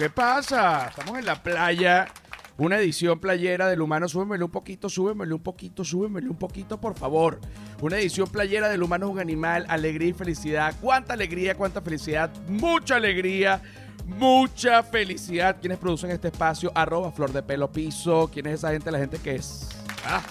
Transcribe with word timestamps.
¿qué 0.00 0.08
pasa? 0.08 0.86
Estamos 0.88 1.18
en 1.18 1.26
la 1.26 1.42
playa. 1.42 2.08
Una 2.56 2.78
edición 2.78 3.20
playera 3.20 3.68
del 3.68 3.82
humano. 3.82 4.08
Súbemele 4.08 4.42
un 4.42 4.50
poquito, 4.50 4.88
súbemele 4.88 5.34
un 5.34 5.42
poquito, 5.42 5.84
súbemele 5.84 6.26
un 6.26 6.38
poquito, 6.38 6.80
por 6.80 6.96
favor. 6.96 7.38
Una 7.82 7.98
edición 7.98 8.26
playera 8.26 8.70
del 8.70 8.82
humano 8.82 9.08
es 9.08 9.12
un 9.12 9.20
animal, 9.20 9.66
alegría 9.68 10.08
y 10.08 10.12
felicidad. 10.14 10.74
¿Cuánta 10.80 11.12
alegría, 11.12 11.54
cuánta 11.54 11.82
felicidad? 11.82 12.30
Mucha 12.48 12.96
alegría, 12.96 13.60
mucha 14.06 14.82
felicidad. 14.82 15.58
¿Quiénes 15.60 15.76
producen 15.76 16.10
este 16.12 16.28
espacio? 16.28 16.72
Arroba 16.74 17.12
Flor 17.12 17.34
de 17.34 17.42
Pelo 17.42 17.70
Piso. 17.70 18.30
¿Quién 18.32 18.46
es 18.46 18.54
esa 18.54 18.70
gente? 18.70 18.90
La 18.90 19.00
gente 19.00 19.18
que 19.18 19.34
es. 19.34 19.68
¿Ah? 20.06 20.22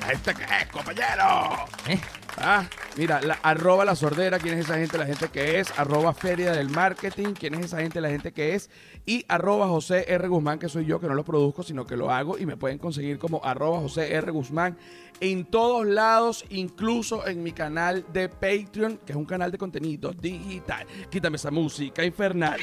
¿La 0.00 0.06
gente 0.06 0.34
que 0.34 0.42
es, 0.42 0.66
compañero? 0.68 1.66
¿Eh? 1.86 2.00
Ah, 2.38 2.66
mira, 2.96 3.20
arroba 3.42 3.84
la 3.84 3.94
sordera, 3.94 4.38
quién 4.38 4.58
es 4.58 4.64
esa 4.64 4.76
gente, 4.76 4.96
la 4.98 5.06
gente 5.06 5.28
que 5.28 5.60
es, 5.60 5.78
arroba 5.78 6.14
feria 6.14 6.52
del 6.52 6.70
marketing, 6.70 7.34
quién 7.34 7.54
es 7.54 7.66
esa 7.66 7.80
gente, 7.80 8.00
la 8.00 8.08
gente 8.08 8.32
que 8.32 8.54
es, 8.54 8.70
y 9.04 9.24
arroba 9.28 9.68
José 9.68 10.06
R. 10.08 10.28
Guzmán, 10.28 10.58
que 10.58 10.68
soy 10.68 10.86
yo, 10.86 10.98
que 10.98 11.08
no 11.08 11.14
lo 11.14 11.24
produzco, 11.24 11.62
sino 11.62 11.84
que 11.84 11.96
lo 11.96 12.10
hago, 12.10 12.38
y 12.38 12.46
me 12.46 12.56
pueden 12.56 12.78
conseguir 12.78 13.18
como 13.18 13.44
arroba 13.44 13.80
José 13.80 14.14
R. 14.14 14.30
Guzmán 14.32 14.78
en 15.20 15.44
todos 15.44 15.86
lados, 15.86 16.44
incluso 16.48 17.26
en 17.26 17.42
mi 17.42 17.52
canal 17.52 18.04
de 18.12 18.28
Patreon, 18.28 18.98
que 19.04 19.12
es 19.12 19.16
un 19.16 19.26
canal 19.26 19.52
de 19.52 19.58
contenido 19.58 20.12
digital. 20.12 20.86
Quítame 21.10 21.36
esa 21.36 21.50
música 21.50 22.04
infernal. 22.04 22.60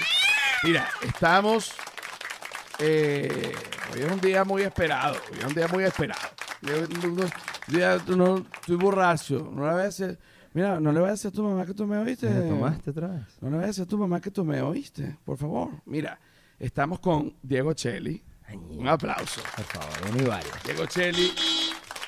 Mira, 0.63 0.89
estamos... 1.01 1.73
eh, 2.79 3.53
hoy 3.93 4.01
es 4.01 4.11
un 4.11 4.19
día 4.21 4.43
muy 4.43 4.61
esperado, 4.63 5.15
hoy 5.31 5.39
es 5.39 5.45
un 5.45 5.53
día 5.53 5.67
muy 5.67 5.83
esperado. 5.83 6.29
Yo- 6.61 6.87
no- 8.07 8.15
no- 8.15 8.45
estoy 8.53 8.75
borracho. 8.75 9.49
No 9.53 9.65
le 9.65 9.71
voy 9.71 9.81
a 9.81 9.85
decir, 9.85 10.17
mira, 10.53 10.79
no 10.79 10.91
le 10.91 10.99
voy 10.99 11.09
a 11.09 11.11
decir 11.11 11.29
a 11.29 11.31
tu 11.33 11.43
mamá 11.43 11.65
que 11.65 11.73
tú 11.73 11.85
me 11.85 11.97
oíste. 11.97 12.27
¿Te 12.27 12.41
tomaste 12.49 12.89
otra 12.91 13.07
vez? 13.07 13.23
No 13.41 13.49
le 13.49 13.55
voy 13.57 13.63
a 13.63 13.67
decir 13.67 13.83
a 13.83 13.87
tu 13.87 13.97
mamá 13.97 14.19
que 14.19 14.31
tú 14.31 14.43
me 14.43 14.61
oíste, 14.61 15.17
por 15.23 15.37
favor. 15.37 15.69
Mira, 15.85 16.19
estamos 16.59 16.99
con 16.99 17.35
Diego 17.41 17.73
Cheli. 17.73 18.23
Un 18.71 18.87
aplauso. 18.87 19.41
Por 19.55 19.65
favor, 19.65 19.89
uno 20.11 20.23
y 20.23 20.25
varios. 20.25 20.63
Diego 20.63 20.85
Cheli, 20.87 21.31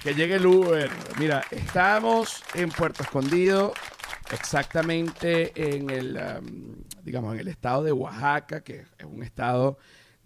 que 0.02 0.14
llegue 0.16 0.36
el 0.36 0.46
Uber. 0.48 0.90
Mira, 1.20 1.44
estamos 1.52 2.44
en 2.56 2.70
Puerto 2.70 3.04
Escondido, 3.04 3.74
exactamente 4.32 5.76
en 5.76 5.90
el, 5.92 6.18
um, 6.18 6.76
digamos, 7.04 7.34
en 7.36 7.42
el 7.42 7.48
estado 7.48 7.84
de 7.84 7.92
Oaxaca, 7.92 8.62
que 8.62 8.86
es 8.98 9.06
un 9.06 9.22
estado 9.24 9.78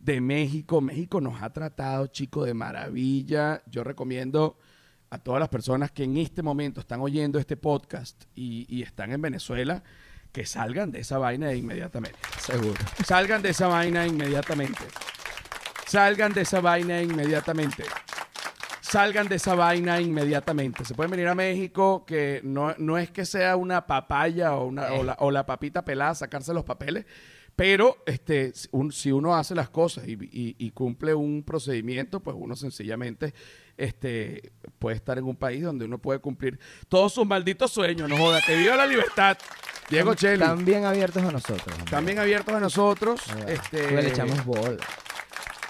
de 0.05 0.21
México. 0.21 0.81
México 0.81 1.19
nos 1.19 1.41
ha 1.41 1.51
tratado, 1.51 2.07
chicos, 2.07 2.45
de 2.45 2.53
maravilla. 2.53 3.63
Yo 3.65 3.83
recomiendo 3.83 4.57
a 5.09 5.17
todas 5.17 5.39
las 5.39 5.49
personas 5.49 5.91
que 5.91 6.03
en 6.03 6.17
este 6.17 6.43
momento 6.43 6.79
están 6.79 7.01
oyendo 7.01 7.39
este 7.39 7.57
podcast 7.57 8.25
y, 8.35 8.65
y 8.69 8.83
están 8.83 9.11
en 9.11 9.21
Venezuela, 9.21 9.83
que 10.31 10.45
salgan 10.45 10.91
de 10.91 10.99
esa 10.99 11.17
vaina 11.17 11.53
inmediatamente. 11.53 12.19
Seguro. 12.39 12.79
Salgan 13.03 13.41
de 13.41 13.49
esa 13.49 13.67
vaina 13.67 14.05
inmediatamente. 14.05 14.83
Salgan 15.87 16.33
de 16.33 16.41
esa 16.41 16.61
vaina 16.61 17.01
inmediatamente. 17.01 17.83
Salgan 18.81 19.27
de 19.27 19.35
esa 19.37 19.55
vaina 19.55 19.99
inmediatamente. 19.99 20.85
Se 20.85 20.93
pueden 20.93 21.11
venir 21.11 21.27
a 21.27 21.35
México, 21.35 22.05
que 22.05 22.41
no, 22.43 22.75
no 22.77 22.97
es 22.99 23.09
que 23.09 23.25
sea 23.25 23.55
una 23.55 23.87
papaya 23.87 24.53
o, 24.53 24.67
una, 24.67 24.93
o, 24.93 25.03
la, 25.03 25.17
o 25.19 25.31
la 25.31 25.45
papita 25.45 25.83
pelada, 25.83 26.13
sacarse 26.13 26.53
los 26.53 26.63
papeles, 26.63 27.05
pero 27.55 27.97
este, 28.05 28.53
si 28.53 28.67
un- 28.71 28.91
si 28.91 29.11
uno 29.11 29.35
hace 29.35 29.55
las 29.55 29.69
cosas 29.69 30.07
y, 30.07 30.13
y- 30.13 30.55
y 30.57 30.71
cumple 30.71 31.13
un 31.13 31.43
procedimiento, 31.43 32.19
pues 32.19 32.35
uno 32.39 32.55
sencillamente 32.55 33.33
este, 33.77 34.51
puede 34.79 34.95
estar 34.95 35.17
en 35.17 35.25
un 35.25 35.35
país 35.35 35.63
donde 35.63 35.85
uno 35.85 35.97
puede 35.97 36.19
cumplir 36.19 36.59
todos 36.87 37.13
sus 37.13 37.25
malditos 37.25 37.71
sueños. 37.71 38.09
No 38.09 38.17
joda, 38.17 38.39
que 38.45 38.55
viva 38.57 38.75
la 38.75 38.85
libertad. 38.87 39.37
Diego 39.89 40.15
Cheli. 40.15 40.39
También 40.39 40.85
abiertos 40.85 41.21
a 41.23 41.31
nosotros. 41.31 41.67
hombre. 41.77 41.91
También 41.91 42.19
abiertos 42.19 42.55
a 42.55 42.59
nosotros. 42.59 43.21
Este, 43.47 43.91
le 43.91 44.07
echamos 44.09 44.43
bola. 44.45 44.77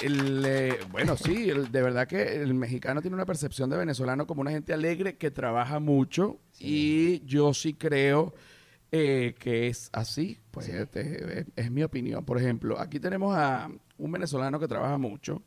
el, 0.01 0.43
eh, 0.45 0.79
bueno, 0.91 1.15
sí, 1.17 1.49
el- 1.49 1.71
de 1.71 1.81
verdad 1.81 2.07
que 2.07 2.41
el 2.41 2.53
mexicano 2.53 3.01
tiene 3.01 3.15
una 3.15 3.25
percepción 3.25 3.69
de 3.69 3.77
venezolano 3.77 4.27
como 4.27 4.41
una 4.41 4.51
gente 4.51 4.73
alegre 4.73 5.15
que 5.17 5.31
trabaja 5.31 5.79
mucho 5.79 6.37
y 6.59 7.23
yo 7.25 7.53
sí 7.53 7.73
creo 7.73 8.33
eh, 8.97 9.35
que 9.37 9.67
es 9.67 9.89
así. 9.93 10.39
Pues 10.51 10.69
este, 10.69 11.39
es, 11.41 11.45
es 11.55 11.71
mi 11.71 11.83
opinión. 11.83 12.23
Por 12.25 12.37
ejemplo, 12.37 12.79
aquí 12.79 12.99
tenemos 12.99 13.35
a 13.35 13.69
un 13.97 14.11
venezolano 14.11 14.59
que 14.59 14.67
trabaja 14.67 14.97
mucho. 14.97 15.41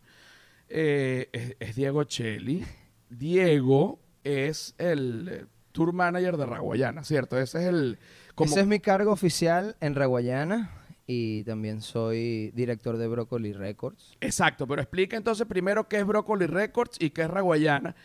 eh, 0.69 1.29
es, 1.33 1.57
es 1.61 1.77
Diego 1.77 2.05
Cheli. 2.05 2.65
Diego 3.11 3.99
es 4.25 4.75
el 4.79 5.29
eh, 5.31 5.45
tour 5.73 5.93
manager 5.93 6.37
de 6.37 6.47
Raguayana, 6.47 7.05
¿cierto? 7.05 7.39
Ese 7.39 7.61
es 7.63 7.67
el... 7.67 7.99
como- 8.35 8.51
Ese 8.51 8.61
es 8.61 8.67
mi 8.67 8.81
cargo 8.81 9.13
oficial 9.13 9.77
en 9.81 9.95
Raguayana 9.95 10.71
y 11.07 11.43
también 11.45 11.81
soy 11.81 12.51
director 12.55 12.99
de 12.99 13.09
Broccoli 13.09 13.55
Records. 13.55 14.17
Exacto, 14.21 14.67
pero 14.67 14.83
explica 14.83 15.17
entonces 15.17 15.47
primero 15.47 15.89
qué 15.89 15.97
es 15.99 16.07
Broccoli 16.07 16.47
Records 16.47 16.99
y 17.01 17.11
qué 17.11 17.23
es 17.23 17.31
Raguayana 17.31 17.97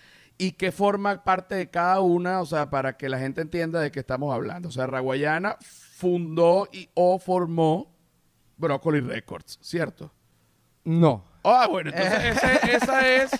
y 0.47 0.51
qué 0.53 0.71
forma 0.71 1.23
parte 1.23 1.55
de 1.55 1.69
cada 1.69 1.99
una, 2.01 2.41
o 2.41 2.45
sea, 2.45 2.69
para 2.69 2.97
que 2.97 3.09
la 3.09 3.19
gente 3.19 3.41
entienda 3.41 3.79
de 3.79 3.91
qué 3.91 3.99
estamos 3.99 4.33
hablando. 4.33 4.69
O 4.69 4.71
sea, 4.71 4.87
Raguayana 4.87 5.57
fundó 5.95 6.67
y 6.71 6.89
o 6.93 7.17
formó 7.19 7.95
Broccoli 8.57 8.99
Records, 8.99 9.57
¿cierto? 9.61 10.11
No. 10.83 11.23
Ah, 11.43 11.67
bueno, 11.69 11.91
entonces 11.93 12.37
ese- 12.43 12.75
esa 12.77 13.07
es, 13.07 13.31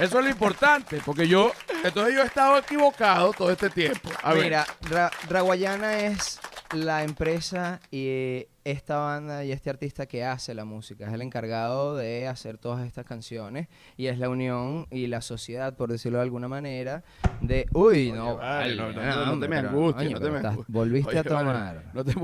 eso 0.00 0.18
es 0.18 0.24
lo 0.24 0.28
importante, 0.30 1.00
porque 1.04 1.26
yo, 1.28 1.52
entonces 1.84 2.14
yo 2.14 2.22
he 2.22 2.26
estado 2.26 2.58
equivocado 2.58 3.32
todo 3.32 3.50
este 3.50 3.70
tiempo. 3.70 4.08
A 4.22 4.34
Mira, 4.34 4.66
Ra- 4.90 5.10
Raguayana 5.28 5.98
es 6.00 6.40
la 6.72 7.02
empresa 7.02 7.80
y 7.90 8.46
esta 8.70 8.98
banda 8.98 9.44
y 9.44 9.52
este 9.52 9.70
artista 9.70 10.06
que 10.06 10.24
hace 10.24 10.54
la 10.54 10.64
música. 10.64 11.06
Es 11.06 11.12
el 11.12 11.22
encargado 11.22 11.96
de 11.96 12.28
hacer 12.28 12.58
todas 12.58 12.86
estas 12.86 13.04
canciones 13.04 13.68
y 13.96 14.06
es 14.06 14.18
la 14.18 14.28
unión 14.28 14.86
y 14.90 15.06
la 15.06 15.20
sociedad, 15.22 15.74
por 15.74 15.90
decirlo 15.90 16.18
de 16.18 16.24
alguna 16.24 16.48
manera, 16.48 17.02
de... 17.40 17.66
Uy, 17.72 18.12
no, 18.12 18.36
vale, 18.36 18.76
no, 18.76 18.92
no, 18.92 18.96
vale, 19.00 19.10
no, 19.10 19.26
no 19.34 19.40
te 19.40 19.48
me 19.48 19.56
angusties, 19.56 20.10
no 20.10 20.20
te 20.20 20.30
me 20.30 20.38
angusties. 20.38 20.66
Volviste 20.68 21.10
Oye, 21.10 21.18
a 21.18 21.22
vale, 21.22 21.38
tomar. 21.38 21.84
no, 21.94 22.04
te, 22.04 22.14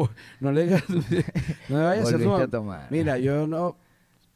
no 0.41 0.53
le 0.53 0.67
no 1.69 1.77
me 1.77 1.85
vayas 1.85 2.09
a 2.09 2.11
Volviste 2.13 2.43
a 2.43 2.49
tomar. 2.49 2.87
Mira, 2.91 3.19
yo 3.19 3.47
no. 3.47 3.77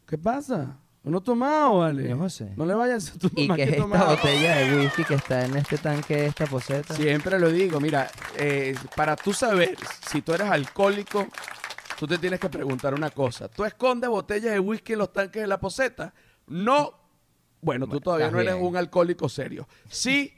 ¿Qué 0.07 0.17
pasa? 0.17 0.79
No 1.05 1.19
he 1.19 1.21
tomado, 1.21 1.79
vale. 1.79 2.03
Señor 2.03 2.19
José. 2.19 2.53
No 2.57 2.67
le 2.67 2.75
vayas 2.75 3.15
a 3.15 3.19
tu 3.19 3.31
¿Y 3.37 3.49
qué 3.49 3.63
es 3.63 3.69
esta 3.71 3.83
tomado. 3.83 4.17
botella 4.17 4.57
de 4.57 4.77
whisky 4.77 5.05
que 5.05 5.15
está 5.15 5.45
en 5.45 5.57
este 5.57 5.79
tanque 5.79 6.17
de 6.17 6.27
esta 6.27 6.47
poseta? 6.47 6.95
Siempre 6.95 7.39
lo 7.39 7.51
digo, 7.51 7.81
mira, 7.81 8.11
eh, 8.39 8.75
para 8.97 9.17
tú 9.17 9.33
saber 9.33 9.77
si 10.11 10.21
tú 10.23 10.35
eres 10.35 10.49
alcohólico, 10.51 11.27
tú 11.99 12.07
te 12.07 12.17
tienes 12.19 12.39
que 12.41 12.49
preguntar 12.49 12.95
una 12.95 13.11
cosa. 13.11 13.49
¿Tú 13.49 13.65
escondes 13.65 14.09
botellas 14.09 14.53
de 14.53 14.61
whisky 14.61 14.93
en 14.95 15.01
los 15.01 15.13
tanques 15.13 15.43
de 15.43 15.49
la 15.49 15.59
poseta? 15.59 16.15
No. 16.47 16.95
Bueno, 17.61 17.87
tú 17.87 17.91
Bueno, 17.91 18.01
todavía 18.03 18.31
no 18.31 18.39
eres 18.41 18.55
bien. 18.55 18.65
un 18.67 18.77
alcohólico 18.77 19.29
serio. 19.29 19.67
Sí, 19.91 20.33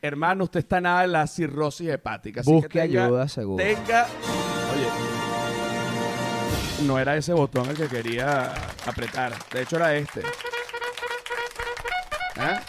hermano, 0.00 0.44
usted 0.44 0.60
está 0.60 0.80
nada 0.80 1.02
de 1.02 1.08
la 1.08 1.26
cirrosis 1.26 1.88
hepática. 1.90 2.40
así 2.40 2.50
Busque 2.50 2.68
que 2.68 2.78
tenga- 2.80 3.04
ayuda, 3.04 3.28
seguro. 3.28 3.62
Tenga. 3.62 4.06
Oye. 4.74 4.86
No 6.86 6.98
era 6.98 7.16
ese 7.16 7.32
botón 7.34 7.68
el 7.68 7.76
que 7.76 7.88
quería 7.88 8.52
apretar. 8.86 9.32
De 9.52 9.62
hecho, 9.62 9.76
era 9.76 9.94
este. 9.94 10.22
¿Ah? 12.36 12.60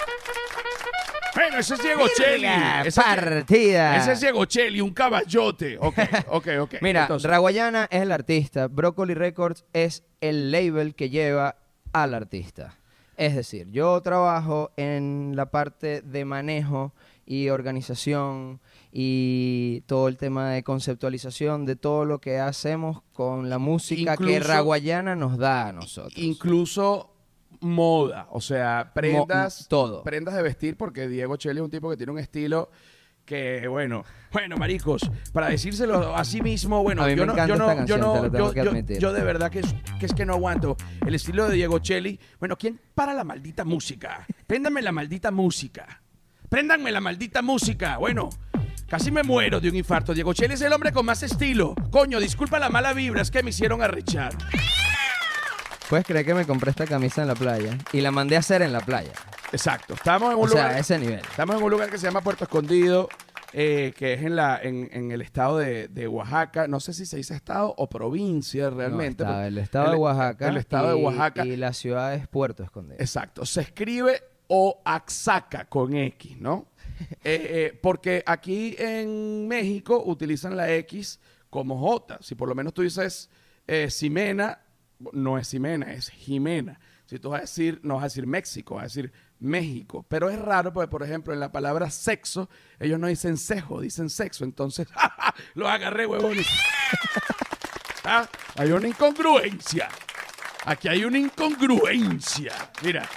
Bueno, 1.35 1.57
ese 1.57 1.73
es 1.75 1.81
Diego 1.83 2.05
Cheli. 2.15 2.43
La 2.43 2.81
Ese, 2.83 3.01
partida. 3.01 3.97
ese 3.97 4.11
es 4.13 4.21
Diego 4.21 4.45
Cheli, 4.45 4.81
un 4.81 4.93
caballote. 4.93 5.77
Ok, 5.79 5.97
ok, 6.27 6.47
ok. 6.61 6.75
Mira, 6.81 7.01
Entonces, 7.03 7.29
Raguayana 7.29 7.87
es 7.89 8.01
el 8.03 8.11
artista, 8.11 8.67
Broccoli 8.67 9.13
Records 9.13 9.65
es 9.73 10.03
el 10.21 10.51
label 10.51 10.93
que 10.95 11.09
lleva 11.09 11.55
al 11.91 12.13
artista. 12.13 12.77
Es 13.17 13.35
decir, 13.35 13.67
yo 13.71 14.01
trabajo 14.01 14.71
en 14.75 15.33
la 15.35 15.47
parte 15.51 16.01
de 16.01 16.25
manejo 16.25 16.93
y 17.25 17.49
organización 17.49 18.59
y 18.91 19.81
todo 19.87 20.07
el 20.07 20.17
tema 20.17 20.49
de 20.51 20.63
conceptualización 20.63 21.65
de 21.65 21.75
todo 21.75 22.05
lo 22.05 22.19
que 22.19 22.39
hacemos 22.39 23.01
con 23.13 23.49
la 23.49 23.59
música 23.59 24.17
que 24.17 24.39
Raguayana 24.39 25.15
nos 25.15 25.37
da 25.37 25.67
a 25.67 25.71
nosotros. 25.71 26.17
incluso 26.17 27.12
moda, 27.63 28.27
o 28.31 28.41
sea, 28.41 28.91
prendas, 28.93 29.67
todo. 29.67 30.03
prendas 30.03 30.35
de 30.35 30.43
vestir, 30.43 30.77
porque 30.77 31.07
Diego 31.07 31.37
Cheli 31.37 31.59
es 31.59 31.63
un 31.63 31.71
tipo 31.71 31.89
que 31.89 31.97
tiene 31.97 32.11
un 32.11 32.19
estilo 32.19 32.69
que, 33.25 33.67
bueno, 33.67 34.03
bueno, 34.31 34.57
maricos, 34.57 35.09
para 35.31 35.49
decírselo 35.49 36.15
a 36.15 36.23
sí 36.25 36.41
mismo, 36.41 36.83
bueno, 36.83 37.03
A 37.03 37.09
yo 37.09 37.25
me 37.25 37.25
no, 37.25 37.47
yo 37.47 37.55
no, 37.55 37.63
esta 37.71 37.73
yo 37.73 37.77
canción, 37.77 37.99
no, 38.01 38.53
yo, 38.99 39.13
de 39.13 39.23
verdad 39.23 39.49
que 39.49 39.59
es, 39.59 39.75
que 39.99 40.05
es 40.05 40.13
que 40.13 40.25
no 40.25 40.33
aguanto 40.33 40.75
el 41.05 41.15
estilo 41.15 41.47
de 41.47 41.55
Diego 41.55 41.79
Cheli. 41.79 42.19
Bueno, 42.39 42.57
¿quién 42.57 42.79
para 42.93 43.13
la 43.13 43.23
maldita 43.23 43.63
música? 43.63 44.25
Préndanme 44.45 44.81
la 44.81 44.91
maldita 44.91 45.31
música. 45.31 46.01
Préndanme 46.49 46.91
la 46.91 47.01
maldita 47.01 47.41
música. 47.41 47.97
Bueno, 47.97 48.29
casi 48.87 49.11
me 49.11 49.23
muero 49.23 49.59
de 49.59 49.69
un 49.69 49.75
infarto. 49.75 50.13
Diego 50.13 50.33
Cheli 50.33 50.55
es 50.55 50.61
el 50.61 50.73
hombre 50.73 50.91
con 50.91 51.05
más 51.05 51.23
estilo. 51.23 51.73
Coño, 51.91 52.19
disculpa 52.19 52.59
la 52.59 52.69
mala 52.69 52.93
vibra, 52.93 53.21
es 53.21 53.31
que 53.31 53.41
me 53.41 53.51
hicieron 53.51 53.81
arrechar. 53.81 54.33
¿Puedes 55.93 56.07
creer 56.07 56.25
que 56.25 56.33
me 56.33 56.43
compré 56.47 56.71
esta 56.71 56.87
camisa 56.87 57.21
en 57.21 57.27
la 57.27 57.35
playa? 57.35 57.77
Y 57.91 58.01
la 58.01 58.09
mandé 58.09 58.35
a 58.35 58.39
hacer 58.39 58.63
en 58.63 58.73
la 58.73 58.79
playa. 58.79 59.11
Exacto. 59.51 59.93
Estamos 59.93 60.31
en 60.31 60.39
un 60.39 60.45
O 60.45 60.47
sea, 60.47 60.63
lugar. 60.63 60.75
a 60.77 60.79
ese 60.79 60.97
nivel. 60.97 61.19
Estamos 61.19 61.55
en 61.55 61.61
un 61.61 61.69
lugar 61.69 61.91
que 61.91 61.99
se 61.99 62.07
llama 62.07 62.21
Puerto 62.21 62.45
Escondido. 62.45 63.07
eh, 63.55 63.93
que 63.95 64.13
es 64.13 64.23
en, 64.23 64.35
la, 64.35 64.59
en, 64.59 64.89
en 64.91 65.11
el 65.11 65.21
estado 65.21 65.59
de, 65.59 65.87
de 65.89 66.07
Oaxaca. 66.07 66.67
No 66.67 66.79
sé 66.79 66.93
si 66.95 67.05
se 67.05 67.17
dice 67.17 67.35
estado 67.35 67.75
o 67.77 67.87
provincia 67.87 68.71
realmente. 68.71 69.23
No, 69.23 69.39
el 69.43 69.59
estado 69.59 69.91
de 69.91 69.97
Oaxaca. 69.97 70.47
el 70.49 70.57
estado 70.57 70.95
de 70.95 70.99
y- 70.99 71.03
Oaxaca. 71.03 71.45
Y 71.45 71.57
la 71.57 71.73
ciudad 71.73 72.15
es 72.15 72.27
Puerto 72.27 72.63
Escondido. 72.63 72.99
Exacto. 72.99 73.45
Se 73.45 73.61
escribe 73.61 74.19
Oaxaca 74.47 75.65
con 75.65 75.95
X, 75.95 76.39
¿no? 76.39 76.65
Eh, 77.23 77.47
eh, 77.73 77.79
porque 77.83 78.23
aquí 78.25 78.75
en 78.79 79.47
México 79.47 80.01
utilizan 80.05 80.55
la 80.57 80.71
X 80.73 81.19
como 81.51 81.77
J. 81.79 82.17
Si 82.21 82.33
por 82.33 82.49
lo 82.49 82.55
menos 82.55 82.73
tú 82.73 82.81
dices 82.81 83.29
eh, 83.67 83.89
Ximena, 83.91 84.59
no 85.11 85.37
es 85.37 85.47
Ximena, 85.49 85.91
es 85.93 86.09
Jimena. 86.09 86.79
Si 87.05 87.19
tú 87.19 87.29
vas 87.29 87.39
a 87.39 87.41
decir, 87.41 87.79
no 87.83 87.95
vas 87.95 88.03
a 88.03 88.05
decir 88.07 88.25
México, 88.25 88.75
vas 88.75 88.83
a 88.83 88.85
decir 88.85 89.11
México. 89.39 90.05
Pero 90.07 90.29
es 90.29 90.39
raro 90.39 90.71
porque, 90.73 90.87
por 90.87 91.03
ejemplo, 91.03 91.33
en 91.33 91.39
la 91.39 91.51
palabra 91.51 91.89
sexo, 91.89 92.49
ellos 92.79 92.99
no 92.99 93.07
dicen 93.07 93.37
cejo, 93.37 93.81
dicen 93.81 94.09
sexo. 94.09 94.45
Entonces, 94.45 94.87
los 95.53 95.69
agarré, 95.69 96.05
huevones. 96.05 96.47
Ah, 98.05 98.27
Hay 98.57 98.69
una 98.69 98.89
incongruencia. 98.89 99.87
Aquí 100.65 100.89
hay 100.89 101.05
una 101.05 101.17
incongruencia. 101.19 102.51
Mira. 102.83 103.07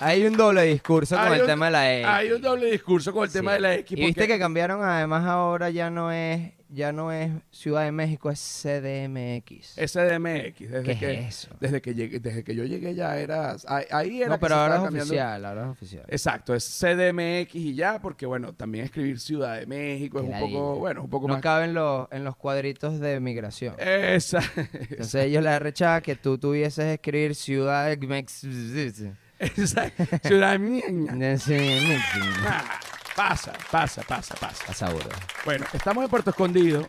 Hay 0.00 0.26
un 0.26 0.36
doble 0.36 0.62
discurso 0.64 1.16
con 1.16 1.32
el 1.32 1.46
tema 1.46 1.66
de 1.66 1.70
la 1.70 1.96
X. 1.96 2.06
Hay 2.08 2.32
un 2.32 2.42
doble 2.42 2.70
discurso 2.70 3.12
con 3.12 3.24
el 3.24 3.32
tema 3.32 3.52
de 3.54 3.60
la 3.60 3.74
X. 3.76 3.96
Y 3.96 4.04
viste 4.04 4.26
que 4.26 4.36
cambiaron, 4.38 4.82
además 4.82 5.24
ahora 5.26 5.70
ya 5.70 5.90
no 5.90 6.10
es 6.10 6.52
ya 6.68 6.92
no 6.92 7.12
es 7.12 7.30
Ciudad 7.50 7.84
de 7.84 7.92
México, 7.92 8.30
es 8.30 8.40
CDMX. 8.40 9.74
SDMX, 9.76 10.70
desde 10.70 10.82
¿Qué 10.82 10.98
que, 10.98 11.12
es 11.20 11.28
eso? 11.44 11.56
desde 11.60 11.80
que 11.80 11.94
llegué, 11.94 12.18
desde 12.20 12.42
que 12.44 12.54
yo 12.54 12.64
llegué 12.64 12.94
ya 12.94 13.18
era 13.18 13.56
ahí, 13.68 14.20
era 14.22 14.30
no, 14.30 14.38
pero 14.40 14.56
ahora 14.56 14.76
es 14.76 14.82
cambiando. 14.82 15.12
oficial, 15.12 15.44
ahora 15.44 15.62
es 15.64 15.68
oficial. 15.68 16.04
Exacto, 16.08 16.54
es 16.54 16.64
CDMX 16.64 17.54
y 17.54 17.74
ya, 17.74 18.00
porque 18.00 18.26
bueno, 18.26 18.52
también 18.54 18.86
escribir 18.86 19.20
Ciudad 19.20 19.58
de 19.58 19.66
México 19.66 20.18
es 20.18 20.24
un 20.24 20.30
poco, 20.32 20.44
ladilla. 20.46 20.80
bueno, 20.80 21.02
un 21.04 21.10
poco 21.10 21.28
no 21.28 21.34
más. 21.34 21.42
caben 21.42 21.74
los, 21.74 22.08
en 22.10 22.24
los 22.24 22.36
cuadritos 22.36 22.98
de 23.00 23.20
migración. 23.20 23.74
Esa, 23.78 24.40
Entonces 24.56 25.26
ellos 25.26 25.42
les 25.44 25.60
rechaza 25.60 26.00
que 26.00 26.16
tú 26.16 26.38
tuvieses 26.38 26.84
escribir 26.86 27.34
Ciudad 27.34 27.88
de 27.88 27.96
México. 28.06 28.26
esa 29.38 29.90
Ciudad 30.24 30.52
de 30.52 30.58
México. 30.58 30.88
Pasa, 33.16 33.52
pasa, 33.70 34.02
pasa, 34.02 34.34
pasa. 34.34 34.64
Pasa 34.66 34.92
burda. 34.92 35.16
Bueno, 35.44 35.64
estamos 35.72 36.04
en 36.04 36.10
Puerto 36.10 36.30
Escondido, 36.30 36.86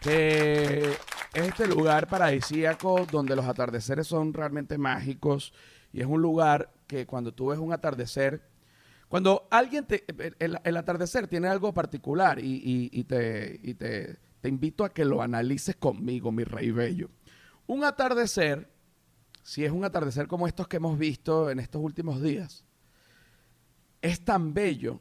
que 0.00 0.90
es 1.34 1.48
este 1.48 1.66
lugar 1.66 2.08
paradisíaco 2.08 3.06
donde 3.10 3.36
los 3.36 3.44
atardeceres 3.44 4.06
son 4.06 4.32
realmente 4.32 4.78
mágicos 4.78 5.52
y 5.92 6.00
es 6.00 6.06
un 6.06 6.22
lugar 6.22 6.72
que 6.86 7.06
cuando 7.06 7.32
tú 7.34 7.48
ves 7.48 7.58
un 7.58 7.72
atardecer, 7.72 8.42
cuando 9.08 9.46
alguien 9.50 9.84
te... 9.86 10.04
El, 10.38 10.58
el 10.64 10.76
atardecer 10.76 11.26
tiene 11.28 11.48
algo 11.48 11.74
particular 11.74 12.38
y, 12.38 12.54
y- 12.54 12.90
y 12.92 13.04
te, 13.04 13.60
y 13.62 13.74
te, 13.74 14.16
te 14.40 14.48
invito 14.48 14.82
a 14.84 14.92
que 14.94 15.04
lo 15.04 15.20
analices 15.20 15.76
conmigo, 15.76 16.32
mi 16.32 16.44
rey 16.44 16.70
bello. 16.70 17.10
Un 17.66 17.84
atardecer, 17.84 18.70
si 19.42 19.64
es 19.64 19.72
un 19.72 19.84
atardecer 19.84 20.26
como 20.26 20.46
estos 20.46 20.68
que 20.68 20.78
hemos 20.78 20.98
visto 20.98 21.50
en 21.50 21.60
estos 21.60 21.82
últimos 21.82 22.22
días, 22.22 22.64
es 24.00 24.24
tan 24.24 24.54
bello 24.54 25.00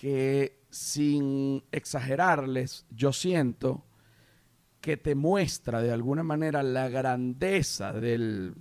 que 0.00 0.64
sin 0.70 1.62
exagerarles, 1.72 2.86
yo 2.88 3.12
siento 3.12 3.84
que 4.80 4.96
te 4.96 5.14
muestra 5.14 5.82
de 5.82 5.92
alguna 5.92 6.22
manera 6.22 6.62
la 6.62 6.88
grandeza 6.88 7.92
del, 7.92 8.54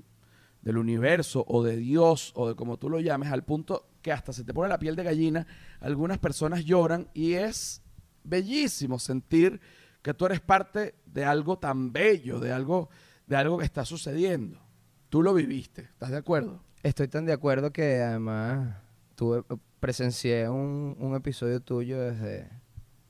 del 0.61 0.77
universo 0.77 1.45
o 1.47 1.63
de 1.63 1.77
Dios 1.77 2.33
o 2.35 2.49
de 2.49 2.55
como 2.55 2.75
tú 2.75 2.89
lo 2.89 2.99
llames, 2.99 3.31
al 3.31 3.45
punto 3.45 3.87
que 4.01 4.11
hasta 4.11 4.33
se 4.33 4.43
te 4.43 4.53
pone 4.53 4.67
la 4.67 4.79
piel 4.79 4.97
de 4.97 5.03
gallina, 5.05 5.47
algunas 5.79 6.17
personas 6.17 6.65
lloran 6.65 7.07
y 7.13 7.35
es 7.35 7.81
bellísimo 8.25 8.99
sentir 8.99 9.61
que 10.01 10.13
tú 10.13 10.25
eres 10.25 10.41
parte 10.41 10.95
de 11.05 11.23
algo 11.23 11.57
tan 11.57 11.93
bello, 11.93 12.41
de 12.41 12.51
algo, 12.51 12.89
de 13.27 13.37
algo 13.37 13.59
que 13.59 13.65
está 13.65 13.85
sucediendo. 13.85 14.59
Tú 15.07 15.23
lo 15.23 15.33
viviste, 15.33 15.83
¿estás 15.83 16.09
de 16.09 16.17
acuerdo? 16.17 16.65
Estoy 16.83 17.07
tan 17.07 17.25
de 17.25 17.31
acuerdo 17.31 17.71
que 17.71 18.01
además 18.01 18.75
tuve, 19.15 19.45
presencié 19.79 20.49
un, 20.49 20.95
un 20.99 21.15
episodio 21.15 21.59
tuyo 21.61 21.99
desde 21.99 22.49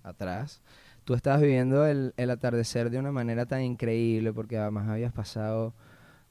atrás. 0.04 0.62
Tú 1.06 1.14
estabas 1.16 1.42
viviendo 1.42 1.86
el, 1.86 2.14
el 2.18 2.30
atardecer 2.30 2.90
de 2.90 3.00
una 3.00 3.12
manera 3.12 3.46
tan 3.46 3.62
increíble 3.64 4.32
porque 4.32 4.58
además 4.58 4.88
habías 4.88 5.12
pasado 5.12 5.74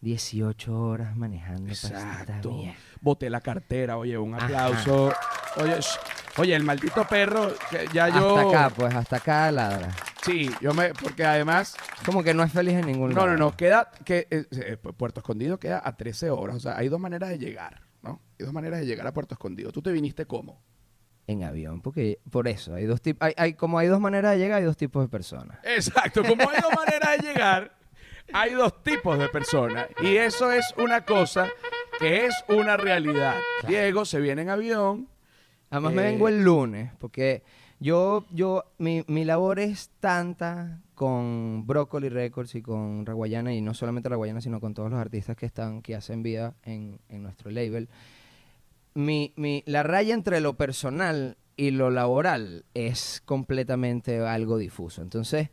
18 0.01 0.73
horas 0.81 1.17
manejando 1.17 1.69
Exacto. 1.71 2.63
Boté 3.01 3.29
la 3.31 3.41
cartera, 3.41 3.97
oye, 3.97 4.17
un 4.17 4.35
Ajá. 4.35 4.45
aplauso. 4.45 5.13
Oye, 5.57 5.79
oye, 6.37 6.55
el 6.55 6.63
maldito 6.63 7.05
perro, 7.09 7.53
que 7.71 7.89
ya 7.93 8.09
yo... 8.09 8.37
Hasta 8.39 8.49
acá, 8.49 8.75
pues, 8.75 8.95
hasta 8.95 9.17
acá 9.17 9.51
ladra. 9.51 9.89
Sí, 10.23 10.49
yo 10.61 10.73
me... 10.75 10.93
Porque 10.95 11.25
además... 11.25 11.75
Como 12.07 12.23
que 12.23 12.33
no 12.33 12.45
es 12.45 12.53
feliz 12.53 12.75
en 12.75 12.87
ningún 12.87 13.11
No, 13.11 13.27
lado. 13.27 13.33
no, 13.33 13.37
no, 13.37 13.57
queda... 13.57 13.91
que 14.05 14.29
eh, 14.31 14.47
eh, 14.53 14.77
Puerto 14.77 15.19
Escondido 15.21 15.59
queda 15.59 15.83
a 15.85 15.97
13 15.97 16.31
horas. 16.31 16.55
O 16.57 16.61
sea, 16.61 16.77
hay 16.79 16.89
dos 16.89 17.01
maneras 17.01 17.31
de 17.31 17.39
llegar, 17.39 17.81
¿no? 17.81 17.88
Hay 18.39 18.45
dos 18.45 18.55
maneras 18.55 18.81
de 18.81 18.87
llegar 18.87 19.07
a 19.07 19.13
Puerto 19.13 19.35
Escondido. 19.35 19.73
¿Tú 19.73 19.83
te 19.83 19.91
viniste 19.91 20.27
cómo? 20.27 20.63
En 21.27 21.43
avión, 21.43 21.83
porque 21.83 22.21
por 22.31 22.49
eso, 22.49 22.75
hay 22.75 22.87
dos 22.87 23.03
tipos, 23.03 23.27
hay, 23.27 23.35
hay, 23.37 23.53
como 23.55 23.79
hay 23.79 23.87
dos 23.89 24.01
maneras 24.01 24.33
de 24.33 24.39
llegar, 24.39 24.59
hay 24.61 24.65
dos 24.65 24.79
tipos 24.79 25.03
de 25.03 25.09
personas. 25.09 25.59
Exacto, 25.63 26.23
como 26.25 26.49
hay 26.49 26.59
dos 26.63 26.73
maneras 26.75 27.19
de 27.19 27.29
llegar, 27.29 27.77
hay 28.33 28.55
dos 28.55 28.83
tipos 28.83 29.19
de 29.19 29.29
personas. 29.29 29.89
Y 30.01 30.17
eso 30.17 30.51
es 30.51 30.73
una 30.79 31.05
cosa 31.05 31.51
que 31.99 32.25
es 32.25 32.35
una 32.49 32.79
realidad. 32.79 33.35
Diego 33.67 34.07
se 34.07 34.21
viene 34.21 34.43
en 34.43 34.49
avión. 34.51 35.09
Además 35.69 35.93
Eh, 35.93 35.97
me 35.97 36.03
vengo 36.03 36.29
el 36.29 36.43
lunes, 36.43 36.93
porque 36.99 37.43
yo, 37.79 38.25
yo, 38.31 38.65
mi, 38.79 39.05
mi 39.07 39.27
labor 39.27 39.59
es 39.59 39.91
tanta 40.01 40.81
con 40.95 41.67
Broccoli 41.67 42.09
Records 42.09 42.55
y 42.55 42.63
con 42.63 43.05
Raguayana, 43.05 43.53
y 43.53 43.61
no 43.61 43.75
solamente 43.75 44.09
Raguayana, 44.09 44.41
sino 44.41 44.61
con 44.61 44.73
todos 44.73 44.91
los 44.91 44.99
artistas 44.99 45.37
que 45.37 45.45
están, 45.45 45.83
que 45.83 45.95
hacen 45.95 46.23
vida 46.23 46.55
en, 46.63 47.01
en 47.11 47.23
nuestro 47.23 47.51
label. 47.51 47.91
Mi, 48.99 49.33
mi, 49.37 49.63
la 49.65 49.85
raya 49.85 50.13
entre 50.13 50.41
lo 50.41 50.57
personal 50.57 51.37
y 51.57 51.71
lo 51.71 51.91
laboral 51.91 52.65
es 52.75 53.23
completamente 53.25 54.19
algo 54.19 54.59
difuso. 54.59 55.03
Entonces, 55.03 55.51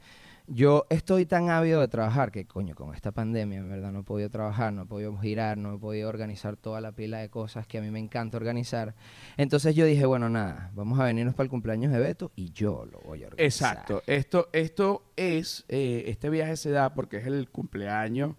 yo 0.48 0.88
estoy 0.90 1.28
tan 1.28 1.52
ávido 1.52 1.80
de 1.80 1.88
trabajar 1.88 2.32
que, 2.32 2.48
coño, 2.48 2.74
con 2.74 2.96
esta 2.96 3.12
pandemia, 3.12 3.60
en 3.60 3.70
verdad, 3.70 3.92
no 3.92 4.00
he 4.00 4.04
podido 4.04 4.32
trabajar, 4.32 4.74
no 4.74 4.82
he 4.82 4.86
podido 4.88 5.16
girar, 5.18 5.60
no 5.60 5.76
he 5.76 5.78
podido 5.78 6.10
organizar 6.10 6.58
toda 6.58 6.82
la 6.82 6.92
pila 6.92 7.20
de 7.20 7.30
cosas 7.30 7.68
que 7.68 7.78
a 7.78 7.82
mí 7.82 7.92
me 7.92 8.00
encanta 8.00 8.38
organizar. 8.38 8.96
Entonces 9.38 9.76
yo 9.76 9.86
dije, 9.86 10.08
bueno, 10.08 10.28
nada, 10.28 10.72
vamos 10.74 11.00
a 11.00 11.04
venirnos 11.04 11.36
para 11.36 11.46
el 11.46 11.52
cumpleaños 11.52 11.92
de 11.92 12.00
Beto 12.00 12.32
y 12.36 12.52
yo 12.52 12.88
lo 12.92 13.00
voy 13.02 13.26
a 13.26 13.28
organizar. 13.28 13.74
Exacto. 13.74 14.02
Esto, 14.08 14.50
esto 14.54 15.04
es, 15.16 15.66
eh, 15.68 16.06
este 16.08 16.32
viaje 16.32 16.58
se 16.58 16.72
da 16.72 16.96
porque 16.96 17.18
es 17.18 17.28
el 17.28 17.48
cumpleaños 17.50 18.36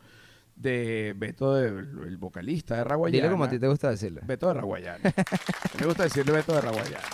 de 0.56 1.14
Beto, 1.16 1.54
de- 1.54 1.68
el 1.68 2.16
vocalista 2.16 2.76
de 2.76 2.84
Raguayana. 2.84 3.22
Dile 3.22 3.30
como 3.30 3.44
a 3.44 3.48
ti 3.48 3.58
te 3.58 3.68
gusta 3.68 3.90
decirle. 3.90 4.22
Beto 4.24 4.48
de 4.48 4.54
Raguayana. 4.54 4.98
Me 5.80 5.86
gusta 5.86 6.04
decirle 6.04 6.32
Beto 6.32 6.54
de 6.54 6.60
Raguayana. 6.62 7.04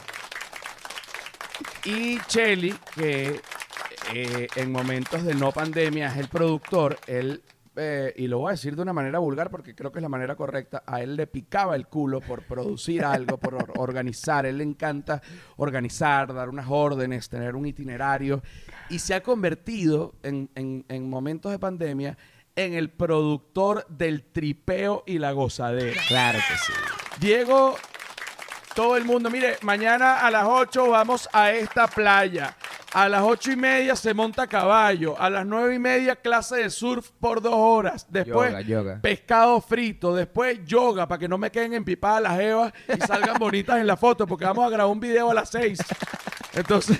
Y 1.84 2.18
Cheli, 2.28 2.74
que 2.94 3.40
eh, 4.14 4.46
en 4.56 4.72
momentos 4.72 5.24
de 5.24 5.34
no 5.34 5.50
pandemia 5.52 6.08
es 6.08 6.16
el 6.18 6.28
productor, 6.28 6.96
él, 7.08 7.42
eh, 7.74 8.12
y 8.16 8.28
lo 8.28 8.38
voy 8.38 8.48
a 8.50 8.52
decir 8.52 8.76
de 8.76 8.82
una 8.82 8.92
manera 8.92 9.18
vulgar 9.18 9.50
porque 9.50 9.74
creo 9.74 9.90
que 9.90 9.98
es 9.98 10.02
la 10.02 10.08
manera 10.08 10.36
correcta, 10.36 10.84
a 10.86 11.02
él 11.02 11.16
le 11.16 11.26
picaba 11.26 11.74
el 11.74 11.88
culo 11.88 12.20
por 12.20 12.42
producir 12.42 13.04
algo, 13.04 13.36
por 13.38 13.54
or- 13.56 13.72
organizar. 13.78 14.46
él 14.46 14.58
le 14.58 14.64
encanta 14.64 15.20
organizar, 15.56 16.32
dar 16.32 16.48
unas 16.48 16.66
órdenes, 16.68 17.28
tener 17.28 17.56
un 17.56 17.66
itinerario. 17.66 18.42
Y 18.88 19.00
se 19.00 19.14
ha 19.14 19.22
convertido 19.22 20.14
en, 20.22 20.50
en- 20.54 20.84
en 20.88 21.10
momentos 21.10 21.50
de 21.50 21.58
pandemia 21.58 22.16
en 22.56 22.74
el 22.74 22.90
productor 22.90 23.86
del 23.88 24.22
tripeo 24.24 25.04
y 25.06 25.18
la 25.18 25.32
gozadera. 25.32 26.00
Claro 26.08 26.38
que 26.38 26.56
sí. 26.58 26.72
Diego, 27.18 27.76
todo 28.74 28.96
el 28.96 29.04
mundo, 29.04 29.30
mire, 29.30 29.56
mañana 29.62 30.20
a 30.20 30.30
las 30.30 30.44
8 30.46 30.88
vamos 30.88 31.28
a 31.32 31.52
esta 31.52 31.86
playa. 31.86 32.56
A 32.94 33.08
las 33.08 33.22
ocho 33.22 33.50
y 33.50 33.56
media 33.56 33.96
se 33.96 34.12
monta 34.12 34.42
a 34.42 34.46
caballo. 34.46 35.18
A 35.18 35.30
las 35.30 35.46
nueve 35.46 35.74
y 35.76 35.78
media 35.78 36.14
clase 36.14 36.56
de 36.56 36.68
surf 36.68 37.08
por 37.20 37.40
dos 37.40 37.54
horas. 37.56 38.06
Después 38.10 38.50
Yoga, 38.50 38.60
yoga. 38.60 39.00
pescado 39.00 39.62
frito. 39.62 40.14
Después 40.14 40.62
yoga 40.66 41.08
para 41.08 41.18
que 41.18 41.26
no 41.26 41.38
me 41.38 41.50
queden 41.50 41.72
empipadas 41.72 42.22
las 42.22 42.38
evas 42.38 42.72
y 42.94 43.00
salgan 43.00 43.38
bonitas 43.38 43.78
en 43.78 43.86
la 43.86 43.96
foto 43.96 44.26
porque 44.26 44.44
vamos 44.44 44.66
a 44.66 44.68
grabar 44.68 44.92
un 44.92 45.00
video 45.00 45.30
a 45.30 45.34
las 45.34 45.48
seis. 45.48 45.78
Entonces, 46.54 46.98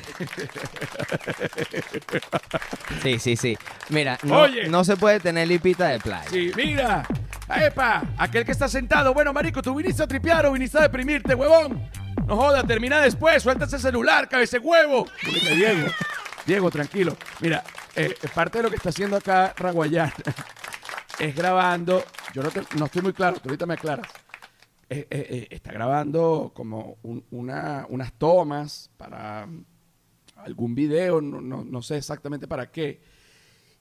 Sí, 3.02 3.18
sí, 3.18 3.36
sí. 3.36 3.58
Mira, 3.88 4.18
no, 4.22 4.40
Oye. 4.42 4.68
no 4.68 4.84
se 4.84 4.96
puede 4.96 5.20
tener 5.20 5.48
lipita 5.48 5.88
de 5.88 5.98
playa. 6.00 6.28
sí, 6.30 6.52
mira. 6.56 7.04
¡Epa! 7.54 8.02
Aquel 8.18 8.44
que 8.44 8.52
está 8.52 8.68
sentado. 8.68 9.12
Bueno, 9.12 9.32
marico, 9.32 9.60
¿tú 9.60 9.74
viniste 9.74 10.02
a 10.02 10.06
tripear 10.06 10.46
o 10.46 10.52
viniste 10.52 10.78
a 10.78 10.82
deprimirte, 10.82 11.34
huevón? 11.34 11.86
No 12.26 12.36
joda, 12.36 12.62
termina 12.64 13.00
después. 13.00 13.42
Suelta 13.42 13.64
ese 13.66 13.78
celular, 13.78 14.28
cabece 14.28 14.58
huevo. 14.58 15.06
Diego. 15.54 15.86
Diego, 16.46 16.70
tranquilo. 16.70 17.16
Mira, 17.40 17.62
eh, 17.94 18.14
parte 18.34 18.58
de 18.58 18.64
lo 18.64 18.70
que 18.70 18.76
está 18.76 18.88
haciendo 18.88 19.16
acá 19.16 19.52
Raguayana 19.56 20.14
es 21.18 21.34
grabando. 21.34 22.04
Yo 22.32 22.42
no, 22.42 22.50
te- 22.50 22.62
no 22.78 22.86
estoy 22.86 23.02
muy 23.02 23.12
claro, 23.12 23.36
tú 23.36 23.48
ahorita 23.48 23.66
me 23.66 23.74
aclaras. 23.74 24.06
Eh, 24.92 25.06
eh, 25.10 25.26
eh, 25.30 25.46
está 25.50 25.72
grabando 25.72 26.52
como 26.54 26.98
un- 27.02 27.24
una- 27.30 27.86
unas 27.88 28.12
tomas 28.12 28.90
para 28.98 29.48
algún 30.36 30.74
video, 30.74 31.20
no, 31.20 31.40
no- 31.40 31.64
no 31.64 31.82
sé 31.82 31.96
exactamente 31.96 32.46
para 32.46 32.70
qué. 32.70 33.00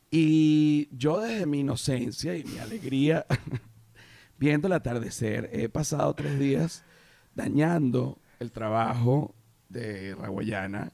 Y 0.09 0.89
yo 0.95 1.19
desde 1.19 1.45
mi 1.45 1.59
inocencia 1.61 2.35
y 2.35 2.43
mi 2.43 2.57
alegría, 2.59 3.25
viendo 4.37 4.67
el 4.67 4.73
atardecer, 4.73 5.49
he 5.53 5.69
pasado 5.69 6.13
tres 6.13 6.37
días 6.39 6.83
dañando 7.35 8.19
el 8.39 8.51
trabajo 8.51 9.35
de 9.69 10.15
Raguayana. 10.15 10.93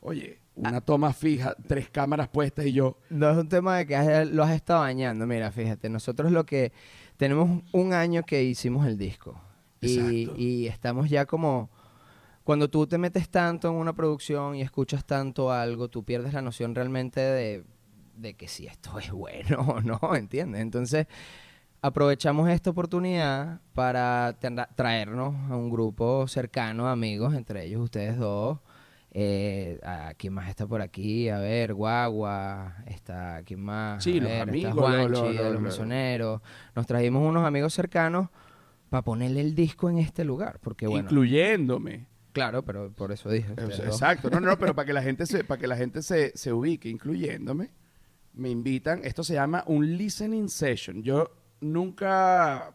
Oye, 0.00 0.40
una 0.54 0.80
toma 0.80 1.12
fija, 1.12 1.56
tres 1.66 1.88
cámaras 1.90 2.28
puestas 2.28 2.66
y 2.66 2.72
yo, 2.72 2.98
No 3.10 3.30
es 3.30 3.36
un 3.36 3.48
tema 3.48 3.78
de 3.78 3.86
que 3.86 3.96
has- 3.96 4.28
lo 4.28 4.42
has 4.42 4.52
estado 4.54 4.80
bañando. 4.80 5.26
Mira, 5.26 5.50
fíjate, 5.52 5.88
nosotros 5.88 6.30
lo 6.32 6.44
que 6.46 6.72
tenemos 7.16 7.62
un 7.72 7.92
año 7.92 8.22
que 8.24 8.42
hicimos 8.44 8.86
el 8.86 8.96
disco. 8.98 9.40
Y, 9.80 10.66
estamos 10.66 11.08
ya 11.10 11.26
como... 11.26 11.70
Cuando 12.44 12.68
tú 12.70 12.86
te 12.86 12.96
metes 12.96 13.28
tanto 13.28 13.68
en 13.68 13.74
una 13.74 13.92
producción 13.92 14.54
y 14.54 14.62
escuchas 14.62 15.04
tanto 15.04 15.52
algo, 15.52 15.88
tú 15.88 16.02
pierdes 16.04 16.32
la 16.32 16.40
noción 16.40 16.74
realmente 16.74 17.20
de, 17.20 17.64
de 18.16 18.34
que 18.34 18.48
si 18.48 18.66
esto 18.66 18.98
es 18.98 19.10
bueno 19.12 19.60
o 19.68 19.80
no, 19.82 20.00
¿entiendes? 20.14 20.62
Entonces, 20.62 21.06
aprovechamos 21.82 22.48
esta 22.48 22.70
oportunidad 22.70 23.60
para 23.74 24.38
tra- 24.40 24.68
traernos 24.74 25.34
a 25.50 25.56
un 25.56 25.70
grupo 25.70 26.26
cercano 26.26 26.88
amigos, 26.88 27.34
entre 27.34 27.64
ellos 27.66 27.82
ustedes 27.82 28.16
dos. 28.16 28.58
Eh, 29.10 29.80
a 29.84 30.12
¿Quién 30.16 30.32
más 30.34 30.48
está 30.48 30.66
por 30.66 30.80
aquí? 30.82 31.28
A 31.28 31.38
ver, 31.38 31.72
Guagua, 31.74 32.76
está, 32.86 33.42
¿quién 33.44 33.60
más? 33.60 34.04
Sí, 34.04 34.18
A 34.18 34.22
los 34.22 34.30
ver, 34.30 34.38
está 34.40 34.70
amigos, 34.70 34.74
lo- 34.74 34.82
Juanchi, 34.82 35.10
lo- 35.12 35.28
de 35.42 35.44
los 35.44 35.52
lo- 35.54 35.60
mesoneros. 35.60 36.40
Nos 36.74 36.86
trajimos 36.86 37.22
unos 37.26 37.44
amigos 37.46 37.72
cercanos 37.74 38.28
para 38.88 39.02
ponerle 39.02 39.40
el 39.40 39.54
disco 39.54 39.90
en 39.90 39.98
este 39.98 40.24
lugar, 40.24 40.60
porque 40.60 40.86
bueno, 40.86 41.04
incluyéndome. 41.04 42.06
claro, 42.32 42.64
pero 42.64 42.92
por 42.92 43.12
eso 43.12 43.30
dije. 43.30 43.54
Es-. 43.56 43.80
Exacto, 43.80 44.30
no, 44.30 44.40
no, 44.40 44.48
no, 44.48 44.58
pero 44.58 44.74
para 44.74 44.86
que 44.86 44.92
la 44.92 45.02
gente 45.02 45.26
se, 45.26 45.44
para 45.44 45.60
que 45.60 45.66
la 45.66 45.76
gente 45.76 46.02
se, 46.02 46.36
se 46.36 46.52
ubique, 46.52 46.88
incluyéndome, 46.88 47.70
me 48.34 48.50
invitan. 48.50 49.04
Esto 49.04 49.22
se 49.24 49.34
llama 49.34 49.64
un 49.66 49.96
listening 49.96 50.48
session. 50.48 51.02
Yo 51.02 51.30
nunca, 51.60 52.74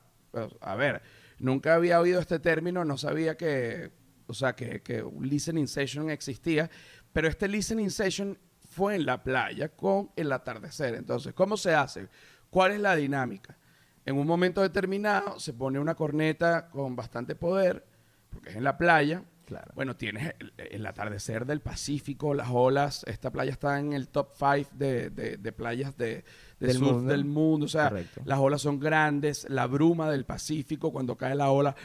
a 0.61 0.75
ver, 0.75 1.01
nunca 1.39 1.75
había 1.75 1.99
oído 1.99 2.19
este 2.19 2.39
término, 2.39 2.85
no 2.85 2.97
sabía 2.97 3.35
que, 3.35 3.91
o 4.27 4.33
sea, 4.33 4.55
que, 4.55 4.81
que 4.81 5.01
un 5.01 5.27
listening 5.27 5.67
session 5.67 6.09
existía, 6.09 6.69
pero 7.11 7.27
este 7.27 7.47
listening 7.47 7.89
session 7.89 8.37
fue 8.69 8.95
en 8.95 9.05
la 9.05 9.23
playa 9.23 9.69
con 9.69 10.11
el 10.15 10.31
atardecer. 10.31 10.95
Entonces, 10.95 11.33
¿cómo 11.33 11.57
se 11.57 11.73
hace? 11.73 12.07
¿Cuál 12.49 12.71
es 12.73 12.79
la 12.79 12.95
dinámica? 12.95 13.57
En 14.05 14.17
un 14.17 14.27
momento 14.27 14.61
determinado 14.61 15.39
se 15.39 15.53
pone 15.53 15.79
una 15.79 15.95
corneta 15.95 16.67
con 16.69 16.95
bastante 16.95 17.35
poder, 17.35 17.85
porque 18.29 18.49
es 18.49 18.55
en 18.55 18.63
la 18.63 18.77
playa. 18.77 19.23
Claro. 19.45 19.71
Bueno, 19.75 19.95
tienes 19.97 20.33
el, 20.39 20.53
el 20.57 20.85
atardecer 20.85 21.45
del 21.45 21.59
Pacífico, 21.59 22.33
las 22.33 22.47
olas. 22.49 23.03
Esta 23.07 23.29
playa 23.29 23.51
está 23.51 23.77
en 23.77 23.91
el 23.91 24.07
top 24.07 24.29
5 24.37 24.69
de, 24.73 25.09
de- 25.09 25.37
de 25.37 25.51
playas 25.51 25.97
de, 25.97 26.23
de 26.59 26.67
Del 26.67 26.77
surf 26.77 26.91
mundo. 26.93 27.11
del 27.11 27.25
mundo. 27.25 27.65
O 27.65 27.69
sea, 27.69 27.89
Correcto. 27.89 28.21
las 28.25 28.39
olas 28.39 28.61
son 28.61 28.79
grandes, 28.79 29.45
la 29.49 29.67
bruma 29.67 30.09
del 30.09 30.25
Pacífico, 30.25 30.93
cuando 30.93 31.17
cae 31.17 31.35
la 31.35 31.51
ola, 31.51 31.75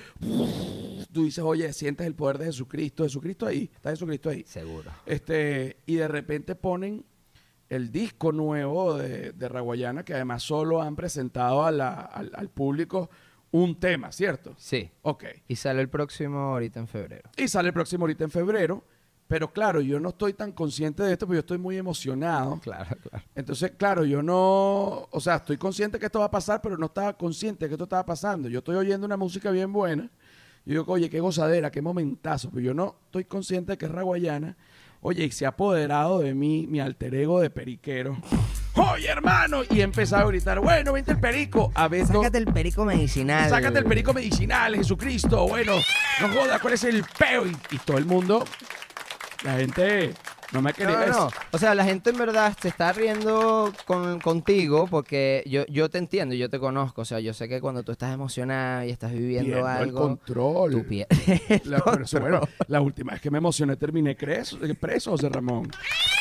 tú 1.13 1.25
dices, 1.25 1.43
oye, 1.45 1.73
sientes 1.73 2.07
el 2.07 2.15
poder 2.15 2.39
de 2.39 2.47
Jesucristo. 2.47 3.03
Jesucristo 3.03 3.47
ahí, 3.47 3.71
está 3.75 3.91
Jesucristo 3.91 4.31
ahí. 4.31 4.45
Seguro. 4.47 4.91
Este, 5.05 5.79
y 5.85 5.97
de 5.97 6.07
repente 6.09 6.55
ponen 6.55 7.05
el 7.69 7.91
disco 7.93 8.33
nuevo 8.33 8.97
de, 8.97 9.33
de 9.33 9.49
Raguayana, 9.49 10.05
que 10.05 10.15
además 10.15 10.43
solo 10.43 10.81
han 10.83 10.97
presentado 10.97 11.65
a 11.65 11.71
la- 11.71 12.01
al, 12.01 12.31
al 12.35 12.49
público 12.49 13.11
un 13.51 13.79
tema, 13.81 14.13
¿cierto? 14.13 14.55
Sí. 14.59 14.91
Ok. 15.03 15.25
Y 15.49 15.57
sale 15.57 15.81
el 15.81 15.89
próximo 15.89 16.39
ahorita 16.39 16.81
en 16.81 16.89
febrero. 16.89 17.31
Y 17.37 17.49
sale 17.49 17.69
el 17.69 17.75
próximo 17.75 18.05
ahorita 18.05 18.25
en 18.25 18.31
febrero. 18.31 18.85
Pero 19.27 19.53
claro, 19.53 19.83
yo 19.83 20.01
no 20.01 20.09
estoy 20.09 20.33
tan 20.33 20.53
consciente 20.53 21.03
de 21.03 21.13
esto, 21.13 21.27
porque 21.27 21.37
yo 21.37 21.41
estoy 21.41 21.59
muy 21.59 21.77
emocionado. 21.77 22.59
Claro, 22.61 22.97
claro. 23.03 23.25
Entonces, 23.35 23.73
claro, 23.77 24.07
yo 24.07 24.23
no, 24.23 25.07
o 25.11 25.21
sea, 25.21 25.37
estoy 25.37 25.59
consciente 25.59 25.99
que 25.99 26.07
esto 26.07 26.21
va 26.21 26.25
a 26.27 26.31
pasar, 26.31 26.63
pero 26.63 26.79
no 26.79 26.87
estaba 26.87 27.13
consciente 27.17 27.67
de 27.67 27.69
que 27.69 27.75
esto 27.75 27.85
estaba 27.85 28.07
pasando. 28.07 28.49
Yo 28.49 28.61
estoy 28.61 28.77
oyendo 28.77 29.05
una 29.07 29.19
música 29.19 29.51
bien 29.51 29.71
buena. 29.71 30.11
Y 30.65 30.71
digo, 30.71 30.85
oye, 30.89 31.11
qué 31.11 31.21
gozadera, 31.21 31.71
qué 31.71 31.83
momentazo. 31.83 32.49
Pero 32.51 32.63
yo 32.63 32.73
no 32.75 32.97
estoy 33.05 33.25
consciente 33.25 33.73
de 33.73 33.79
que 33.79 33.85
es 33.85 33.93
raguayana. 33.93 34.57
Oye, 35.01 35.25
y 35.25 35.31
se 35.31 35.47
ha 35.47 35.51
apoderado 35.51 36.21
de 36.21 36.35
mí 36.35 36.67
mi 36.69 36.81
alter 36.81 37.15
ego 37.15 37.41
de 37.41 37.51
periquero. 37.51 38.19
Oye, 38.75 39.09
hermano. 39.09 39.63
Y 39.69 39.81
he 39.81 39.83
empezado 39.83 40.25
a 40.25 40.29
gritar, 40.29 40.61
bueno, 40.61 40.93
vente 40.93 41.13
el 41.13 41.21
perico. 41.21 41.73
A 41.75 41.89
Beto. 41.89 42.07
Sácate 42.07 42.39
el 42.39 42.47
perico 42.47 42.85
medicinal. 42.85 43.49
Sácate 43.51 43.79
el 43.79 43.85
perico 43.85 44.15
medicinal, 44.15 44.77
Jesucristo. 44.77 45.49
Bueno, 45.49 45.75
no 46.21 46.29
joda, 46.29 46.59
¿cuál 46.61 46.75
es 46.75 46.85
el 46.85 47.05
peo? 47.19 47.47
Y, 47.47 47.57
y 47.71 47.79
todo 47.79 47.99
el 47.99 48.05
mundo, 48.05 48.45
la 49.45 49.57
gente 49.57 50.15
no 50.53 50.63
me 50.63 50.73
quería. 50.73 51.07
no, 51.07 51.13
no. 51.25 51.31
O 51.53 51.59
sea, 51.59 51.75
la 51.75 51.85
gente 51.85 52.11
en 52.11 52.17
verdad 52.19 52.57
se 52.61 52.69
está 52.69 52.93
riendo 52.93 53.73
con- 53.87 54.19
contigo 54.21 54.87
porque 54.89 55.43
yo, 55.47 55.67
yo 55.67 55.89
te 55.91 55.99
entiendo, 55.99 56.35
yo 56.35 56.49
te 56.49 56.59
conozco. 56.59 57.03
O 57.03 57.05
sea, 57.05 57.21
yo 57.21 57.35
sé 57.35 57.49
que 57.49 57.61
cuando 57.61 57.83
tú 57.83 57.93
estás 57.93 58.15
emocionado 58.15 58.85
y 58.85 58.91
estás 58.91 59.13
viviendo 59.13 59.53
Pierdo 59.53 59.69
el 59.69 59.77
algo, 59.77 60.01
control. 60.01 60.71
tú 60.73 60.87
pierdes. 60.87 61.67
La, 61.67 61.79
pero 61.85 62.05
eso, 62.05 62.21
bueno, 62.21 62.41
la 62.69 62.81
última 62.81 63.13
vez 63.13 63.21
que 63.21 63.31
me 63.31 63.39
emocioné 63.39 63.77
terminé 63.77 64.15
preso, 64.15 64.59
eh, 64.65 64.75
preso 64.75 65.11
José 65.11 65.29
Ramón. 65.29 65.71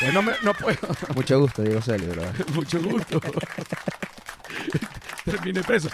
Yo 0.02 0.12
no, 0.12 0.22
me, 0.22 0.34
no 0.44 0.54
puedo. 0.54 0.78
Mucho 1.16 1.40
gusto, 1.40 1.62
digo 1.64 1.82
Celio, 1.82 2.10
bro. 2.12 2.24
Mucho 2.54 2.82
gusto. 2.82 3.22
terminé 5.26 5.64
preso. 5.64 5.90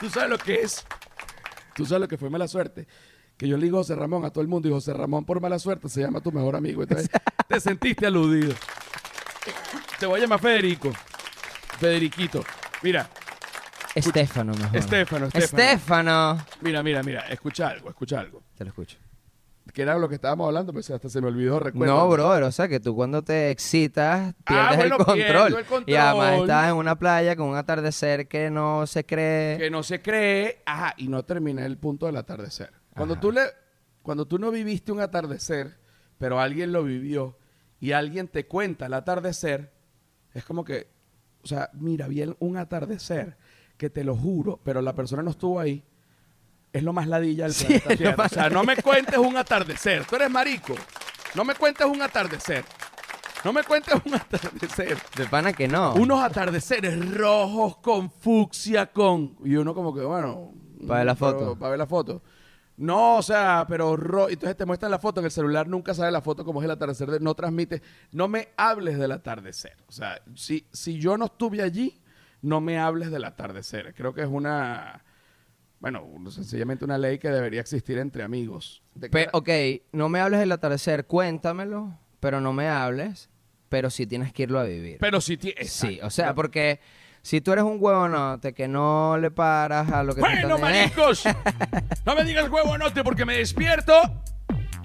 ¿Tú 0.00 0.08
sabes 0.10 0.30
lo 0.30 0.38
que 0.38 0.62
es? 0.62 0.84
¿Tú 1.74 1.84
sabes 1.86 2.02
lo 2.02 2.08
que 2.08 2.18
fue 2.18 2.30
mala 2.30 2.46
suerte? 2.48 2.86
Que 3.36 3.48
yo 3.48 3.56
le 3.56 3.64
digo 3.64 3.78
José 3.78 3.94
Ramón 3.96 4.24
a 4.24 4.30
todo 4.30 4.42
el 4.42 4.48
mundo 4.48 4.68
y 4.68 4.70
José 4.70 4.92
Ramón 4.94 5.24
por 5.24 5.40
mala 5.40 5.58
suerte 5.58 5.88
se 5.88 6.00
llama 6.00 6.20
tu 6.20 6.30
mejor 6.32 6.56
amigo. 6.56 6.82
Entonces 6.82 7.08
te 7.48 7.60
sentiste 7.60 8.06
aludido. 8.06 8.54
Te 9.98 10.06
voy 10.06 10.18
a 10.18 10.22
llamar 10.22 10.40
Federico. 10.40 10.92
Federiquito. 11.78 12.44
Mira, 12.82 13.08
Estefano, 13.94 14.52
mejor. 14.54 14.76
Estefano, 14.76 15.26
Estefano. 15.26 15.62
Estefano. 15.62 16.46
mira, 16.60 16.82
mira, 16.82 17.02
mira. 17.02 17.20
Escucha 17.28 17.68
algo, 17.68 17.88
escucha 17.88 18.20
algo. 18.20 18.42
Te 18.56 18.64
lo 18.64 18.70
escucho. 18.70 18.98
Que 19.72 19.82
era 19.82 19.96
lo 19.98 20.08
que 20.08 20.16
estábamos 20.16 20.46
hablando, 20.46 20.72
pues 20.72 20.90
hasta 20.90 21.08
se 21.08 21.20
me 21.20 21.28
olvidó, 21.28 21.58
recuerdo. 21.58 21.92
No, 21.96 22.08
brother, 22.08 22.42
o 22.44 22.52
sea 22.52 22.68
que 22.68 22.80
tú 22.80 22.94
cuando 22.94 23.22
te 23.22 23.50
excitas 23.50 24.34
pierdes 24.46 24.66
Ah, 24.68 24.76
bueno, 24.76 24.96
el, 24.96 25.04
control. 25.04 25.16
pierdo 25.16 25.46
el 25.58 25.64
control. 25.64 25.84
Y 25.86 25.94
además 25.96 26.40
estás 26.40 26.68
en 26.70 26.76
una 26.76 26.96
playa 26.98 27.34
con 27.34 27.48
un 27.48 27.56
atardecer 27.56 28.28
que 28.28 28.50
no 28.50 28.86
se 28.86 29.04
cree. 29.06 29.58
que 29.58 29.70
no 29.70 29.82
se 29.82 30.02
cree, 30.02 30.62
ajá, 30.66 30.94
y 30.98 31.08
no 31.08 31.24
terminé 31.24 31.64
el 31.64 31.78
punto 31.78 32.06
del 32.06 32.16
atardecer. 32.16 32.72
Cuando 32.94 33.14
Ajá. 33.14 33.20
tú 33.20 33.32
le, 33.32 33.42
cuando 34.02 34.26
tú 34.26 34.38
no 34.38 34.50
viviste 34.50 34.92
un 34.92 35.00
atardecer, 35.00 35.78
pero 36.18 36.40
alguien 36.40 36.72
lo 36.72 36.84
vivió 36.84 37.38
y 37.80 37.92
alguien 37.92 38.28
te 38.28 38.46
cuenta 38.46 38.86
el 38.86 38.94
atardecer, 38.94 39.72
es 40.32 40.44
como 40.44 40.64
que, 40.64 40.88
o 41.42 41.46
sea, 41.46 41.70
mira, 41.74 42.08
vi 42.08 42.24
un 42.38 42.56
atardecer 42.56 43.36
que 43.76 43.90
te 43.90 44.04
lo 44.04 44.16
juro, 44.16 44.60
pero 44.64 44.80
la 44.80 44.94
persona 44.94 45.22
no 45.22 45.30
estuvo 45.30 45.58
ahí. 45.60 45.84
Es 46.72 46.82
lo 46.82 46.92
más 46.92 47.06
ladilla 47.06 47.44
del 47.44 47.52
Sí, 47.52 47.66
planeta 47.66 47.96
Tierra. 47.96 48.24
O 48.26 48.28
sea, 48.28 48.50
no 48.50 48.64
me 48.64 48.76
cuentes 48.76 49.16
un 49.16 49.36
atardecer. 49.36 50.04
Tú 50.06 50.16
eres 50.16 50.30
marico. 50.30 50.74
No 51.34 51.44
me 51.44 51.54
cuentes 51.54 51.86
un 51.86 52.02
atardecer. 52.02 52.64
No 53.44 53.52
me 53.52 53.62
cuentes 53.62 53.94
un 54.04 54.14
atardecer. 54.14 54.96
De 55.16 55.26
pana 55.26 55.52
que 55.52 55.68
no. 55.68 55.94
Unos 55.94 56.20
atardeceres 56.22 57.14
rojos 57.14 57.76
con 57.76 58.10
fucsia 58.10 58.86
con. 58.86 59.36
Y 59.44 59.54
uno 59.54 59.72
como 59.74 59.94
que, 59.94 60.00
bueno. 60.00 60.52
Pa' 60.86 60.96
ver 60.96 61.06
la 61.06 61.14
foto. 61.14 61.56
Para 61.56 61.70
ver 61.70 61.78
la 61.78 61.86
foto. 61.86 62.22
No, 62.76 63.16
o 63.18 63.22
sea, 63.22 63.64
pero 63.68 63.96
ro- 63.96 64.28
entonces 64.28 64.56
te 64.56 64.64
muestran 64.66 64.90
la 64.90 64.98
foto 64.98 65.20
en 65.20 65.26
el 65.26 65.30
celular, 65.30 65.68
nunca 65.68 65.94
sale 65.94 66.10
la 66.10 66.20
foto 66.20 66.44
como 66.44 66.60
es 66.60 66.64
el 66.64 66.70
atardecer, 66.72 67.10
de- 67.10 67.20
no 67.20 67.34
transmite. 67.34 67.82
No 68.10 68.26
me 68.28 68.48
hables 68.56 68.98
del 68.98 69.12
atardecer. 69.12 69.76
O 69.86 69.92
sea, 69.92 70.20
si, 70.34 70.66
si 70.72 70.98
yo 70.98 71.16
no 71.16 71.26
estuve 71.26 71.62
allí, 71.62 72.00
no 72.42 72.60
me 72.60 72.78
hables 72.78 73.10
del 73.12 73.24
atardecer. 73.24 73.94
Creo 73.94 74.12
que 74.12 74.22
es 74.22 74.28
una, 74.28 75.04
bueno, 75.78 76.04
sencillamente 76.30 76.84
una 76.84 76.98
ley 76.98 77.18
que 77.18 77.28
debería 77.30 77.60
existir 77.60 77.96
entre 77.98 78.22
amigos. 78.24 78.82
Pe- 79.10 79.28
ok, 79.32 79.48
no 79.92 80.08
me 80.08 80.20
hables 80.20 80.40
del 80.40 80.50
atardecer, 80.52 81.06
cuéntamelo, 81.06 81.96
pero 82.20 82.40
no 82.40 82.52
me 82.52 82.68
hables, 82.68 83.30
pero 83.68 83.88
sí 83.88 84.06
tienes 84.06 84.32
que 84.32 84.42
irlo 84.44 84.58
a 84.58 84.64
vivir. 84.64 84.98
pero 84.98 85.20
si 85.20 85.36
ti- 85.36 85.54
sí, 85.62 86.00
o 86.02 86.10
sea, 86.10 86.34
porque 86.34 86.80
si 87.24 87.40
tú 87.40 87.52
eres 87.52 87.64
un 87.64 87.78
huevonote 87.80 88.52
que 88.52 88.68
no 88.68 89.16
le 89.16 89.30
paras 89.30 89.90
a 89.90 90.02
lo 90.02 90.14
que 90.14 90.20
te 90.20 90.28
Bueno, 90.28 90.58
maricos, 90.58 91.24
no 92.04 92.14
me 92.14 92.22
digas 92.22 92.50
huevo 92.50 92.76
note 92.76 93.02
porque 93.02 93.24
me 93.24 93.38
despierto. 93.38 93.94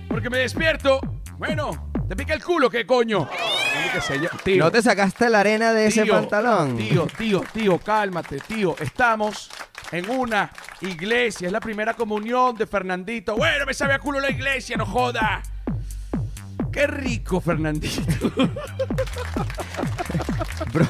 Porque 0.08 0.30
me 0.30 0.38
despierto. 0.38 1.02
Bueno, 1.38 1.92
te 2.08 2.16
pica 2.16 2.34
el 2.34 2.42
culo, 2.42 2.70
¿qué 2.70 2.86
coño? 2.86 3.28
Tío, 4.46 4.64
¿No 4.64 4.72
te 4.72 4.82
sacaste 4.82 5.30
la 5.30 5.42
arena 5.42 5.74
de 5.74 5.88
ese 5.88 6.06
pantalón? 6.06 6.78
Tío, 6.78 7.08
tío, 7.18 7.44
tío, 7.52 7.78
cálmate, 7.78 8.40
tío. 8.40 8.74
Estamos 8.80 9.50
en 9.92 10.10
una 10.10 10.50
iglesia. 10.80 11.48
Es 11.48 11.52
la 11.52 11.60
primera 11.60 11.94
comunión 11.94 12.56
de 12.56 12.66
Fernandito. 12.66 13.36
Bueno, 13.36 13.66
me 13.66 13.74
sabe 13.74 13.96
a 13.96 14.00
culo 14.00 14.22
la 14.22 14.30
iglesia, 14.32 14.78
no 14.78 14.86
joda. 14.86 15.42
Qué 16.72 16.88
rico, 16.88 17.42
Fernandito. 17.42 18.32
Bro, 20.72 20.88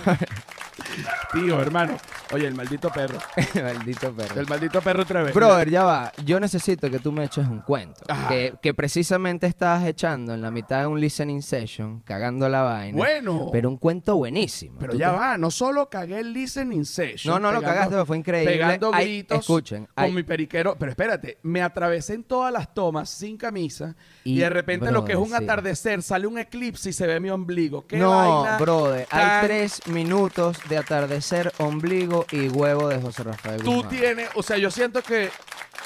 Tío, 1.34 1.62
hermano. 1.62 1.98
Oye, 2.32 2.46
el 2.48 2.54
maldito 2.54 2.90
perro. 2.92 3.18
Maldito 3.56 4.14
perro. 4.14 4.40
El 4.40 4.48
maldito 4.48 4.82
perro 4.82 5.02
otra 5.02 5.24
vez. 5.24 5.34
Brother, 5.34 5.70
ya 5.70 5.84
va. 5.84 6.12
Yo 6.26 6.40
necesito 6.40 6.90
que 6.90 7.00
tú 7.00 7.12
me 7.12 7.24
eches 7.24 7.48
un 7.48 7.60
cuento. 7.62 8.02
Que, 8.28 8.54
que 8.62 8.74
precisamente 8.74 9.48
estabas 9.48 9.86
echando 9.86 10.34
en 10.36 10.42
la 10.42 10.52
mitad 10.52 10.82
de 10.82 10.88
un 10.88 11.00
listening 11.02 11.42
session, 11.42 12.02
cagando 12.02 12.48
la 12.48 12.62
vaina. 12.62 12.96
Bueno. 12.98 13.50
Pero 13.52 13.70
un 13.70 13.78
cuento 13.78 14.16
buenísimo. 14.16 14.78
Pero 14.80 14.94
ya 14.94 15.12
te- 15.12 15.18
va, 15.18 15.38
no 15.40 15.50
solo 15.50 15.90
cagué 15.90 16.20
el 16.20 16.32
listening 16.34 16.86
session. 16.86 17.34
No, 17.34 17.40
no 17.40 17.52
lo 17.52 17.62
pegando- 17.62 17.80
cagaste, 17.90 18.06
fue 18.06 18.18
increíble. 18.18 18.52
Pegando 18.54 18.92
gritos. 18.92 19.40
escuchen, 19.40 19.88
Con 19.96 20.14
mi 20.14 20.22
periquero. 20.24 20.76
Pero 20.78 20.92
espérate, 20.92 21.40
me 21.44 21.62
atravesé 21.64 22.14
en 22.14 22.24
todas 22.24 22.54
las 22.54 22.74
tomas 22.74 23.10
sin 23.10 23.38
camisa. 23.38 23.96
Y, 24.24 24.34
Y, 24.34 24.40
de 24.40 24.50
repente 24.50 24.92
lo 24.92 25.04
que 25.04 25.14
es 25.14 25.18
un 25.18 25.30
sí. 25.30 25.34
atardecer, 25.34 26.04
sale 26.04 26.28
un 26.28 26.38
eclipse 26.38 26.90
y 26.92 26.94
se 26.94 27.08
ve 27.08 27.20
mi 27.20 27.30
ombligo. 27.32 27.88
¿Qué 27.88 27.98
No, 27.98 28.12
vaina 28.12 28.58
brother. 28.60 29.08
Hay 29.10 29.48
tres 29.48 29.82
minutos 29.88 30.58
de 30.70 30.78
atardecer, 30.78 31.52
ombligo 31.58 32.19
y 32.32 32.48
huevo 32.50 32.88
de 32.90 33.00
José 33.02 33.24
Rafael 33.24 33.62
Tú 33.62 33.76
Guzmán. 33.76 33.90
tienes, 33.90 34.30
o 34.36 34.44
sea, 34.44 34.58
yo 34.58 34.70
siento 34.72 35.02
que 35.02 35.30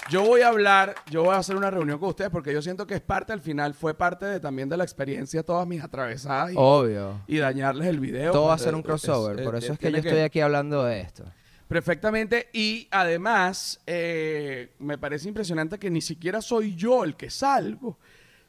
yo 0.10 0.24
voy 0.24 0.42
a 0.42 0.50
hablar, 0.50 0.96
yo 1.10 1.24
voy 1.24 1.34
a 1.34 1.38
hacer 1.38 1.56
una 1.56 1.72
reunión 1.72 1.98
con 2.00 2.10
ustedes 2.10 2.30
porque 2.30 2.52
yo 2.54 2.62
siento 2.62 2.86
que 2.86 2.96
es 2.96 3.02
parte 3.02 3.32
al 3.34 3.40
final, 3.42 3.74
fue 3.74 3.94
parte 3.94 4.26
de, 4.26 4.40
también 4.40 4.68
de 4.70 4.76
la 4.78 4.84
experiencia, 4.84 5.44
todas 5.44 5.66
mis 5.66 5.82
atravesadas 5.84 6.52
y, 6.52 6.56
Obvio. 6.58 7.22
y 7.28 7.38
dañarles 7.38 7.88
el 7.88 8.00
video. 8.00 8.32
Todo 8.34 8.48
va 8.48 8.56
a 8.56 8.58
ser 8.58 8.76
un 8.76 8.82
crossover. 8.84 9.40
es- 9.40 9.46
Por 9.46 9.56
eso 9.56 9.74
es 9.74 9.80
que 9.80 9.92
yo 9.92 9.98
estoy 9.98 10.20
aquí 10.20 10.42
hablando 10.42 10.84
de 10.84 11.00
esto. 11.02 11.24
Perfectamente. 11.68 12.50
Y 12.54 12.88
además, 12.92 13.80
eh, 13.88 14.74
me 14.80 14.98
parece 14.98 15.28
impresionante 15.28 15.80
que 15.80 15.90
ni 15.90 16.02
siquiera 16.02 16.42
soy 16.42 16.76
yo 16.76 17.04
el 17.04 17.16
que 17.16 17.30
salgo. 17.30 17.98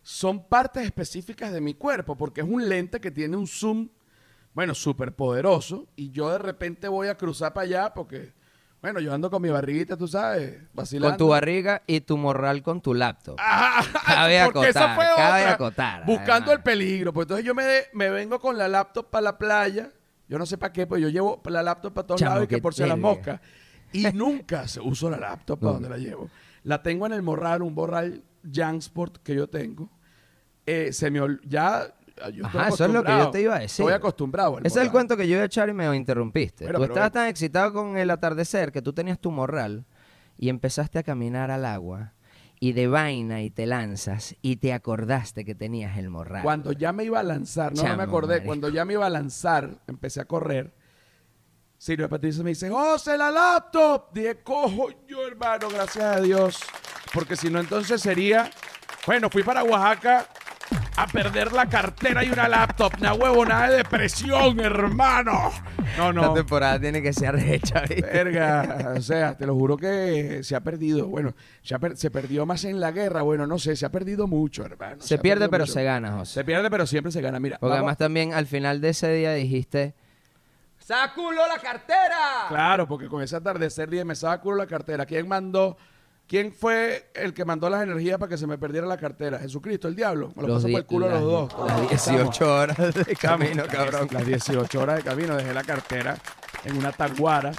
Son 0.03 0.47
partes 0.47 0.85
específicas 0.85 1.51
de 1.53 1.61
mi 1.63 1.73
cuerpo, 1.75 2.17
porque 2.17 2.43
es 2.43 2.47
un 2.47 2.69
lente 2.69 3.01
que 3.01 3.11
tiene 3.11 3.37
un 3.39 3.47
zoom, 3.47 3.89
bueno, 4.55 4.75
súper 4.75 5.13
poderoso. 5.15 5.87
Y 5.97 6.11
yo 6.11 6.31
de 6.31 6.39
repente 6.39 6.89
voy 6.89 7.09
a 7.09 7.17
cruzar 7.17 7.53
para 7.53 7.65
allá 7.65 7.93
porque, 7.95 8.33
bueno, 8.81 9.01
yo 9.01 9.13
ando 9.13 9.31
con 9.31 9.43
mi 9.43 9.49
barriguita, 9.51 9.97
tú 9.97 10.07
sabes, 10.09 10.59
vacilando. 10.73 11.11
Con 11.11 11.19
tu 11.19 11.29
barriga 11.29 11.83
y 11.87 12.01
tu 12.01 12.17
morral 12.17 12.63
con 12.63 12.81
tu 12.81 12.95
laptop. 12.95 13.37
Ajá, 13.39 14.01
Cabe 14.07 14.45
porque 14.53 14.69
esa 14.71 14.93
acotar, 14.93 14.97
fue 14.97 15.05
cabe 15.23 15.43
otra. 15.43 15.53
acotar, 15.55 16.07
Buscando 16.07 16.33
además. 16.53 16.57
el 16.57 16.63
peligro. 16.63 17.13
Pues 17.13 17.25
entonces 17.25 17.45
yo 17.45 17.55
me, 17.55 17.65
de- 17.65 17.87
me 17.93 18.11
vengo 18.11 18.39
con 18.41 18.57
la 18.57 18.69
laptop 18.69 19.11
para 19.11 19.23
la 19.23 19.39
playa. 19.39 19.91
Yo 20.29 20.39
no 20.39 20.47
sé 20.47 20.57
para 20.57 20.73
qué, 20.73 20.87
pues 20.87 21.03
yo 21.03 21.09
llevo 21.11 21.43
la 21.45 21.63
laptop 21.63 21.93
para 21.93 22.07
todos 22.07 22.21
Chamo, 22.21 22.31
lados 22.37 22.45
y 22.45 22.49
que 22.49 22.59
por 22.63 22.73
si 22.75 22.85
las 22.87 22.97
moscas. 22.99 23.41
Y 23.93 24.05
nunca 24.15 24.67
se 24.69 24.81
uso 24.81 25.11
la 25.11 25.19
laptop 25.19 25.59
para 25.61 25.73
donde 25.75 25.89
la 25.91 25.99
llevo. 25.99 26.31
La 26.63 26.83
tengo 26.83 27.05
en 27.07 27.13
el 27.13 27.21
morral, 27.23 27.61
un 27.63 27.75
borral 27.75 28.23
Jansport 28.51 29.19
que 29.19 29.35
yo 29.35 29.49
tengo. 29.49 29.91
Eh, 30.67 30.93
se 30.95 31.11
me 31.11 31.21
ya 31.45 31.93
yo 32.17 32.47
estoy 32.47 32.61
Ajá, 32.61 32.69
eso 32.69 32.85
es 32.85 32.91
lo 32.91 33.03
que 33.03 33.13
yo 33.13 33.31
te 33.31 33.41
iba 33.41 33.57
a 33.57 33.59
decir. 33.61 33.85
Estoy 33.85 33.93
acostumbrado. 33.93 34.59
Ese 34.59 34.81
es 34.81 34.87
el 34.87 34.91
cuento 34.91 35.17
que 35.17 35.27
yo 35.27 35.35
iba 35.35 35.43
a 35.43 35.47
echar 35.47 35.69
y 35.69 35.73
me 35.73 35.95
interrumpiste. 35.97 36.65
Bueno, 36.65 36.79
tú 36.79 36.83
pero 36.83 36.95
estabas 36.95 37.13
tan 37.13 37.29
excitado 37.29 37.73
con 37.73 37.97
el 37.97 38.11
atardecer 38.11 38.73
que 38.73 38.83
tú 38.83 38.93
tenías 38.93 39.19
tu 39.19 39.31
morral 39.31 39.85
y 40.37 40.49
empezaste 40.49 40.99
a 40.99 41.03
caminar 41.03 41.51
al 41.51 41.65
agua 41.65 42.13
y 42.61 42.73
de 42.73 42.87
vaina 42.87 43.43
y 43.43 43.51
te 43.51 43.67
lanzas 43.67 44.37
y 44.41 44.57
te 44.57 44.73
acordaste 44.73 45.45
que 45.45 45.55
tenías 45.55 45.99
el 45.99 46.11
morral. 46.11 46.43
Cuando 46.43 46.73
ya 46.73 46.93
me 46.93 47.05
iba 47.05 47.21
a 47.21 47.23
lanzar, 47.23 47.75
no, 47.75 47.83
me 47.97 48.03
acordé, 48.03 48.35
marico. 48.35 48.47
cuando 48.47 48.69
ya 48.69 48.85
me 48.85 48.95
iba 48.95 49.07
a 49.07 49.11
lanzar, 49.11 49.83
empecé 49.87 50.21
a 50.21 50.25
correr. 50.25 50.73
Silvia 51.77 52.09
Patricia 52.09 52.43
me 52.43 52.51
dice, 52.51 52.71
José, 52.71 53.19
la 53.19 53.31
laptop. 53.31 54.13
Dije, 54.15 54.37
cojo 54.43 54.89
yo, 55.07 55.27
hermano, 55.27 55.69
gracias 55.69 56.05
a 56.05 56.21
Dios. 56.21 56.59
Porque 57.13 57.37
si 57.37 57.51
no, 57.51 57.61
entonces 57.61 58.01
sería, 58.01 58.51
bueno, 59.07 59.29
fui 59.29 59.43
para 59.43 59.63
Oaxaca 59.63 60.27
a 60.97 61.07
perder 61.07 61.53
la 61.53 61.67
cartera 61.69 62.25
y 62.25 62.31
una 62.31 62.49
laptop. 62.49 62.93
Una 63.01 63.15
huevo, 63.15 63.45
nada 63.45 63.69
de 63.71 63.77
depresión, 63.79 64.61
hermano. 64.61 65.51
No, 65.97 66.09
Esta 66.11 66.13
no. 66.13 66.35
temporada 66.35 66.79
tiene 66.81 67.03
que 67.03 67.13
ser 67.13 67.35
recha, 67.35 67.81
¿viste? 67.83 68.03
Verga, 68.03 68.95
o 68.97 69.01
sea, 69.01 69.37
te 69.37 69.47
lo 69.47 69.55
juro 69.55 69.77
que 69.77 70.41
se 70.43 70.55
ha 70.57 70.61
perdido. 70.61 71.07
Bueno, 71.07 71.35
se, 71.63 71.75
ha 71.75 71.79
per- 71.79 71.97
se 71.97 72.11
perdió 72.11 72.47
más 72.47 72.65
en 72.65 72.81
la 72.81 72.91
guerra. 72.93 73.23
Bueno, 73.23 73.47
no 73.47 73.59
sé, 73.59 73.77
se 73.77 73.87
ha 73.87 73.91
perdido 73.91 74.27
mucho, 74.27 74.65
hermano. 74.65 74.97
Se 75.01 75.19
pierde 75.19 75.49
pero 75.49 75.65
mucho. 75.65 75.73
se 75.75 75.85
gana, 75.85 76.13
José. 76.19 76.35
Se 76.35 76.45
pierde, 76.45 76.71
pero 76.71 76.87
siempre 76.87 77.13
se 77.13 77.21
gana. 77.21 77.39
Mira, 77.41 77.59
Porque 77.59 77.71
vamos- 77.71 77.79
además 77.83 77.99
también 77.99 78.33
al 78.35 78.47
final 78.47 78.81
de 78.81 78.89
ese 78.91 79.13
día 79.13 79.33
dijiste, 79.35 79.95
¡Saculo 80.79 81.41
la 81.49 81.59
cartera! 81.63 82.47
Claro, 82.49 82.87
porque 82.87 83.09
con 83.09 83.23
ese 83.23 83.37
atardecer 83.37 83.89
dije, 83.89 84.05
me 84.05 84.13
estaba 84.13 84.39
culo 84.41 84.57
la 84.59 84.67
cartera. 84.67 85.07
¿Quién 85.07 85.27
mandó? 85.27 85.77
¿Quién 86.27 86.53
fue 86.53 87.11
el 87.15 87.35
que 87.35 87.45
mandó 87.45 87.69
las 87.69 87.83
energías 87.83 88.19
para 88.19 88.31
que 88.31 88.39
se 88.39 88.47
me 88.47 88.57
perdiera 88.59 88.87
la 88.87 88.97
cartera? 88.97 89.39
Jesucristo, 89.39 89.89
el 89.89 89.95
diablo. 89.95 90.33
Me 90.35 90.43
lo 90.47 90.55
pasó 90.55 90.69
por 90.69 90.79
el 90.81 90.87
culo 90.87 91.07
a 91.07 91.11
los 91.11 91.23
dos. 91.23 91.55
las 91.69 91.89
18 91.91 92.55
horas 92.55 92.95
de 92.95 93.17
camino, 93.21 93.65
cabrón. 93.71 94.09
Las 94.11 94.27
18 94.27 94.81
horas 94.81 94.97
de 94.97 95.03
camino. 95.03 95.37
Dejé 95.37 95.53
la 95.53 95.63
cartera 95.65 96.17
en 96.65 96.77
una 96.79 96.93
taguara. 96.93 97.53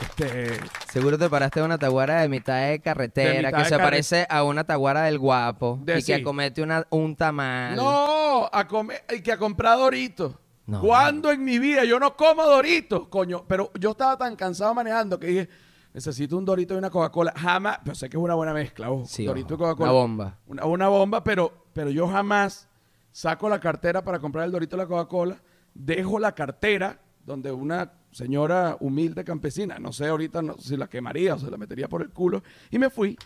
Este, 0.00 0.58
Seguro 0.92 1.16
te 1.18 1.28
paraste 1.30 1.60
en 1.60 1.66
una 1.66 1.78
taguara 1.78 2.20
de 2.22 2.28
mitad 2.28 2.68
de 2.68 2.80
carretera 2.80 3.30
De 3.30 3.36
mitad 3.38 3.50
que 3.52 3.56
de 3.58 3.64
se 3.64 3.70
carre- 3.76 3.82
parece 3.84 4.26
a 4.28 4.42
una 4.42 4.64
taguara 4.64 5.02
del 5.02 5.18
guapo 5.20 5.78
De 5.82 6.00
y 6.00 6.02
que 6.02 6.14
acomete 6.16 6.62
una, 6.62 6.84
un 6.90 7.14
tamal. 7.14 7.76
no, 7.76 8.48
a 8.52 8.66
comer, 8.66 9.04
y 9.14 9.20
que 9.20 9.30
a 9.32 9.36
comprar 9.38 9.78
Doritos. 9.78 10.34
No. 10.66 10.80
¿Cuándo 10.80 11.30
en 11.30 11.44
mi 11.44 11.58
vida? 11.58 11.84
Yo 11.84 12.00
no 12.00 12.16
como 12.16 12.42
Doritos, 12.44 13.06
coño. 13.08 13.44
Pero 13.46 13.70
yo 13.78 13.90
estaba 13.92 14.16
tan 14.16 14.34
cansado 14.34 14.74
manejando 14.74 15.20
que 15.20 15.26
dije, 15.28 15.48
necesito 15.94 16.36
un 16.36 16.44
Dorito 16.44 16.74
y 16.74 16.76
una 16.76 16.90
Coca-Cola. 16.90 17.32
Jamás, 17.34 17.78
pero 17.82 17.94
sé 17.94 18.10
que 18.10 18.16
es 18.18 18.22
una 18.22 18.34
buena 18.34 18.52
mezcla, 18.52 18.90
ojo. 18.90 19.06
Sí, 19.06 19.24
Dorito 19.24 19.54
y 19.54 19.56
Coca-Cola. 19.56 19.90
una 19.90 20.00
bomba. 20.00 20.38
Una, 20.46 20.66
una 20.66 20.88
bomba, 20.88 21.24
pero, 21.24 21.66
pero 21.72 21.88
yo 21.90 22.06
jamás 22.08 22.68
saco 23.12 23.48
la 23.48 23.60
cartera 23.60 24.02
para 24.04 24.18
comprar 24.18 24.44
el 24.44 24.52
Dorito 24.52 24.76
y 24.76 24.78
la 24.80 24.86
Coca-Cola. 24.86 25.38
Dejo 25.72 26.18
la 26.18 26.32
cartera 26.34 27.00
donde 27.24 27.50
una 27.50 27.90
señora 28.10 28.76
humilde 28.80 29.24
campesina, 29.24 29.78
no 29.78 29.92
sé 29.92 30.06
ahorita 30.06 30.40
no, 30.42 30.56
si 30.58 30.76
la 30.76 30.86
quemaría 30.86 31.34
o 31.34 31.38
se 31.38 31.50
la 31.50 31.56
metería 31.56 31.88
por 31.88 32.02
el 32.02 32.10
culo, 32.10 32.42
y 32.70 32.78
me 32.78 32.90
fui. 32.90 33.16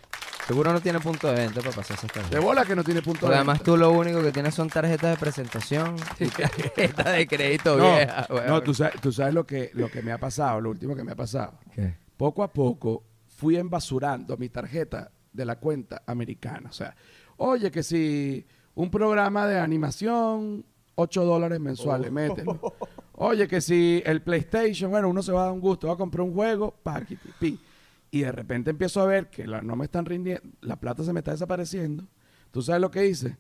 Seguro 0.47 0.73
no 0.73 0.81
tiene 0.81 0.99
punto 0.99 1.27
de 1.27 1.35
venta 1.35 1.61
para 1.61 1.73
pasar 1.73 1.99
esas 1.99 2.09
De 2.11 2.21
tarjetas. 2.21 2.43
bola 2.43 2.65
que 2.65 2.75
no 2.75 2.83
tiene 2.83 3.03
punto 3.03 3.29
de 3.29 3.35
además 3.35 3.59
venta. 3.59 3.65
tú 3.71 3.77
lo 3.77 3.91
único 3.91 4.23
que 4.23 4.33
tienes 4.33 4.55
son 4.55 4.71
tarjetas 4.71 5.11
de 5.11 5.17
presentación 5.19 5.97
y 6.19 6.27
tarjetas 6.29 7.13
de 7.17 7.27
crédito 7.27 7.77
No, 7.77 7.85
vieja. 7.97 8.27
weón. 8.31 8.47
no 8.47 8.63
tú 8.63 8.73
sabes, 8.73 8.99
tú 9.03 9.13
sabes 9.13 9.35
lo, 9.35 9.45
que, 9.45 9.71
lo 9.75 9.91
que 9.91 10.01
me 10.01 10.11
ha 10.13 10.17
pasado, 10.19 10.59
lo 10.63 10.71
último 10.71 10.97
que 10.97 11.05
me 11.05 11.13
ha 11.13 11.17
pasado. 11.17 11.53
¿Qué? 11.75 11.95
Poco 12.19 12.43
a 12.43 12.53
poco 12.53 13.05
fui 13.29 13.57
embasurando 13.57 14.37
mi 14.37 14.51
tarjeta 14.51 15.11
de 15.33 15.45
la 15.47 15.57
cuenta 15.59 16.03
americana. 16.07 16.69
O 16.69 16.73
sea, 16.73 16.95
oye, 17.39 17.71
que 17.71 17.83
si 17.83 18.45
un 18.75 18.91
programa 18.91 19.47
de 19.47 19.59
animación, 19.59 20.67
8 20.97 21.25
dólares 21.25 21.61
mensuales, 21.61 22.13
mételo. 22.13 22.61
Oye, 23.21 23.49
que 23.49 23.61
si 23.61 24.01
el 24.07 24.23
PlayStation, 24.23 24.93
bueno, 24.93 25.09
uno 25.09 25.25
se 25.25 25.33
va 25.33 25.41
a 25.43 25.45
dar 25.47 25.53
un 25.53 25.61
gusto, 25.61 25.89
va 25.89 25.95
a 25.95 25.97
comprar 25.97 26.25
un 26.25 26.33
juego, 26.35 26.73
paqui, 26.85 27.17
pi, 27.17 27.31
pi. 27.41 27.61
Y 28.13 28.21
de 28.21 28.31
repente 28.31 28.71
empiezo 28.71 29.01
a 29.01 29.07
ver 29.07 29.29
que 29.29 29.45
la- 29.45 29.61
no 29.61 29.75
me 29.75 29.87
están 29.87 30.05
rindiendo, 30.07 30.43
la 30.61 30.77
plata 30.77 31.03
se 31.03 31.13
me 31.13 31.19
está 31.19 31.33
desapareciendo. 31.33 32.05
¿Tú 32.53 32.63
sabes 32.63 32.81
lo 32.81 32.93
que 32.93 33.07
hice? 33.07 33.37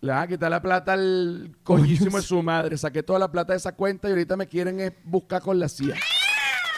Le 0.00 0.10
van 0.12 0.22
a 0.24 0.26
quitar 0.26 0.50
la 0.50 0.60
plata 0.60 0.94
al 0.94 1.56
coñísimo 1.62 2.16
de 2.16 2.22
su 2.24 2.42
madre. 2.42 2.76
Saqué 2.76 3.04
toda 3.04 3.20
la 3.20 3.30
plata 3.30 3.52
de 3.52 3.58
esa 3.58 3.76
cuenta 3.76 4.08
y 4.08 4.10
ahorita 4.12 4.36
me 4.36 4.48
quieren 4.48 4.92
buscar 5.04 5.42
con 5.42 5.60
la 5.60 5.68
CIA. 5.68 5.94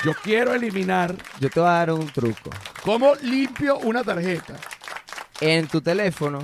Yo 0.05 0.13
quiero 0.23 0.55
eliminar 0.55 1.15
Yo 1.41 1.51
te 1.51 1.61
voy 1.61 1.69
a 1.69 1.73
dar 1.73 1.93
un 1.93 2.07
truco. 2.07 2.51
cómo 2.83 3.15
limpio 3.23 3.79
una 3.81 4.03
tarjeta. 4.03 4.55
En 5.41 5.69
tu 5.69 5.81
teléfono, 5.81 6.39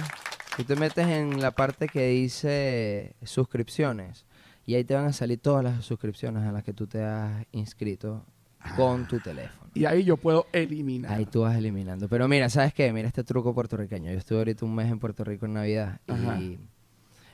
tú 0.57 0.65
te 0.65 0.77
metes 0.77 1.07
en 1.07 1.41
la 1.41 1.51
parte 1.51 1.89
que 1.89 2.09
dice 2.09 3.15
suscripciones 3.23 4.25
y 4.65 4.75
ahí 4.75 4.85
te 4.85 4.95
van 4.95 5.07
a 5.07 5.13
salir 5.13 5.39
todas 5.39 5.63
las 5.65 5.85
suscripciones 5.85 6.45
a 6.45 6.53
las 6.53 6.65
que 6.65 6.73
tú 6.73 6.87
te 6.87 7.03
has 7.05 7.45
inscrito 7.53 8.25
con 8.77 9.07
tu 9.07 9.21
teléfono. 9.21 9.71
Y 9.75 9.85
ahí 9.85 10.03
yo 10.05 10.17
puedo 10.17 10.47
eliminar. 10.53 11.13
Ahí 11.13 11.27
tú 11.27 11.43
vas 11.43 11.57
eliminando. 11.57 12.09
Pero 12.09 12.27
mira, 12.27 12.49
¿sabes 12.49 12.75
qué? 12.75 12.93
Mira 12.93 13.07
este 13.07 13.23
truco 13.23 13.55
puertorriqueño. 13.55 14.11
Yo 14.11 14.19
estuve 14.19 14.39
ahorita 14.39 14.65
un 14.65 14.75
mes 14.75 14.91
en 14.91 14.99
Puerto 14.99 15.23
Rico 15.23 15.47
en 15.47 15.53
Navidad 15.55 16.01
Ajá. 16.09 16.39
y 16.39 16.59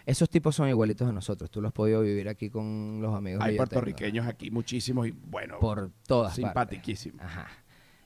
esos 0.07 0.29
tipos 0.31 0.55
son 0.57 0.69
igualitos 0.69 1.09
a 1.09 1.13
nosotros. 1.13 1.51
Tú 1.51 1.61
los 1.61 1.69
has 1.71 1.75
podido 1.75 2.01
vivir 2.03 2.29
aquí 2.29 2.51
con 2.51 3.01
los 3.01 3.15
amigos. 3.15 3.43
Hay 3.45 3.57
puertorriqueños 3.57 4.27
aquí, 4.27 4.51
muchísimos 4.51 5.07
y 5.09 5.11
bueno, 5.13 5.59
Por 5.61 5.91
todas 6.07 6.35
simpatiquísimos. 6.35 7.21
Ajá. 7.23 7.49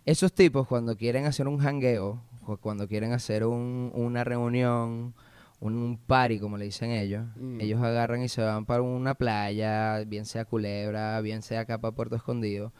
Esos 0.04 0.32
tipos 0.32 0.66
cuando 0.68 0.96
quieren 0.96 1.24
hacer 1.26 1.48
un 1.48 1.58
jangueo, 1.58 2.20
o 2.46 2.56
cuando 2.58 2.86
quieren 2.86 3.12
hacer 3.12 3.44
un- 3.44 3.90
una 3.94 4.22
reunión, 4.22 5.14
un 5.58 5.98
party 6.06 6.38
como 6.38 6.58
le 6.58 6.66
dicen 6.66 6.90
ellos, 6.92 7.24
Mm. 7.36 7.60
ellos 7.60 7.82
agarran 7.82 8.22
y 8.22 8.28
se 8.28 8.42
van 8.42 8.66
para 8.66 8.82
una 8.82 9.14
playa, 9.14 10.04
bien 10.06 10.24
sea 10.26 10.44
Culebra, 10.44 11.20
bien 11.22 11.42
sea 11.42 11.60
acá 11.60 11.78
para 11.78 11.94
Puerto 11.94 12.14
Escondido, 12.14 12.72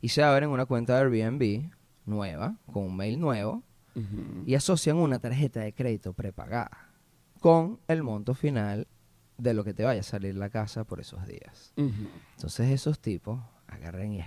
y 0.00 0.08
se 0.08 0.22
abren 0.22 0.48
una 0.48 0.64
cuenta 0.64 0.94
de 0.96 1.00
Airbnb 1.02 1.70
nueva, 2.06 2.56
con 2.72 2.84
un 2.84 2.96
mail 2.96 3.20
nuevo, 3.20 3.62
y 4.46 4.54
asocian 4.54 4.96
una 4.96 5.18
tarjeta 5.18 5.60
de 5.60 5.72
crédito 5.72 6.12
prepagada 6.14 6.88
con 7.44 7.78
el 7.88 8.02
monto 8.02 8.32
final 8.32 8.86
de 9.36 9.52
lo 9.52 9.64
que 9.64 9.74
te 9.74 9.84
vaya 9.84 10.00
a 10.00 10.02
salir 10.02 10.34
la 10.34 10.48
casa 10.48 10.84
por 10.84 10.98
esos 10.98 11.26
días. 11.26 11.74
Entonces 11.76 12.70
esos 12.70 12.98
tipos 13.00 13.38
agarran 13.66 14.14
y 14.14 14.24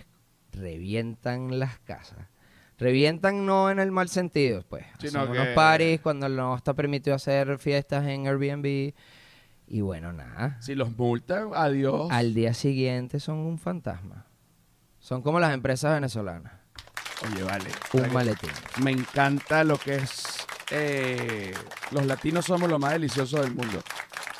revientan 0.51 1.57
las 1.57 1.79
casas. 1.79 2.27
Revientan 2.77 3.43
no 3.43 3.71
en 3.71 3.79
el 3.79 3.91
mal 3.91 4.07
sentido, 4.07 4.63
pues. 4.69 4.85
Sino 4.99 5.21
Hacen 5.21 5.31
unos 5.31 5.47
que- 5.47 5.53
parties 5.55 5.99
cuando 6.01 6.29
no 6.29 6.55
está 6.55 6.75
permitido 6.75 7.15
hacer 7.15 7.57
fiestas 7.57 8.05
en 8.05 8.27
Airbnb. 8.27 8.93
Y 9.67 9.81
bueno, 9.81 10.13
nada. 10.13 10.61
Si 10.61 10.75
los 10.75 10.95
multan, 10.95 11.49
adiós. 11.55 12.09
Al 12.11 12.35
día 12.35 12.53
siguiente 12.53 13.19
son 13.19 13.37
un 13.37 13.57
fantasma. 13.57 14.27
Son 14.99 15.23
como 15.23 15.39
las 15.39 15.55
empresas 15.55 15.95
venezolanas. 15.95 16.53
Oye, 17.33 17.41
vale. 17.41 17.71
Un 17.93 18.13
maletín. 18.13 18.51
Me 18.83 18.91
encanta 18.91 19.63
lo 19.63 19.79
que 19.79 19.95
es. 19.95 20.45
Eh, 20.71 21.53
los 21.91 22.05
latinos 22.05 22.45
somos 22.45 22.69
lo 22.69 22.79
más 22.79 22.93
delicioso 22.93 23.41
del 23.41 23.53
mundo. 23.53 23.81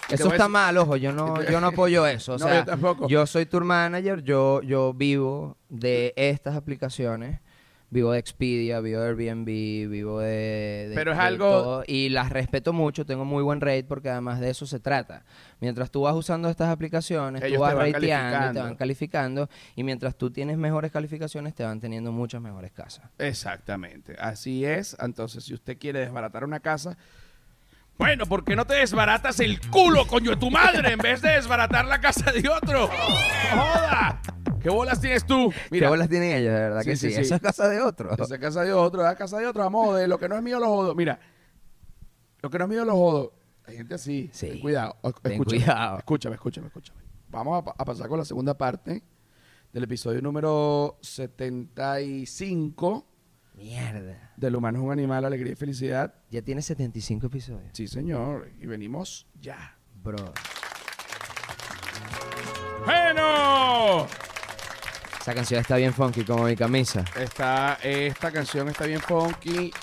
Eso 0.10 0.32
está 0.32 0.48
mal, 0.48 0.78
ojo, 0.78 0.96
yo 0.96 1.12
no, 1.12 1.42
yo 1.52 1.60
no 1.60 1.68
apoyo 1.68 2.06
eso. 2.08 2.36
O 2.36 2.38
No, 2.38 2.46
sea, 2.46 2.60
yo 2.60 2.66
tampoco. 2.66 3.08
yo 3.08 3.26
soy 3.28 3.46
tour 3.46 3.64
manager, 3.66 4.24
yo, 4.24 4.62
yo 4.62 4.94
vivo 4.94 5.58
de 5.70 6.14
estas 6.16 6.56
aplicaciones. 6.56 7.40
Vivo 7.90 8.12
de 8.12 8.20
Expedia, 8.20 8.82
vivo 8.82 9.00
de 9.00 9.08
Airbnb, 9.08 9.46
vivo 9.90 10.20
de... 10.20 10.88
de- 10.90 10.92
Pero 10.94 11.14
es 11.14 11.18
de 11.18 11.24
algo- 11.24 11.46
todo, 11.50 11.84
y 11.88 12.10
las 12.10 12.30
respeto 12.32 12.74
mucho, 12.74 13.06
tengo 13.06 13.24
muy 13.24 13.42
buen 13.44 13.62
rate 13.62 13.86
porque 13.86 14.10
además 14.10 14.42
de 14.42 14.50
eso 14.50 14.66
se 14.68 14.82
trata. 14.82 15.24
Mientras 15.62 15.90
tú 15.90 16.02
vas 16.02 16.14
usando 16.14 16.50
estas 16.50 16.68
aplicaciones, 16.68 17.42
Ellos 17.42 17.56
tú 17.56 17.62
vas 17.62 17.74
rateando 17.76 18.50
y 18.50 18.54
te 18.54 18.60
van 18.60 18.76
calificando. 18.76 19.50
Y 19.78 19.84
mientras 19.84 20.16
tú 20.18 20.30
tienes 20.32 20.58
mejores 20.58 20.92
calificaciones, 20.92 21.56
te 21.56 21.64
van 21.64 21.80
teniendo 21.80 22.12
muchas 22.12 22.42
mejores 22.42 22.74
casas. 22.74 23.06
Exactamente. 23.20 24.18
Así 24.20 24.66
es. 24.66 24.98
Entonces, 25.00 25.46
si 25.46 25.54
usted 25.54 25.78
quiere 25.78 26.00
desbaratar 26.00 26.44
una 26.44 26.60
casa. 26.60 26.98
Bueno, 27.98 28.26
¿por 28.26 28.44
qué 28.44 28.56
no 28.56 28.66
te 28.66 28.76
desbaratas 28.76 29.40
el 29.40 29.60
culo, 29.72 30.06
coño, 30.06 30.32
de 30.32 30.38
tu 30.38 30.52
madre 30.52 30.92
en 30.92 31.00
vez 31.00 31.22
de 31.22 31.30
desbaratar 31.32 31.86
la 31.86 32.00
casa 32.02 32.32
de 32.32 32.48
otro? 32.50 32.82
¡No 33.56 33.62
¡Joda! 33.62 34.22
¿Qué 34.68 34.74
bolas 34.74 35.00
tienes 35.00 35.26
tú? 35.26 35.54
¿Qué 35.72 35.88
bolas 35.88 36.10
tienen 36.10 36.30
ellos, 36.34 36.54
de 36.54 36.60
verdad 36.60 36.82
Sí, 36.82 36.90
que 36.90 36.96
sí. 36.98 37.08
Esa 37.08 37.36
es 37.36 37.42
casa 37.42 37.70
de 37.70 37.80
otro. 37.80 38.12
Esa 38.22 38.38
casa 38.38 38.64
de 38.66 38.74
otro, 38.74 39.00
esa 39.02 39.16
casa 39.16 39.38
de 39.38 39.48
otro, 39.48 39.64
vamos 39.64 39.96
de 39.98 40.10
lo 40.10 40.20
que 40.20 40.28
no 40.28 40.36
es 40.36 40.44
mío 40.44 40.60
lo 40.60 40.68
jodo. 40.68 40.94
Mira, 40.94 41.22
lo 42.42 42.50
que 42.50 42.58
no 42.58 42.66
es 42.66 42.70
mío 42.70 42.84
lo 42.84 42.92
jodo. 42.92 43.34
Hay 43.66 43.78
gente 43.78 43.96
así. 43.96 44.30
Sí. 44.34 44.50
Ten 44.50 44.60
cuidado. 44.60 44.98
O- 45.04 45.14
Ten 45.14 45.32
escúchame, 45.32 45.62
cuidado. 45.64 45.98
Escúchame, 46.00 46.36
escúchame, 46.36 46.68
escúchame. 46.68 47.00
Vamos 47.30 47.64
a 47.78 47.86
pasar 47.86 48.10
con 48.10 48.20
la 48.20 48.26
segunda 48.26 48.58
parte 48.58 49.04
del 49.72 49.84
episodio 49.86 50.22
número 50.22 50.98
75 51.02 53.08
Mierda. 53.56 54.34
del 54.36 54.54
humano 54.54 54.80
es 54.80 54.84
un 54.84 54.92
animal, 54.92 55.24
alegría 55.24 55.54
y 55.54 55.56
felicidad. 55.56 56.14
Ya 56.30 56.42
tiene 56.42 56.62
75 56.62 57.28
episodios. 57.28 57.70
Sí, 57.72 57.88
señor. 57.88 58.50
Y 58.60 58.66
venimos 58.66 59.28
ya. 59.40 59.78
Bro. 60.04 60.34
¡Bueno! 62.86 64.08
Esa 65.28 65.36
canción 65.36 65.60
está 65.60 65.76
bien 65.76 65.94
funky, 65.94 66.24
como 66.24 66.46
mi 66.46 66.56
camisa. 66.56 67.04
Está, 67.20 67.78
esta 67.84 68.32
canción 68.32 68.70
está 68.70 68.86
bien 68.86 69.02
funky, 69.02 69.74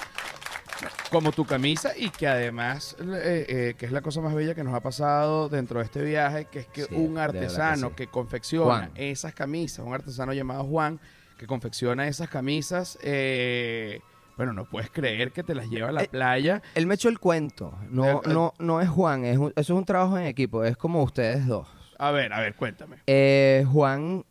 como 1.11 1.33
tu 1.33 1.45
camisa, 1.45 1.93
y 1.95 2.09
que 2.09 2.27
además, 2.27 2.97
eh, 2.99 3.45
eh, 3.47 3.75
que 3.77 3.85
es 3.85 3.93
la 3.93 4.01
cosa 4.01 4.23
más 4.23 4.33
bella 4.33 4.55
que 4.55 4.65
nos 4.65 4.73
ha 4.73 4.81
pasado 4.81 5.51
dentro 5.51 5.81
de 5.81 5.85
este 5.85 6.03
viaje, 6.03 6.47
que 6.47 6.61
es 6.61 6.67
que 6.69 6.85
Sí, 6.85 6.95
un 6.95 7.17
que 7.17 7.21
artesano 7.21 7.89
sí. 7.91 7.95
que, 7.95 8.07
confecciona 8.07 8.65
Juan. 8.65 8.91
esas 8.95 9.35
camisas, 9.35 9.85
un 9.85 9.93
artesano 9.93 10.33
llamado 10.33 10.65
Juan, 10.65 10.99
que 11.37 11.47
confecciona 11.47 12.09
esas 12.09 12.31
camisas, 12.31 12.99
eh, 13.03 14.01
bueno, 14.39 14.55
no 14.55 14.65
puedes 14.65 14.89
creer 14.89 15.31
que 15.31 15.43
te 15.43 15.55
las 15.55 15.69
lleva 15.69 15.91
a 15.91 15.93
la 15.93 16.05
Eh, 16.05 16.09
playa. 16.11 16.63
Él 16.75 16.87
me 16.87 16.95
echó 16.95 17.11
el 17.11 17.19
cuento. 17.19 17.79
No, 17.91 18.23
eh. 18.23 18.29
no, 18.29 18.55
no 18.61 18.81
es 18.81 18.89
Juan, 18.89 19.27
es 19.27 19.37
un- 19.37 19.53
eso 19.57 19.75
es 19.75 19.79
un 19.79 19.85
trabajo 19.85 20.17
en 20.17 20.25
equipo, 20.25 20.65
es 20.65 20.79
como 20.79 21.03
ustedes 21.03 21.47
dos. 21.47 21.69
A 21.99 22.13
ver, 22.13 22.33
a 22.33 22.41
ver, 22.41 22.55
cuéntame. 22.55 22.97
Eh, 23.07 23.67
Juan 23.71 24.25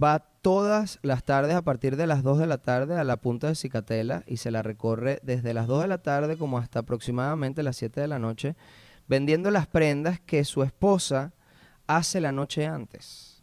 va 0.00 0.24
todas 0.44 0.98
las 1.00 1.24
tardes 1.24 1.54
a 1.54 1.62
partir 1.62 1.96
de 1.96 2.06
las 2.06 2.22
2 2.22 2.38
de 2.38 2.46
la 2.46 2.58
tarde 2.58 2.98
a 2.98 3.04
la 3.04 3.16
punta 3.16 3.46
de 3.46 3.54
Cicatela 3.54 4.24
y 4.26 4.36
se 4.36 4.50
la 4.50 4.60
recorre 4.60 5.18
desde 5.22 5.54
las 5.54 5.66
2 5.66 5.80
de 5.80 5.88
la 5.88 6.02
tarde 6.02 6.36
como 6.36 6.58
hasta 6.58 6.80
aproximadamente 6.80 7.62
las 7.62 7.76
7 7.76 8.02
de 8.02 8.08
la 8.08 8.18
noche, 8.18 8.54
vendiendo 9.08 9.50
las 9.50 9.66
prendas 9.66 10.20
que 10.20 10.44
su 10.44 10.62
esposa 10.62 11.32
hace 11.86 12.20
la 12.20 12.30
noche 12.30 12.66
antes. 12.66 13.42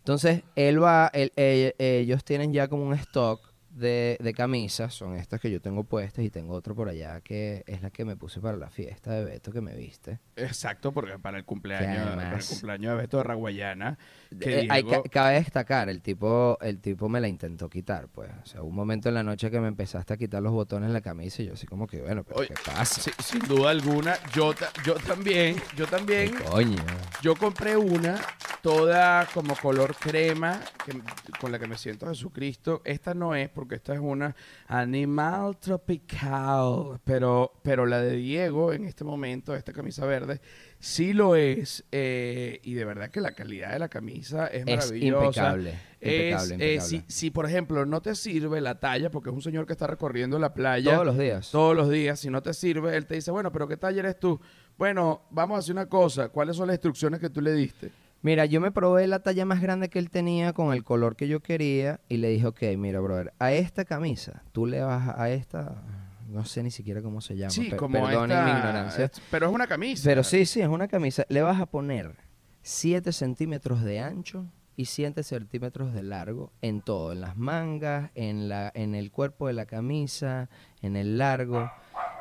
Entonces, 0.00 0.42
él 0.56 0.82
va, 0.82 1.10
eh, 1.14 1.74
ellos 1.78 2.22
tienen 2.22 2.52
ya 2.52 2.68
como 2.68 2.84
un 2.84 2.92
stock 2.92 3.45
de, 3.76 4.16
de 4.20 4.32
camisas, 4.32 4.94
son 4.94 5.14
estas 5.16 5.40
que 5.40 5.50
yo 5.50 5.60
tengo 5.60 5.84
puestas 5.84 6.24
y 6.24 6.30
tengo 6.30 6.54
otro 6.54 6.74
por 6.74 6.88
allá 6.88 7.20
que 7.20 7.62
es 7.66 7.82
la 7.82 7.90
que 7.90 8.04
me 8.04 8.16
puse 8.16 8.40
para 8.40 8.56
la 8.56 8.70
fiesta 8.70 9.12
de 9.12 9.24
Beto 9.24 9.52
que 9.52 9.60
me 9.60 9.74
viste. 9.76 10.18
Exacto, 10.36 10.92
porque 10.92 11.18
para 11.18 11.38
el 11.38 11.44
cumpleaños, 11.44 11.98
para 11.98 12.12
el 12.14 12.18
además- 12.20 12.48
cumpleaños 12.48 12.92
de 12.92 13.02
Beto 13.02 13.16
de 13.18 13.22
Raguayana, 13.24 13.98
que 14.40 14.60
Eh, 14.60 14.66
hay 14.70 14.82
Diego- 14.82 15.02
ca- 15.02 15.08
cabe 15.10 15.34
destacar, 15.34 15.88
el 15.88 16.00
tipo, 16.00 16.58
el 16.60 16.80
tipo 16.80 17.08
me 17.08 17.20
la 17.20 17.28
intentó 17.28 17.68
quitar, 17.68 18.08
pues. 18.08 18.30
O 18.42 18.46
sea, 18.46 18.62
un 18.62 18.74
momento 18.74 19.08
en 19.08 19.14
la 19.14 19.22
noche 19.22 19.50
que 19.50 19.60
me 19.60 19.68
empezaste 19.68 20.14
a 20.14 20.16
quitar 20.16 20.42
los 20.42 20.52
botones 20.52 20.86
en 20.88 20.92
la 20.94 21.00
camisa 21.02 21.42
y 21.42 21.46
yo 21.46 21.52
así 21.52 21.66
como 21.66 21.86
que, 21.86 22.00
bueno, 22.00 22.24
pero 22.24 22.40
Oye, 22.40 22.48
¿qué 22.48 22.54
pasa? 22.64 23.00
Sí, 23.02 23.10
sin 23.22 23.40
duda 23.40 23.70
alguna, 23.70 24.16
yo, 24.34 24.54
ta- 24.54 24.72
yo 24.84 24.94
también, 24.94 25.56
yo 25.76 25.86
también, 25.86 26.34
¿Qué 26.36 26.44
coño? 26.44 26.82
yo 27.22 27.34
compré 27.36 27.76
una 27.76 28.16
toda 28.62 29.26
como 29.32 29.54
color 29.56 29.94
crema, 29.96 30.60
que- 30.84 31.00
con 31.40 31.52
la 31.52 31.58
que 31.58 31.66
me 31.68 31.76
siento 31.78 32.06
Jesucristo. 32.08 32.82
Esta 32.84 33.14
no 33.14 33.34
es, 33.34 33.48
porque 33.48 33.65
esta 33.74 33.92
es 33.94 34.00
una 34.00 34.34
animal 34.68 35.56
tropical, 35.58 37.00
pero, 37.04 37.52
pero 37.62 37.86
la 37.86 38.00
de 38.00 38.16
Diego 38.16 38.72
en 38.72 38.84
este 38.84 39.04
momento, 39.04 39.54
esta 39.54 39.72
camisa 39.72 40.06
verde, 40.06 40.40
sí 40.78 41.12
lo 41.12 41.36
es, 41.36 41.84
eh, 41.92 42.60
y 42.62 42.74
de 42.74 42.84
verdad 42.84 43.10
que 43.10 43.20
la 43.20 43.32
calidad 43.32 43.72
de 43.72 43.78
la 43.78 43.88
camisa 43.88 44.46
es 44.46 44.64
Es 44.66 44.76
maravillosa. 44.76 45.24
impecable. 45.26 45.70
Es, 46.00 46.12
impecable, 46.12 46.54
eh, 46.74 46.80
si, 46.80 46.94
impecable. 46.96 47.04
si, 47.14 47.30
por 47.30 47.46
ejemplo, 47.46 47.86
no 47.86 48.00
te 48.02 48.14
sirve 48.14 48.60
la 48.60 48.78
talla, 48.78 49.10
porque 49.10 49.30
es 49.30 49.34
un 49.34 49.42
señor 49.42 49.66
que 49.66 49.72
está 49.72 49.86
recorriendo 49.86 50.38
la 50.38 50.54
playa 50.54 50.92
Todos 50.94 51.06
los 51.06 51.18
días. 51.18 51.50
todos 51.50 51.76
los 51.76 51.90
días, 51.90 52.20
si 52.20 52.30
no 52.30 52.42
te 52.42 52.54
sirve, 52.54 52.96
él 52.96 53.06
te 53.06 53.14
dice, 53.14 53.30
bueno, 53.30 53.50
pero 53.52 53.66
¿qué 53.66 53.76
talla 53.76 54.00
eres 54.00 54.18
tú? 54.20 54.40
Bueno, 54.78 55.22
vamos 55.30 55.56
a 55.56 55.58
hacer 55.60 55.72
una 55.72 55.86
cosa, 55.86 56.28
¿cuáles 56.28 56.56
son 56.56 56.66
las 56.68 56.74
instrucciones 56.74 57.18
que 57.20 57.30
tú 57.30 57.40
le 57.40 57.52
diste? 57.52 57.90
Mira, 58.22 58.44
yo 58.46 58.60
me 58.60 58.72
probé 58.72 59.06
la 59.06 59.20
talla 59.20 59.44
más 59.44 59.60
grande 59.60 59.88
que 59.88 59.98
él 59.98 60.10
tenía 60.10 60.52
con 60.52 60.72
el 60.72 60.82
color 60.82 61.14
que 61.16 61.28
yo 61.28 61.40
quería 61.40 62.00
y 62.08 62.16
le 62.16 62.28
dije, 62.30 62.46
ok, 62.46 62.62
mira, 62.76 62.98
brother, 63.00 63.32
a 63.38 63.52
esta 63.52 63.84
camisa, 63.84 64.42
tú 64.52 64.66
le 64.66 64.80
vas 64.82 65.16
a 65.16 65.30
esta, 65.30 65.82
no 66.28 66.44
sé 66.44 66.62
ni 66.64 66.70
siquiera 66.72 67.02
cómo 67.02 67.20
se 67.20 67.36
llama, 67.36 67.50
sí, 67.50 67.68
per- 67.70 67.78
como 67.78 67.94
perdonen 67.94 68.30
esta- 68.38 68.44
mi 68.44 68.50
ignorancia. 68.58 69.04
es- 69.04 69.22
pero 69.30 69.46
es 69.48 69.54
una 69.54 69.66
camisa. 69.66 70.02
Pero 70.04 70.24
sí, 70.24 70.44
sí, 70.46 70.60
es 70.60 70.68
una 70.68 70.88
camisa. 70.88 71.24
Le 71.28 71.42
vas 71.42 71.60
a 71.60 71.66
poner 71.66 72.16
7 72.62 73.12
centímetros 73.12 73.82
de 73.84 74.00
ancho 74.00 74.46
y 74.74 74.86
7 74.86 75.22
centímetros 75.22 75.94
de 75.94 76.02
largo 76.02 76.52
en 76.62 76.80
todo, 76.82 77.12
en 77.12 77.20
las 77.20 77.36
mangas, 77.36 78.10
en, 78.16 78.48
la, 78.48 78.72
en 78.74 78.94
el 78.96 79.12
cuerpo 79.12 79.46
de 79.46 79.52
la 79.52 79.66
camisa, 79.66 80.48
en 80.82 80.96
el 80.96 81.16
largo. 81.18 81.70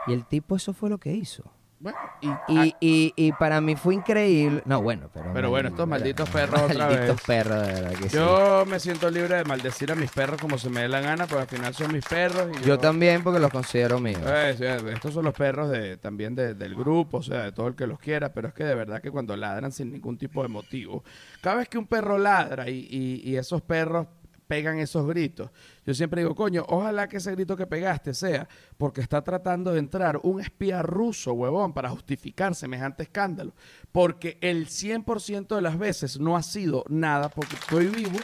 Y 0.08 0.13
el 0.13 0.25
tipo 0.25 0.55
eso 0.55 0.71
fue 0.73 0.89
lo 0.91 0.99
que 0.99 1.13
hizo. 1.13 1.51
Bueno, 1.85 1.99
y, 2.19 2.39
Y, 2.47 2.57
ah, 2.57 2.65
y, 2.79 3.13
y 3.15 3.31
para 3.33 3.61
mí 3.61 3.75
fue 3.75 3.93
increíble. 3.93 4.63
No, 4.65 4.81
bueno, 4.81 5.07
pero... 5.13 5.31
Pero 5.33 5.51
bueno, 5.51 5.69
estos 5.69 5.87
malditos 5.87 6.27
perros 6.31 6.63
otra 6.63 6.87
Malditos 6.87 7.15
vez. 7.17 7.25
perros, 7.27 7.67
de 7.67 7.73
verdad 7.73 7.91
que 7.91 8.09
sí. 8.09 8.15
yo 8.17 8.63
me 8.67 8.79
siento 8.79 9.11
libre 9.11 9.35
de 9.35 9.43
maldecir 9.43 9.91
a 9.91 9.95
mis 9.95 10.09
perros 10.09 10.41
como 10.41 10.57
se 10.57 10.71
me 10.71 10.81
dé 10.81 10.87
la 10.87 10.99
gana, 11.01 11.27
pero 11.27 11.41
al 11.41 11.47
final 11.47 11.75
son 11.75 11.93
mis 11.93 12.03
perros. 12.03 12.49
Y 12.59 12.65
Yo 12.65 12.79
también 12.79 13.21
porque 13.23 13.39
los 13.39 13.51
considero 13.51 13.99
míos. 13.99 14.19
Eh, 14.25 14.81
estos 14.93 15.13
son 15.13 15.25
los 15.25 15.35
perros 15.35 15.69
de, 15.69 15.97
también 15.97 16.33
de- 16.33 16.55
del 16.55 16.73
grupo, 16.73 17.17
o 17.17 17.21
sea, 17.21 17.43
de 17.43 17.51
todo 17.51 17.67
el 17.67 17.75
que 17.75 17.85
los 17.85 17.99
quiera, 17.99 18.33
pero 18.33 18.47
es 18.47 18.55
que 18.55 18.63
de 18.63 18.73
verdad 18.73 18.99
que 18.99 19.11
cuando 19.11 19.37
ladran 19.37 19.71
sin 19.71 19.91
ningún 19.91 20.17
tipo 20.17 20.41
de 20.41 20.47
motivo, 20.49 21.03
cada 21.41 21.57
vez 21.57 21.69
que 21.69 21.77
un 21.77 21.85
perro 21.85 22.17
ladra 22.17 22.67
y- 22.67 23.21
y 23.23 23.35
esos 23.37 23.61
perros 23.61 24.07
pegan 24.47 24.79
esos 24.79 25.08
gritos, 25.08 25.49
yo 25.86 25.93
siempre 25.93 26.21
digo, 26.21 26.36
coño, 26.36 26.65
ojalá 26.67 27.08
que 27.08 27.17
ese 27.17 27.31
grito 27.31 27.55
que 27.55 27.67
pegaste 27.67 28.13
sea 28.13 28.47
porque 28.77 29.01
está 29.01 29.23
tratando 29.23 29.73
de 29.73 29.79
entrar 29.79 30.19
un 30.23 30.41
espía 30.41 30.81
ruso, 30.81 31.34
huevón, 31.34 31.73
para 31.73 31.89
justificar 31.89 32.55
semejante 32.55 33.03
escándalo, 33.03 33.53
porque 33.91 34.38
el 34.41 34.67
100% 34.67 35.55
de 35.55 35.62
las 35.62 35.77
veces 35.77 36.19
no 36.19 36.38
ha 36.38 36.43
sido 36.43 36.84
nada 36.88 37.29
porque 37.29 37.55
estoy 37.55 37.88
vivo. 37.88 38.19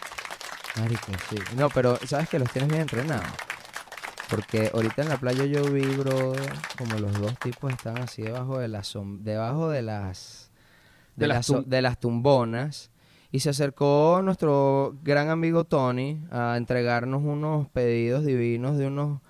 Marico, 0.78 1.12
sí. 1.30 1.38
No, 1.58 1.70
pero 1.70 1.98
sabes 2.06 2.30
que 2.30 2.40
los 2.40 2.52
tienes 2.52 2.70
bien 2.70 2.82
entrenados. 2.82 3.28
Porque 4.30 4.72
ahorita 4.74 5.02
en 5.02 5.10
la 5.10 5.18
playa 5.18 5.44
yo 5.44 5.64
vi, 5.66 5.82
brother, 5.82 6.54
como 6.78 6.98
los 7.00 7.20
dos 7.20 7.38
tipos 7.40 7.70
están 7.72 7.98
así 7.98 8.22
debajo 8.22 8.60
de 8.60 8.70
las 8.70 8.94
debajo 9.20 9.70
de 9.70 9.82
las 9.82 10.52
De 11.18 11.28
las 11.28 11.52
de 11.66 11.82
las 11.82 12.00
tumbonas 12.00 12.91
y 13.32 13.40
se 13.40 13.50
acercó 13.52 14.22
nuestro 14.24 14.98
gran 15.04 15.30
amigo 15.30 15.64
Tony 15.64 16.22
a 16.32 16.56
entregarnos 16.58 17.22
unos 17.24 17.68
pedidos 17.70 18.26
divinos 18.26 18.78
de 18.78 18.88
unos 18.88 19.22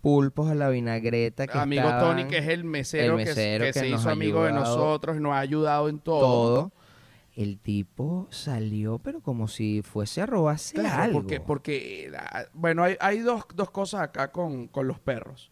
pulpos 0.00 0.48
a 0.48 0.54
la 0.54 0.68
vinagreta 0.68 1.46
que 1.48 1.58
Amigo 1.58 1.82
estaban 1.88 2.16
Tony, 2.18 2.28
que 2.28 2.38
es 2.38 2.48
el 2.48 2.62
mesero, 2.64 3.14
el 3.18 3.24
que- 3.24 3.30
mesero 3.30 3.64
que, 3.64 3.72
que 3.72 3.78
se 3.80 3.88
hizo 3.88 4.08
amigo 4.10 4.44
de 4.44 4.52
nosotros 4.52 5.16
y 5.16 5.20
nos 5.20 5.32
ha 5.32 5.40
ayudado 5.40 5.88
en 5.88 5.98
todo. 5.98 6.72
El 7.34 7.58
tipo 7.60 8.26
salió, 8.30 8.98
pero 8.98 9.20
como 9.20 9.46
si 9.46 9.82
fuese 9.82 10.20
a 10.22 10.26
robarse 10.26 10.74
Claro, 10.74 11.02
algo. 11.02 11.20
porque, 11.20 11.40
porque 11.40 12.12
ah, 12.16 12.44
bueno, 12.52 12.82
hay, 12.82 12.96
hay 13.00 13.20
dos, 13.20 13.44
dos 13.54 13.70
cosas 13.70 14.00
acá 14.02 14.32
con, 14.32 14.66
con 14.68 14.88
los 14.88 14.98
perros. 14.98 15.50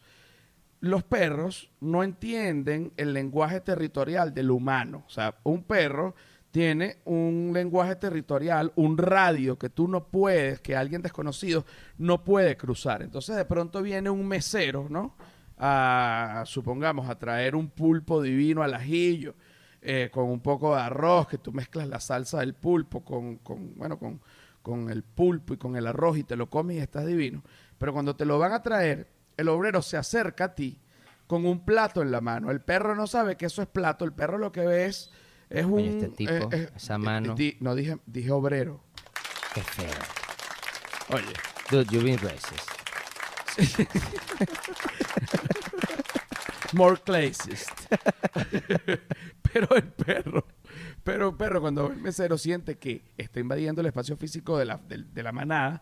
Los 0.81 1.05
perros 1.05 1.71
no 1.81 2.03
entienden 2.03 2.93
el 2.97 3.13
lenguaje 3.13 3.61
territorial 3.61 4.35
del 4.35 4.51
humano. 4.51 5.05
O 5.07 5.11
sea, 5.11 5.37
un 5.45 5.63
perro 5.63 6.15
tiene 6.57 6.97
un 7.05 7.51
lenguaje 7.53 7.97
territorial, 7.97 8.73
un 8.77 8.97
radio 8.97 9.59
que 9.59 9.69
tú 9.69 9.89
no 9.89 10.07
puedes, 10.07 10.59
que 10.63 10.75
alguien 10.75 11.03
desconocido 11.03 11.67
no 11.99 12.25
puede 12.25 12.57
cruzar. 12.57 13.03
Entonces 13.03 13.37
de 13.37 13.45
pronto 13.45 13.83
viene 13.83 14.09
un 14.09 14.27
mesero, 14.27 14.87
¿no? 14.89 15.17
A, 15.59 16.45
supongamos, 16.47 17.11
a 17.11 17.19
traer 17.19 17.55
un 17.55 17.69
pulpo 17.69 18.23
divino 18.23 18.63
al 18.63 18.73
ajillo, 18.73 19.35
eh, 19.83 20.09
con 20.11 20.31
un 20.31 20.41
poco 20.41 20.75
de 20.75 20.81
arroz, 20.81 21.29
que 21.29 21.37
tú 21.37 21.53
mezclas 21.53 21.89
la 21.89 22.01
salsa 22.01 22.41
del 22.41 22.55
pulpo 22.55 23.05
con, 23.05 23.37
con 23.37 23.75
bueno, 23.77 23.99
con, 23.99 24.23
con 24.63 24.89
el 24.89 25.03
pulpo 25.03 25.53
y 25.53 25.59
con 25.59 25.77
el 25.77 25.87
arroz 25.87 26.17
y 26.17 26.25
te 26.25 26.37
lo 26.37 26.49
comes 26.49 26.79
y 26.79 26.81
estás 26.81 27.05
divino. 27.05 27.43
Pero 27.77 27.93
cuando 27.93 28.17
te 28.17 28.25
lo 28.25 28.39
van 28.39 28.55
a 28.55 28.63
traer, 28.63 29.09
el 29.37 29.51
obrero 29.51 29.83
se 29.83 29.99
acerca 29.99 30.45
a 30.45 30.55
ti 30.55 30.81
con 31.27 31.45
un 31.45 31.67
plato 31.67 32.01
en 32.01 32.11
la 32.11 32.23
mano. 32.23 32.51
El 32.51 32.63
perro 32.63 32.95
no 32.95 33.07
sabe 33.07 33.37
que 33.37 33.45
eso 33.45 33.61
es 33.61 33.69
plato. 33.69 34.07
El 34.07 34.15
perro 34.15 34.39
lo 34.39 34.53
que 34.53 34.65
ve 34.65 34.87
es, 34.87 35.11
es 35.51 35.65
un... 35.65 35.73
Coño, 35.73 35.91
este 35.91 36.09
tipo, 36.09 36.33
eh, 36.33 36.49
eh, 36.53 36.71
esa 36.77 36.99
mano. 36.99 37.35
di- 37.35 37.57
no, 37.61 37.75
dije, 37.75 37.99
dije 38.07 38.31
obrero. 38.31 38.81
Qué 39.55 39.63
feo. 39.63 39.91
Oye. 41.11 41.25
Dude, 41.71 41.87
you've 41.91 42.05
been 42.05 42.19
racist. 42.19 42.71
More 46.73 46.97
classist. 46.97 47.71
pero 49.53 49.75
el 49.77 49.85
perro, 49.85 50.45
pero 51.03 51.29
el 51.31 51.37
perro 51.37 51.61
cuando 51.61 51.87
el 51.91 51.97
mesero 51.97 52.37
siente 52.37 52.77
que 52.77 53.03
está 53.17 53.41
invadiendo 53.41 53.81
el 53.81 53.87
espacio 53.87 54.17
físico 54.17 54.59
de 54.59 54.67
la, 54.67 54.79
de 54.87 55.23
la 55.23 55.33
manada 55.33 55.81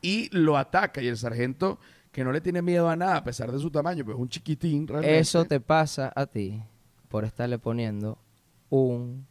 y 0.00 0.28
lo 0.36 0.56
ataca 0.56 1.00
y 1.00 1.08
el 1.08 1.16
sargento 1.16 1.78
que 2.10 2.24
no 2.24 2.32
le 2.32 2.40
tiene 2.40 2.60
miedo 2.60 2.88
a 2.88 2.96
nada 2.96 3.16
a 3.16 3.24
pesar 3.24 3.52
de 3.52 3.58
su 3.58 3.70
tamaño, 3.70 4.04
pues 4.04 4.16
es 4.16 4.20
un 4.20 4.28
chiquitín 4.28 4.86
realmente. 4.86 5.18
Eso 5.18 5.44
te 5.44 5.60
pasa 5.60 6.12
a 6.14 6.26
ti 6.26 6.62
por 7.08 7.24
estarle 7.24 7.58
poniendo 7.58 8.18
un 8.76 9.26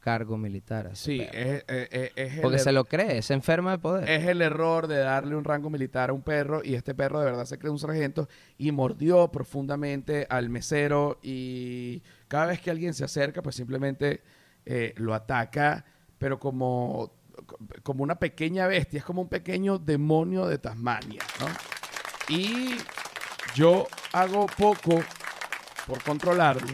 cargo 0.00 0.38
militar 0.38 0.90
Sí, 0.94 1.18
perro. 1.18 1.32
es, 1.38 1.64
es- 1.68 1.88
es- 1.90 2.12
es 2.16 2.34
el 2.36 2.40
Porque 2.40 2.56
er- 2.58 2.62
se 2.62 2.72
lo 2.72 2.84
cree, 2.84 3.20
se 3.22 3.34
enferma 3.34 3.72
de 3.72 3.78
poder. 3.78 4.08
es 4.08 4.24
el 4.26 4.40
error 4.40 4.86
de 4.86 4.98
darle 4.98 5.34
un 5.36 5.42
rango 5.44 5.68
militar 5.68 6.10
a 6.10 6.12
un 6.12 6.22
perro 6.22 6.62
y 6.64 6.74
este 6.76 6.94
perro 6.94 7.18
de 7.18 7.26
verdad 7.26 7.44
se 7.44 7.58
cree 7.58 7.70
un 7.72 7.78
sargento 7.78 8.28
y 8.56 8.70
mordió 8.72 9.28
profundamente 9.32 10.26
al 10.30 10.48
mesero 10.48 11.18
y 11.22 12.02
cada 12.28 12.46
vez 12.46 12.60
que 12.60 12.70
alguien 12.70 12.94
se 12.94 13.04
acerca 13.04 13.42
pues 13.42 13.56
simplemente 13.56 14.22
eh, 14.64 14.94
lo 14.96 15.12
ataca 15.12 15.84
pero 16.18 16.38
como, 16.38 17.12
como 17.82 18.02
una 18.04 18.14
pequeña 18.18 18.66
bestia, 18.68 18.98
es 19.00 19.04
como 19.04 19.22
un 19.22 19.28
pequeño 19.28 19.78
demonio 19.78 20.46
de 20.46 20.56
Tasmania, 20.58 21.20
¿no? 21.40 21.46
Y 22.34 22.76
yo 23.54 23.86
hago 24.12 24.46
poco 24.56 25.02
por 25.86 26.02
controlarlo 26.02 26.66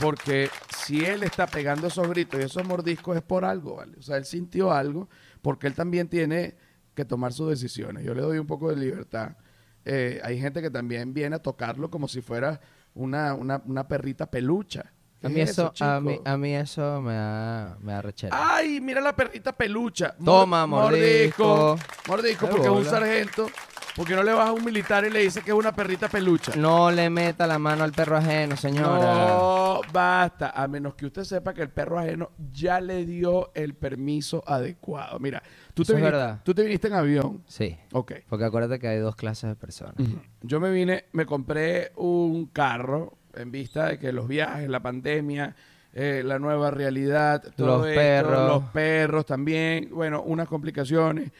porque 0.00 0.50
si 0.76 1.04
él 1.04 1.22
está 1.22 1.46
pegando 1.46 1.86
esos 1.86 2.08
gritos 2.08 2.40
y 2.40 2.44
esos 2.44 2.66
mordiscos 2.66 3.16
es 3.16 3.22
por 3.22 3.44
algo, 3.44 3.76
¿vale? 3.76 3.96
O 3.98 4.02
sea, 4.02 4.16
él 4.16 4.24
sintió 4.24 4.72
algo 4.72 5.08
porque 5.42 5.66
él 5.66 5.74
también 5.74 6.08
tiene 6.08 6.56
que 6.94 7.04
tomar 7.04 7.32
sus 7.32 7.48
decisiones. 7.50 8.04
Yo 8.04 8.14
le 8.14 8.22
doy 8.22 8.38
un 8.38 8.46
poco 8.46 8.70
de 8.70 8.76
libertad. 8.76 9.36
Eh, 9.84 10.20
hay 10.24 10.40
gente 10.40 10.60
que 10.60 10.70
también 10.70 11.14
viene 11.14 11.36
a 11.36 11.38
tocarlo 11.38 11.90
como 11.90 12.08
si 12.08 12.20
fuera 12.20 12.60
una, 12.94 13.34
una, 13.34 13.62
una 13.66 13.86
perrita 13.86 14.30
pelucha. 14.30 14.92
¿Qué 15.20 15.28
A 15.28 15.30
mí 15.30 15.40
es 15.40 15.50
eso, 15.50 15.72
a 15.80 16.00
mí, 16.00 16.20
a 16.24 16.36
mí 16.36 16.54
eso 16.54 17.00
me 17.00 17.14
da, 17.14 17.78
me 17.80 17.92
da 17.92 18.02
rechera. 18.02 18.36
¡Ay, 18.38 18.80
mira 18.80 19.00
la 19.00 19.16
perrita 19.16 19.56
pelucha! 19.56 20.14
Toma, 20.22 20.66
mordisco. 20.66 21.76
Mordisco, 22.06 22.46
Qué 22.46 22.52
porque 22.52 22.66
es 22.66 22.72
un 22.72 22.84
sargento. 22.84 23.46
Porque 23.96 24.14
no 24.14 24.22
le 24.22 24.32
vas 24.34 24.48
a 24.48 24.52
un 24.52 24.62
militar 24.62 25.06
y 25.06 25.10
le 25.10 25.20
dice 25.20 25.40
que 25.40 25.50
es 25.52 25.56
una 25.56 25.72
perrita 25.72 26.08
pelucha. 26.08 26.52
No 26.54 26.90
le 26.90 27.08
meta 27.08 27.46
la 27.46 27.58
mano 27.58 27.82
al 27.82 27.92
perro 27.92 28.18
ajeno, 28.18 28.54
señora. 28.56 29.28
No, 29.28 29.80
basta. 29.90 30.50
A 30.50 30.68
menos 30.68 30.94
que 30.94 31.06
usted 31.06 31.24
sepa 31.24 31.54
que 31.54 31.62
el 31.62 31.70
perro 31.70 31.98
ajeno 31.98 32.30
ya 32.52 32.78
le 32.80 33.06
dio 33.06 33.52
el 33.54 33.72
permiso 33.74 34.44
adecuado. 34.46 35.18
Mira, 35.18 35.42
tú 35.72 35.82
te, 35.82 35.92
es 35.92 35.96
viniste, 35.96 36.12
verdad. 36.16 36.40
tú 36.44 36.54
te 36.54 36.62
viniste 36.62 36.88
en 36.88 36.92
avión. 36.94 37.42
Sí, 37.46 37.74
Ok. 37.92 38.12
porque 38.28 38.44
acuérdate 38.44 38.78
que 38.78 38.88
hay 38.88 38.98
dos 38.98 39.16
clases 39.16 39.48
de 39.48 39.56
personas. 39.56 39.94
Yo 40.42 40.60
me 40.60 40.70
vine, 40.70 41.06
me 41.12 41.24
compré 41.24 41.92
un 41.96 42.46
carro 42.48 43.16
en 43.34 43.50
vista 43.50 43.86
de 43.88 43.98
que 43.98 44.12
los 44.12 44.28
viajes, 44.28 44.68
la 44.68 44.80
pandemia, 44.80 45.56
eh, 45.94 46.20
la 46.22 46.38
nueva 46.38 46.70
realidad, 46.70 47.42
todo 47.56 47.78
Los 47.78 47.86
esto, 47.86 47.98
perros. 47.98 48.48
los 48.48 48.64
perros 48.72 49.24
también, 49.24 49.88
bueno, 49.90 50.20
unas 50.22 50.48
complicaciones. 50.48 51.30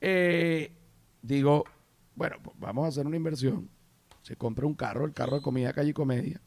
Eh, 0.00 0.70
digo, 1.22 1.64
bueno, 2.14 2.36
pues 2.42 2.56
vamos 2.58 2.84
a 2.84 2.88
hacer 2.88 3.06
una 3.06 3.16
inversión. 3.16 3.68
Se 4.22 4.36
compra 4.36 4.66
un 4.66 4.74
carro, 4.74 5.04
el 5.04 5.12
carro 5.12 5.36
de 5.36 5.42
comida 5.42 5.72
calle 5.72 5.90
y 5.90 5.94
comedia. 5.94 6.40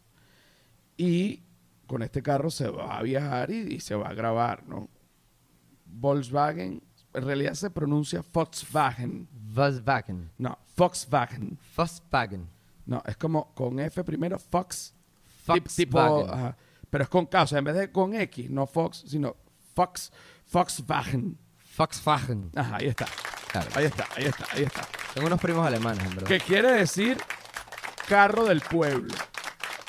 Y 0.97 1.43
con 1.85 2.01
este 2.01 2.21
carro 2.23 2.49
se 2.49 2.69
va 2.69 2.97
a 2.97 3.01
viajar 3.03 3.51
y, 3.51 3.75
y 3.75 3.79
se 3.79 3.95
va 3.95 4.09
a 4.09 4.13
grabar, 4.13 4.67
¿no? 4.67 4.89
Volkswagen, 5.85 6.83
en 7.13 7.23
realidad 7.23 7.53
se 7.53 7.69
pronuncia 7.69 8.23
Volkswagen. 8.33 9.27
Volkswagen. 9.31 10.31
No, 10.37 10.57
Volkswagen. 10.75 11.57
Volkswagen. 11.75 12.49
No, 12.85 13.01
es 13.05 13.17
como 13.17 13.53
con 13.53 13.79
F 13.79 14.03
primero, 14.03 14.37
Fox. 14.39 14.93
Tip- 15.45 15.73
tipo, 15.75 15.99
ajá. 15.99 16.57
pero 16.89 17.03
es 17.05 17.09
con 17.09 17.25
K, 17.25 17.43
o 17.43 17.47
sea, 17.47 17.59
en 17.59 17.65
vez 17.65 17.75
de 17.75 17.91
con 17.91 18.13
X, 18.13 18.49
no 18.49 18.65
Fox, 18.67 19.05
sino 19.07 19.35
Fox, 19.75 20.11
Volkswagen. 20.51 21.37
Volkswagen. 21.77 22.51
Ajá, 22.55 22.77
ahí 22.77 22.87
está. 22.87 23.05
Claro. 23.51 23.69
Ahí 23.75 23.85
está, 23.85 24.07
ahí 24.15 24.25
está, 24.25 24.45
ahí 24.51 24.63
está. 24.63 24.81
Tengo 25.17 25.27
unos 25.29 25.41
primos 25.41 25.65
alemanes, 25.65 26.03
en 26.05 26.11
verdad. 26.13 26.27
¿Qué 26.27 26.39
quiere 26.39 26.71
decir 26.73 27.17
carro 28.07 28.45
del 28.45 28.61
pueblo? 28.61 29.11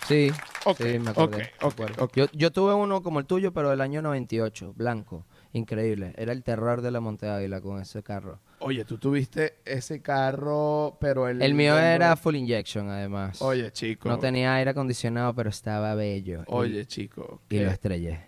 Sí. 0.07 0.33
Ok, 0.65 0.79
sí, 0.79 0.99
me 0.99 1.11
acordé, 1.11 1.37
ok, 1.37 1.39
me 1.39 1.51
ok, 1.67 1.73
acuerdo. 1.75 2.05
ok. 2.05 2.13
Yo, 2.17 2.27
yo 2.33 2.51
tuve 2.51 2.73
uno 2.73 3.03
como 3.03 3.19
el 3.21 3.27
tuyo, 3.27 3.53
pero 3.53 3.69
del 3.69 3.83
año 3.83 4.01
98, 4.01 4.73
blanco. 4.75 5.27
Increíble. 5.53 6.15
Era 6.17 6.33
el 6.33 6.43
terror 6.43 6.81
de 6.81 6.91
la 6.91 7.01
Monte 7.01 7.29
Ávila 7.29 7.61
con 7.61 7.79
ese 7.79 8.03
carro. 8.03 8.41
Oye, 8.61 8.87
tú 8.87 8.97
tuviste 8.97 9.59
ese 9.67 10.01
carro, 10.01 10.97
pero 10.99 11.29
el... 11.29 11.43
El 11.43 11.53
mío 11.53 11.79
el- 11.79 11.85
era 11.85 12.17
full 12.17 12.35
injection, 12.37 12.89
además. 12.89 13.43
Oye, 13.43 13.71
chico. 13.71 14.09
No 14.09 14.19
tenía 14.19 14.55
aire 14.55 14.71
acondicionado, 14.71 15.35
pero 15.35 15.51
estaba 15.51 15.95
bello. 15.95 16.41
Y- 16.41 16.45
Oye, 16.47 16.87
chico. 16.87 17.43
Y, 17.51 17.57
¿qué? 17.59 17.65
lo 17.67 17.71
estrellé. 17.71 18.21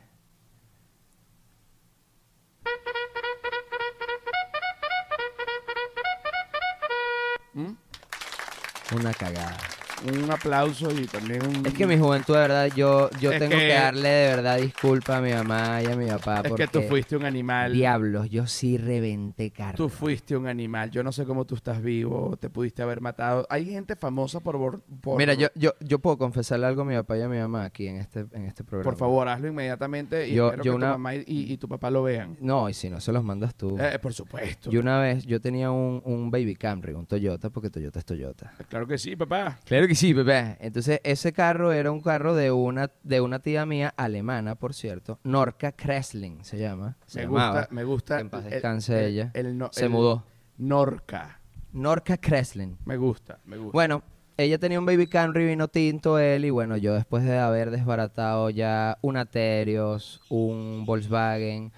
Una 8.92 9.14
cagada. 9.14 9.79
Un 10.06 10.30
aplauso 10.30 10.90
y 10.98 11.06
también 11.06 11.44
un... 11.46 11.66
Es 11.66 11.74
que 11.74 11.86
mi 11.86 11.98
juventud, 11.98 12.32
de 12.34 12.40
verdad, 12.40 12.70
yo, 12.74 13.10
yo 13.20 13.32
Es 13.32 13.38
tengo 13.38 13.52
que... 13.56 13.66
que- 13.68 13.74
darle 13.74 14.08
de 14.08 14.28
verdad 14.36 14.58
disculpa 14.58 15.18
a 15.18 15.20
mi 15.20 15.32
mamá 15.32 15.82
y 15.82 15.86
a 15.86 15.96
mi 15.96 16.06
papá. 16.06 16.40
Es 16.42 16.48
porque 16.48 16.64
que 16.66 16.68
tú 16.68 16.82
fuiste 16.88 17.16
un 17.16 17.24
animal. 17.26 17.72
Diablos, 17.74 18.30
yo 18.30 18.46
sí 18.46 18.78
reventé 18.78 19.50
carro. 19.50 19.76
Tú 19.76 19.88
fuiste 19.90 20.36
un 20.36 20.46
animal. 20.46 20.90
Yo 20.90 21.02
no 21.02 21.12
sé 21.12 21.24
cómo 21.26 21.44
tú 21.44 21.54
estás 21.54 21.82
vivo. 21.82 22.36
Te 22.40 22.48
pudiste 22.48 22.82
haber 22.82 23.00
matado. 23.02 23.46
Hay 23.50 23.66
gente 23.66 23.94
famosa 23.94 24.40
por... 24.40 24.82
Mira, 25.18 25.34
yo, 25.34 25.48
yo, 25.54 25.74
yo 25.80 25.98
puedo 25.98 26.16
confesarle 26.16 26.66
algo 26.66 26.82
a 26.82 26.84
mi 26.86 26.94
papá 26.94 27.18
y 27.18 27.22
a 27.22 27.28
mi 27.28 27.38
mamá 27.38 27.64
aquí 27.64 27.86
en 27.86 27.96
este, 27.96 28.24
en 28.32 28.44
este 28.46 28.64
programa. 28.64 28.90
Por 28.90 28.98
favor, 28.98 29.28
hazlo 29.28 29.48
inmediatamente 29.48 30.28
y 30.28 30.34
Yo- 30.34 30.46
espero 30.46 30.64
yo 30.64 30.72
que 30.72 30.76
una- 30.76 30.86
tu 30.86 30.92
mamá 30.92 31.14
y, 31.14 31.24
y 31.26 31.56
tu 31.58 31.68
papá 31.68 31.90
lo 31.90 32.02
vean. 32.02 32.36
No, 32.40 32.68
y 32.70 32.74
si 32.74 32.88
no, 32.88 33.00
se 33.00 33.12
los 33.12 33.22
mandas 33.22 33.54
tú. 33.54 33.76
Eh, 33.78 33.98
por 34.00 34.14
supuesto. 34.14 34.70
Yo 34.70 34.80
una 34.80 34.98
vez, 35.00 35.26
yo 35.26 35.40
tenía 35.40 35.70
un, 35.70 36.00
un 36.04 36.30
Baby 36.30 36.56
Camry, 36.56 36.94
un 36.94 37.04
Toyota, 37.06 37.50
porque 37.50 37.68
Toyota 37.68 37.98
es 37.98 38.04
Toyota. 38.06 38.52
Claro 38.68 38.86
que 38.86 38.96
sí, 38.96 39.14
papá. 39.14 39.58
Claro 39.66 39.86
que 39.86 39.89
sí, 39.94 40.14
Pepe. 40.14 40.56
Entonces, 40.60 41.00
ese 41.04 41.32
carro 41.32 41.72
era 41.72 41.90
un 41.90 42.00
carro 42.00 42.34
de 42.34 42.50
una, 42.52 42.90
de 43.02 43.20
una 43.20 43.38
tía 43.40 43.64
mía, 43.66 43.92
alemana, 43.96 44.54
por 44.54 44.74
cierto. 44.74 45.18
Norca 45.24 45.72
Kressling 45.72 46.44
se 46.44 46.58
llama. 46.58 46.96
Se 47.06 47.20
Me 47.20 47.24
llamaba. 47.26 47.60
gusta, 47.60 47.74
me 47.74 47.84
gusta. 47.84 48.16
Que 48.16 48.20
en 48.22 48.30
paz 48.30 48.44
descanse 48.44 48.98
el- 49.00 49.06
ella. 49.12 49.30
el 49.34 49.56
no- 49.58 49.70
Se 49.72 49.88
mudó. 49.88 50.24
Norca. 50.58 51.40
Norca 51.72 52.16
Kressling. 52.16 52.76
Me 52.84 52.96
gusta, 52.96 53.38
me 53.44 53.56
gusta. 53.56 53.72
Bueno, 53.72 54.02
ella 54.36 54.58
tenía 54.58 54.78
un 54.78 54.86
Baby 54.86 55.06
Camry 55.06 55.46
vino 55.46 55.68
tinto 55.68 56.18
él 56.18 56.44
y 56.44 56.50
bueno, 56.50 56.76
yo 56.76 56.94
después 56.94 57.22
de 57.24 57.38
haber 57.38 57.70
desbaratado 57.70 58.50
ya 58.50 58.98
un 59.02 59.16
Aterios, 59.16 60.20
un 60.30 60.84
Volkswagen, 60.86 61.72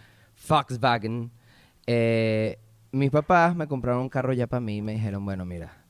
Volkswagen, 0.49 1.31
eh, 1.87 2.59
mis 2.93 3.11
papás 3.11 3.57
me 3.57 3.67
compraron 3.67 4.03
un 4.03 4.09
carro 4.09 4.33
ya 4.33 4.47
para 4.47 4.61
mí 4.61 4.77
y 4.79 4.83
me 4.83 4.93
dijeron, 4.93 5.25
bueno, 5.25 5.45
mira, 5.45 5.82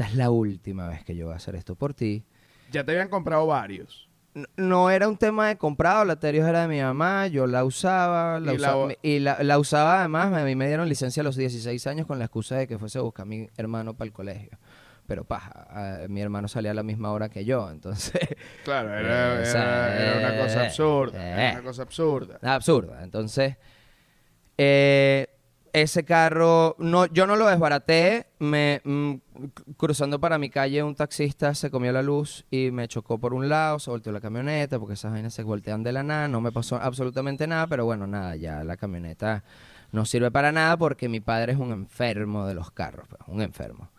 esta 0.00 0.12
es 0.12 0.16
la 0.16 0.30
última 0.30 0.88
vez 0.88 1.04
que 1.04 1.14
yo 1.14 1.26
voy 1.26 1.34
a 1.34 1.36
hacer 1.36 1.54
esto 1.56 1.74
por 1.74 1.92
ti. 1.92 2.24
Ya 2.72 2.84
te 2.84 2.92
habían 2.92 3.08
comprado 3.10 3.46
varios. 3.46 4.08
No 4.56 4.88
era 4.90 5.08
un 5.08 5.18
tema 5.18 5.48
de 5.48 5.58
comprado, 5.58 6.04
la 6.06 6.14
Aterios 6.14 6.48
era 6.48 6.62
de 6.62 6.68
mi 6.68 6.80
mamá, 6.80 7.26
yo 7.26 7.46
la 7.46 7.64
usaba, 7.64 8.40
la 8.40 8.54
Y 8.54 8.58
la 8.58 8.68
usaba, 8.68 8.84
o- 8.86 8.92
y 9.02 9.18
la, 9.18 9.42
la 9.42 9.58
usaba 9.58 9.98
además, 9.98 10.32
a 10.32 10.44
mí 10.44 10.54
me 10.56 10.68
dieron 10.68 10.88
licencia 10.88 11.20
a 11.20 11.24
los 11.24 11.36
16 11.36 11.86
años 11.86 12.06
con 12.06 12.18
la 12.18 12.24
excusa 12.26 12.56
de 12.56 12.66
que 12.66 12.78
fuese 12.78 12.98
a 12.98 13.02
buscar 13.02 13.24
a 13.24 13.26
mi 13.26 13.48
hermano 13.58 13.92
para 13.94 14.06
el 14.06 14.12
colegio. 14.14 14.56
Pero 15.06 15.24
paja, 15.24 16.06
mi 16.08 16.22
hermano 16.22 16.48
salía 16.48 16.70
a 16.70 16.74
la 16.74 16.84
misma 16.84 17.10
hora 17.12 17.28
que 17.28 17.44
yo, 17.44 17.68
entonces 17.70 18.20
Claro, 18.64 18.88
Eh, 18.96 19.00
era, 19.00 19.34
era- 19.50 20.18
era 20.18 20.18
una 20.30 20.42
cosa 20.46 20.62
eh, 20.62 20.66
absurda. 20.66 21.18
eh. 21.18 21.32
Era 21.50 21.52
una 21.52 21.62
cosa 21.62 21.82
absurda. 21.82 22.38
Absurda. 22.40 23.02
Entonces, 23.02 23.56
eh, 24.56 25.26
ese 25.72 26.04
carro, 26.04 26.76
no, 26.78 27.06
yo 27.06 27.26
no 27.26 27.36
lo 27.36 27.46
desbaraté, 27.46 28.26
me 28.38 28.80
mm, 28.84 29.14
cruzando 29.76 30.20
para 30.20 30.38
mi 30.38 30.50
calle 30.50 30.82
un 30.82 30.94
taxista 30.94 31.54
se 31.54 31.70
comió 31.70 31.92
la 31.92 32.02
luz 32.02 32.44
y 32.50 32.70
me 32.70 32.88
chocó 32.88 33.18
por 33.18 33.34
un 33.34 33.48
lado, 33.48 33.78
se 33.78 33.90
volteó 33.90 34.12
la 34.12 34.20
camioneta 34.20 34.78
porque 34.78 34.94
esas 34.94 35.12
vainas 35.12 35.34
se 35.34 35.42
voltean 35.42 35.82
de 35.82 35.92
la 35.92 36.02
nada, 36.02 36.28
no 36.28 36.40
me 36.40 36.52
pasó 36.52 36.76
absolutamente 36.76 37.46
nada, 37.46 37.66
pero 37.66 37.84
bueno, 37.84 38.06
nada, 38.06 38.36
ya 38.36 38.64
la 38.64 38.76
camioneta 38.76 39.44
no 39.92 40.04
sirve 40.04 40.30
para 40.30 40.52
nada 40.52 40.76
porque 40.76 41.08
mi 41.08 41.20
padre 41.20 41.52
es 41.52 41.58
un 41.58 41.72
enfermo 41.72 42.46
de 42.46 42.54
los 42.54 42.70
carros, 42.70 43.06
pues, 43.08 43.22
un 43.26 43.42
enfermo. 43.42 43.90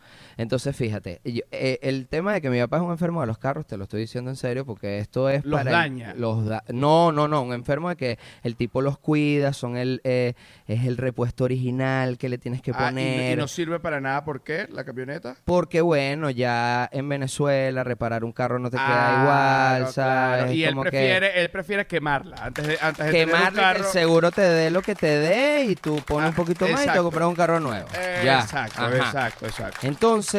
Entonces, 0.41 0.75
fíjate, 0.75 1.21
yo- 1.23 1.43
eh, 1.51 1.77
el 1.83 2.07
tema 2.07 2.33
de 2.33 2.41
que 2.41 2.49
mi 2.49 2.59
papá 2.59 2.77
es 2.77 2.81
un 2.83 2.89
enfermo 2.91 3.21
de 3.21 3.27
los 3.27 3.37
carros, 3.37 3.67
te 3.67 3.77
lo 3.77 3.83
estoy 3.83 4.01
diciendo 4.01 4.31
en 4.31 4.35
serio, 4.35 4.65
porque 4.65 4.97
esto 4.97 5.29
es 5.29 5.45
Los 5.45 5.59
para... 5.59 5.69
el- 5.69 5.75
daña. 5.77 6.13
los 6.15 6.45
da- 6.47 6.63
no, 6.69 7.11
no, 7.11 7.27
no, 7.27 7.43
un 7.43 7.53
enfermo 7.53 7.89
de 7.89 7.95
que 7.95 8.19
el 8.41 8.55
tipo 8.55 8.81
los 8.81 8.97
cuida, 8.97 9.53
son 9.53 9.77
el, 9.77 10.01
eh, 10.03 10.33
es 10.67 10.85
el 10.85 10.97
repuesto 10.97 11.43
original 11.43 12.17
que 12.17 12.27
le 12.27 12.39
tienes 12.39 12.61
que 12.63 12.71
Ah, 12.71 12.75
y 12.77 12.81
no- 12.81 12.87
poner. 12.89 13.33
y, 13.37 13.41
no 13.41 13.47
sirve 13.47 13.79
para 13.79 14.01
nada, 14.01 14.25
¿por 14.25 14.41
qué? 14.43 14.67
La 14.71 14.83
camioneta. 14.83 15.35
Porque 15.45 15.81
bueno, 15.81 16.31
ya 16.31 16.89
en 16.91 17.07
Venezuela 17.07 17.83
reparar 17.83 18.23
un 18.23 18.31
carro 18.31 18.57
no 18.57 18.71
te 18.71 18.77
Ah, 18.79 18.85
queda 18.87 19.11
igual, 19.21 19.77
claro, 19.77 19.91
¿sabes? 19.91 20.37
claro. 20.41 20.51
Y 20.53 20.63
él 20.63 20.73
que 20.75 20.81
prefiere, 20.81 21.41
él 21.41 21.49
prefiere 21.51 21.85
quemarla 21.85 22.37
antes 22.41 22.65
de, 22.65 22.77
antes 22.81 23.05
de 23.05 23.11
tener 23.11 23.25
un 23.27 23.31
quemarle 23.33 23.61
que 23.61 23.67
el 23.69 23.77
carro. 23.77 23.91
seguro 23.91 24.31
te 24.31 24.41
dé 24.41 24.71
lo 24.71 24.81
que 24.81 24.95
te 24.95 25.07
dé 25.19 25.65
y 25.65 25.75
tú 25.75 26.01
pones 26.07 26.25
Ah, 26.25 26.29
un 26.29 26.35
poquito 26.35 26.67
más 26.67 26.83
y 26.85 26.89
te 26.89 26.97
compras 26.97 27.27
un 27.27 27.35
carro 27.35 27.59
nuevo. 27.59 27.87
Eh, 27.95 28.21
ya. 28.25 28.39
Exacto, 28.41 28.81
Ajá. 28.81 28.95
exacto, 28.97 29.45
exacto. 29.45 29.87
Entonces, 29.87 30.30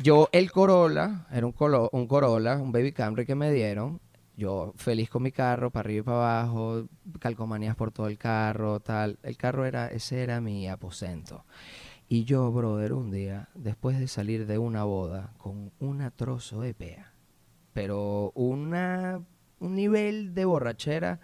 yo 0.00 0.28
el 0.32 0.50
Corolla, 0.50 1.26
era 1.30 1.46
un, 1.46 1.54
un 1.92 2.06
Corolla, 2.08 2.56
un 2.56 2.72
Baby 2.72 2.90
Camry 2.90 3.24
que 3.24 3.36
me 3.36 3.52
dieron. 3.52 4.00
Yo 4.36 4.72
feliz 4.76 5.08
con 5.08 5.22
mi 5.22 5.30
carro, 5.30 5.70
para 5.70 5.86
arriba 5.86 6.00
y 6.00 6.04
para 6.04 6.40
abajo, 6.40 6.88
calcomanías 7.20 7.76
por 7.76 7.92
todo 7.92 8.08
el 8.08 8.18
carro, 8.18 8.80
tal. 8.80 9.20
El 9.22 9.36
carro 9.36 9.66
era, 9.66 9.86
ese 9.86 10.24
era 10.24 10.40
mi 10.40 10.68
aposento. 10.68 11.44
Y 12.08 12.24
yo, 12.24 12.50
brother, 12.50 12.92
un 12.94 13.12
día, 13.12 13.50
después 13.54 14.00
de 14.00 14.08
salir 14.08 14.46
de 14.46 14.58
una 14.58 14.82
boda 14.82 15.32
con 15.38 15.70
una 15.78 16.10
trozo 16.10 16.60
de 16.60 16.74
pea, 16.74 17.12
pero 17.72 18.32
una, 18.34 19.20
un 19.60 19.76
nivel 19.76 20.34
de 20.34 20.44
borrachera 20.44 21.20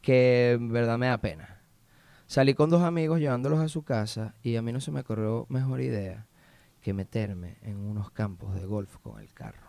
que 0.00 0.52
en 0.52 0.72
verdad 0.72 0.98
me 0.98 1.06
da 1.06 1.18
pena. 1.18 1.60
Salí 2.26 2.54
con 2.54 2.70
dos 2.70 2.82
amigos 2.82 3.20
llevándolos 3.20 3.60
a 3.60 3.68
su 3.68 3.84
casa 3.84 4.34
y 4.42 4.56
a 4.56 4.62
mí 4.62 4.72
no 4.72 4.80
se 4.80 4.90
me 4.90 5.00
ocurrió 5.00 5.46
mejor 5.48 5.80
idea 5.80 6.26
que 6.80 6.92
meterme 6.92 7.56
en 7.62 7.76
unos 7.76 8.10
campos 8.10 8.54
de 8.54 8.64
golf 8.66 8.96
con 8.98 9.20
el 9.20 9.32
carro. 9.32 9.66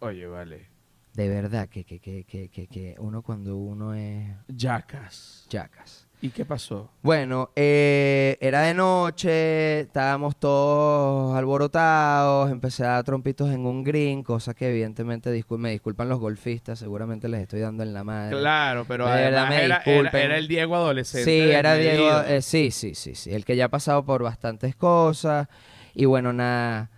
Oye, 0.00 0.26
vale. 0.26 0.66
De 1.14 1.28
verdad 1.28 1.68
que, 1.68 1.84
que, 1.84 1.98
que, 2.00 2.24
que, 2.24 2.48
que, 2.48 2.66
que 2.66 2.94
uno 2.98 3.20
cuando 3.22 3.56
uno 3.56 3.92
es 3.94 4.34
Yacas. 4.48 5.44
chacas. 5.48 6.08
¿Y 6.22 6.30
qué 6.30 6.44
pasó? 6.44 6.88
Bueno, 7.02 7.50
eh, 7.56 8.38
era 8.40 8.60
de 8.62 8.74
noche, 8.74 9.80
estábamos 9.80 10.36
todos 10.36 11.36
alborotados, 11.36 12.50
empecé 12.50 12.84
a 12.84 12.90
dar 12.90 13.04
trompitos 13.04 13.50
en 13.50 13.66
un 13.66 13.82
green, 13.82 14.22
cosa 14.22 14.54
que 14.54 14.70
evidentemente 14.70 15.30
discul- 15.36 15.58
me 15.58 15.72
disculpan 15.72 16.08
los 16.08 16.20
golfistas, 16.20 16.78
seguramente 16.78 17.28
les 17.28 17.42
estoy 17.42 17.58
dando 17.60 17.82
en 17.82 17.92
la 17.92 18.04
madre. 18.04 18.38
Claro, 18.38 18.84
pero 18.86 19.06
De 19.06 19.14
verdad, 19.16 19.46
además 19.46 19.48
me 19.50 19.56
era, 19.56 19.64
era, 19.76 19.84
disculpen. 19.84 20.20
era 20.22 20.38
el 20.38 20.48
Diego 20.48 20.76
adolescente. 20.76 21.24
Sí, 21.24 21.50
era. 21.50 21.74
Diego, 21.74 22.20
eh, 22.22 22.40
sí, 22.40 22.70
sí, 22.70 22.94
sí, 22.94 23.16
sí, 23.16 23.32
el 23.34 23.44
que 23.44 23.56
ya 23.56 23.64
ha 23.64 23.68
pasado 23.70 24.04
por 24.04 24.22
bastantes 24.22 24.76
cosas 24.76 25.48
y 25.94 26.04
bueno, 26.04 26.32
nada, 26.32 26.90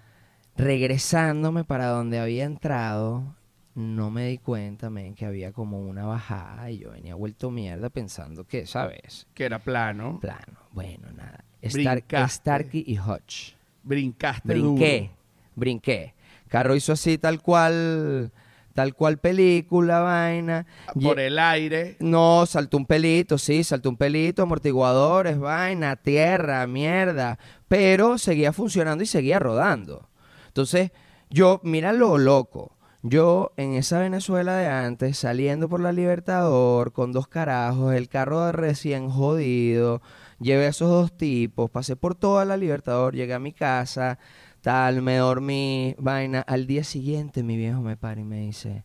regresándome 0.57 1.65
para 1.65 1.87
donde 1.87 2.19
había 2.19 2.45
entrado, 2.45 3.35
no 3.75 4.11
me 4.11 4.29
di 4.29 4.39
cuenta, 4.39 4.91
men, 4.91 5.15
que 5.15 5.27
había 5.27 5.53
como 5.53 5.81
una 5.81 6.05
bajada 6.05 6.71
y 6.71 6.79
yo 6.79 6.93
venía 6.93 7.15
vuelto 7.15 7.51
mierda 7.51 7.91
pensando 7.91 8.45
que, 8.45 8.67
¿sabes? 8.67 9.27
Que 9.35 9.45
era 9.45 9.59
plano. 9.59 10.21
Plano, 10.21 10.59
bueno, 10.73 11.09
nada, 11.13 11.45
Stark. 11.61 12.05
Starkey 12.29 12.85
y 12.87 12.99
Hodge. 12.99 13.57
Brincaste 13.83 14.49
Brinqué, 14.49 15.11
brinqué. 15.55 16.15
Carro 16.49 16.77
hizo 16.77 16.93
así 16.93 17.19
tal 17.19 17.43
cual, 17.43 18.31
tal 18.75 18.95
cual 18.95 19.19
película, 19.19 20.01
vaina. 20.01 20.67
duro. 20.95 21.11
Por 21.11 21.21
el 21.21 21.39
aire. 21.39 21.97
No, 22.01 22.45
saltó 22.47 22.77
un 22.77 22.87
pelito, 22.87 23.39
sí, 23.39 23.65
saltó 23.65 23.89
un 23.89 23.97
pelito, 23.97 24.43
amortiguadores, 24.43 25.39
vaina, 25.39 25.97
tierra, 25.97 26.67
mierda. 26.67 27.39
Pero 27.69 28.19
seguía 28.19 28.53
funcionando 28.53 29.03
y 29.03 29.07
seguía 29.07 29.39
rodando. 29.39 30.11
Entonces, 30.49 30.91
yo, 31.31 31.61
mira 31.65 31.93
lo 31.93 32.19
loco. 32.19 32.77
Yo 33.07 33.53
en 33.59 33.75
esa 33.75 34.01
Venezuela 34.01 34.57
de 34.57 34.67
antes, 34.67 35.19
saliendo 35.19 35.69
por 35.69 35.81
la 35.81 35.93
Libertador, 35.93 36.93
con 36.93 37.13
dos 37.13 37.29
carajos, 37.29 37.95
el 37.95 38.09
carro 38.09 38.47
de 38.47 38.53
recién 38.53 39.11
jodido, 39.11 40.01
llevé 40.41 40.65
a 40.65 40.71
esos 40.71 40.89
dos 40.89 41.15
tipos, 41.15 41.71
pasé 41.71 41.97
por 41.97 42.15
toda 42.15 42.47
la 42.47 42.57
Libertador, 42.57 43.15
llegué 43.15 43.35
a 43.35 43.39
mi 43.39 43.53
casa, 43.53 44.19
tal, 44.65 45.03
me 45.03 45.19
dormí, 45.19 45.95
vaina. 45.99 46.41
Al 46.41 46.67
día 46.67 46.85
siguiente 46.85 47.43
mi 47.43 47.55
viejo 47.55 47.83
me 47.83 47.99
para 47.99 48.23
y 48.23 48.25
me 48.25 48.41
dice, 48.41 48.83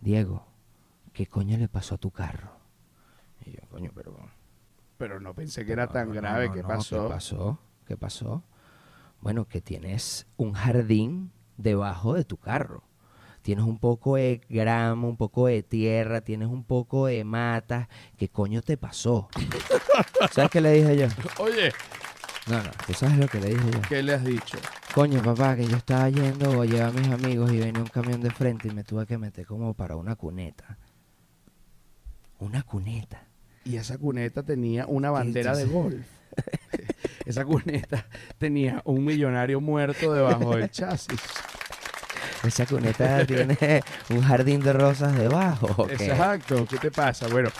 Diego, 0.00 0.46
¿qué 1.12 1.26
coño 1.26 1.58
le 1.58 1.68
pasó 1.68 1.96
a 1.96 1.98
tu 1.98 2.10
carro? 2.10 2.52
Y 3.44 3.52
yo, 3.52 3.60
coño, 3.70 3.92
pero... 3.94 4.16
Pero 4.96 5.20
no 5.20 5.34
pensé 5.34 5.66
que 5.66 5.72
era 5.72 5.86
no, 5.86 5.92
tan 5.92 6.08
no, 6.08 6.14
grave. 6.14 6.48
no, 6.48 6.54
¿Qué 6.54 6.62
pasó? 6.62 7.02
¿Qué 7.02 7.08
pasó? 7.10 7.58
¿Qué 7.86 7.96
pasó? 7.98 8.44
Bueno, 9.20 9.46
que 9.46 9.60
tienes 9.60 10.26
un 10.38 10.54
jardín 10.54 11.32
debajo 11.58 12.14
de 12.14 12.24
tu 12.24 12.38
carro. 12.38 12.82
Tienes 13.42 13.66
un 13.66 13.78
poco 13.78 14.16
de 14.16 14.40
grama, 14.48 15.06
un 15.06 15.18
poco 15.18 15.48
de 15.48 15.62
tierra, 15.62 16.22
tienes 16.22 16.48
un 16.48 16.64
poco 16.64 17.06
de 17.06 17.24
mata. 17.24 17.90
¿Qué 18.16 18.30
coño 18.30 18.62
te 18.62 18.78
pasó? 18.78 19.28
¿Sabes 20.32 20.50
qué 20.50 20.62
le 20.62 20.72
dije 20.72 20.96
yo? 20.96 21.08
Oye, 21.38 21.72
No, 22.50 22.62
no, 22.62 22.70
¿tú 22.86 22.94
sabes 22.94 23.16
lo 23.16 23.28
que 23.28 23.40
le 23.40 23.50
dije 23.50 23.70
yo? 23.72 23.80
¿qué 23.88 24.02
le 24.02 24.14
has 24.14 24.24
dicho? 24.24 24.58
Coño, 24.94 25.22
papá, 25.22 25.56
que 25.56 25.66
yo 25.66 25.76
estaba 25.76 26.08
yendo 26.08 26.60
a 26.60 26.66
llevar 26.66 26.88
a 26.88 26.92
mis 26.92 27.08
amigos 27.08 27.52
y 27.52 27.58
venía 27.58 27.80
un 27.80 27.88
camión 27.88 28.20
de 28.20 28.30
frente 28.30 28.68
y 28.68 28.72
me 28.72 28.82
tuve 28.82 29.06
que 29.06 29.18
meter 29.18 29.46
como 29.46 29.74
para 29.74 29.96
una 29.96 30.16
cuneta. 30.16 30.76
Una 32.40 32.62
cuneta. 32.62 33.22
Y 33.64 33.76
esa 33.76 33.98
cuneta 33.98 34.42
tenía 34.42 34.86
una 34.86 35.10
bandera 35.10 35.56
de 35.56 35.64
golf. 35.64 36.04
esa 37.24 37.44
cuneta 37.44 38.06
tenía 38.38 38.82
un 38.84 39.04
millonario 39.04 39.60
muerto 39.60 40.12
debajo 40.12 40.56
del 40.56 40.70
chasis. 40.70 41.20
Esa 42.42 42.66
cuneta 42.66 43.24
tiene 43.26 43.82
un 44.08 44.22
jardín 44.22 44.60
de 44.60 44.72
rosas 44.72 45.16
debajo. 45.16 45.88
Exacto. 45.90 46.66
¿Qué 46.66 46.78
te 46.78 46.90
pasa? 46.90 47.28
Bueno, 47.28 47.50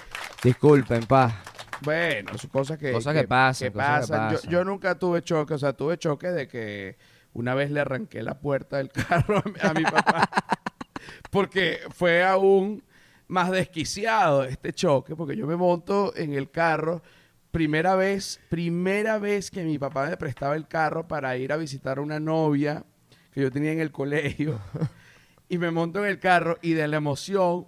Disculpen, 0.42 1.04
pa. 1.04 1.42
Bueno, 1.82 2.36
son 2.38 2.50
cosas 2.50 2.78
que, 2.78 2.92
Cosas 2.92 3.14
que 3.14 3.26
pasan, 3.26 3.68
que 3.68 3.72
cosas 3.72 4.06
que 4.06 4.16
pasan. 4.16 4.50
Yo- 4.50 4.64
nunca 4.64 4.98
tuve 4.98 5.22
choque, 5.22 5.54
o 5.54 5.58
sea, 5.58 5.72
tuve 5.72 5.98
choque 5.98 6.28
de 6.28 6.48
que 6.48 6.96
una 7.32 7.54
vez 7.54 7.70
le 7.70 7.80
arranqué 7.80 8.22
la 8.22 8.38
puerta 8.40 8.78
del 8.78 8.90
carro 8.90 9.38
a 9.38 9.48
mi, 9.48 9.54
a 9.60 9.74
mi 9.74 9.84
papá. 9.84 10.28
porque 11.30 11.80
fue 11.90 12.24
aún 12.24 12.82
más 13.28 13.50
desquiciado 13.50 14.44
este 14.44 14.72
choque, 14.72 15.14
porque 15.14 15.36
yo 15.36 15.46
me 15.46 15.56
monto 15.56 16.12
en 16.16 16.34
el 16.34 16.50
carro. 16.50 17.02
Primera 17.50 17.96
vez, 17.96 18.40
primera 18.48 19.18
vez 19.18 19.50
que 19.50 19.64
mi 19.64 19.78
papá 19.78 20.08
me 20.08 20.16
prestaba 20.16 20.54
el 20.56 20.68
carro 20.68 21.08
para 21.08 21.36
ir 21.36 21.52
a 21.52 21.56
visitar 21.56 21.98
a 21.98 22.00
una 22.00 22.20
novia 22.20 22.84
que 23.32 23.40
yo 23.40 23.50
tenía 23.50 23.72
en 23.72 23.80
el 23.80 23.90
colegio. 23.92 24.60
y 25.48 25.58
me 25.58 25.70
monto 25.70 26.04
en 26.04 26.10
el 26.10 26.18
carro 26.18 26.58
y 26.62 26.72
de 26.72 26.86
la 26.88 26.96
emoción 26.98 27.66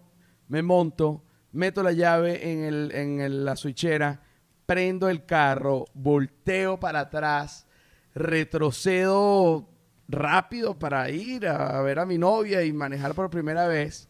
me 0.49 0.63
monto, 0.63 1.23
meto 1.53 1.83
la 1.83 1.93
llave 1.93 2.51
en, 2.53 2.65
el, 2.65 2.93
en 2.95 3.21
el- 3.21 3.45
la 3.45 3.57
switchera, 3.57 4.23
prendo 4.67 5.09
el 5.09 5.25
carro, 5.27 5.85
volteo 5.95 6.79
para 6.81 7.01
atrás, 7.01 7.67
retrocedo 8.15 9.69
rápido 10.09 10.79
para 10.79 11.09
ir 11.11 11.47
a, 11.47 11.81
ver 11.83 11.99
a 11.99 12.07
mi 12.07 12.19
novia 12.19 12.63
y 12.63 12.73
manejar 12.73 13.15
por 13.15 13.31
primera 13.31 13.67
vez 13.67 14.09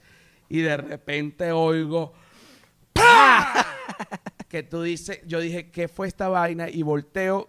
y 0.49 0.61
de 0.61 0.77
repente 0.77 1.53
oigo 1.53 2.13
¡Pah! 2.93 3.65
que 4.49 4.63
tú 4.63 4.83
dices, 4.83 5.21
yo 5.27 5.41
dije, 5.41 5.71
¿qué 5.71 5.89
fue 5.89 6.09
esta 6.09 6.29
vaina? 6.29 6.69
Y 6.69 6.83
volteo 6.83 7.49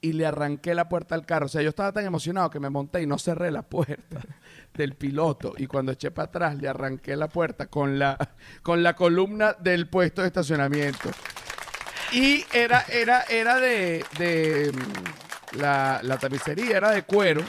y 0.00 0.12
le 0.12 0.26
arranqué 0.26 0.74
la 0.74 0.88
puerta 0.88 1.14
al 1.14 1.26
carro. 1.26 1.46
O 1.46 1.48
sea, 1.48 1.62
yo 1.62 1.70
estaba 1.70 1.92
tan 1.92 2.04
emocionado 2.04 2.50
que 2.50 2.60
me 2.60 2.70
monté 2.70 3.02
y 3.02 3.06
no 3.06 3.18
cerré 3.18 3.50
la 3.50 3.62
puerta 3.62 4.20
del 4.74 4.94
piloto. 4.94 5.54
Y 5.56 5.66
cuando 5.66 5.92
eché 5.92 6.10
para 6.10 6.28
atrás, 6.28 6.56
le 6.56 6.68
arranqué 6.68 7.16
la 7.16 7.28
puerta 7.28 7.66
con 7.66 7.98
la, 7.98 8.16
con 8.62 8.82
la 8.82 8.94
columna 8.94 9.54
del 9.54 9.88
puesto 9.88 10.22
de 10.22 10.28
estacionamiento. 10.28 11.10
Y 12.12 12.44
era, 12.52 12.84
era, 12.90 13.22
era 13.22 13.60
de, 13.60 14.04
de 14.18 14.72
mm, 14.72 15.58
la, 15.58 16.18
tapicería, 16.20 16.76
era 16.76 16.90
de 16.90 17.02
cuero. 17.02 17.42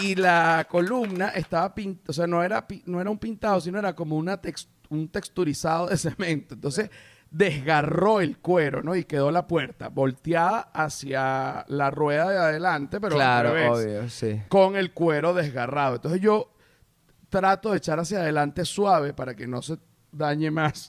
Y 0.00 0.14
la 0.14 0.66
columna 0.68 1.28
estaba 1.28 1.74
pintada, 1.74 2.06
o 2.08 2.12
sea, 2.14 2.26
no 2.26 2.42
era, 2.42 2.66
no 2.86 3.00
era 3.02 3.10
un 3.10 3.18
pintado, 3.18 3.60
sino 3.60 3.78
era 3.78 3.94
como 3.94 4.16
una 4.16 4.40
un 4.88 5.08
texturizado 5.08 5.88
de 5.88 5.96
cemento. 5.96 6.54
Entonces, 6.54 6.90
desgarró 7.30 8.20
el 8.20 8.38
cuero, 8.38 8.82
¿no? 8.82 8.96
Y 8.96 9.04
quedó 9.04 9.30
la 9.30 9.46
puerta 9.46 9.88
volteada 9.88 10.70
hacia 10.74 11.64
la 11.68 11.90
rueda 11.90 12.28
de 12.30 12.38
adelante, 12.38 13.00
pero 13.00 13.14
claro, 13.16 13.52
revés, 13.54 13.70
obvio, 13.70 14.08
sí. 14.10 14.42
con 14.48 14.76
el 14.76 14.92
cuero 14.92 15.32
desgarrado. 15.34 15.96
Entonces, 15.96 16.20
yo 16.20 16.52
trato 17.28 17.70
de 17.70 17.78
echar 17.78 18.00
hacia 18.00 18.18
adelante 18.18 18.64
suave 18.64 19.12
para 19.14 19.34
que 19.36 19.46
no 19.46 19.62
se 19.62 19.78
dañe 20.10 20.50
más 20.50 20.88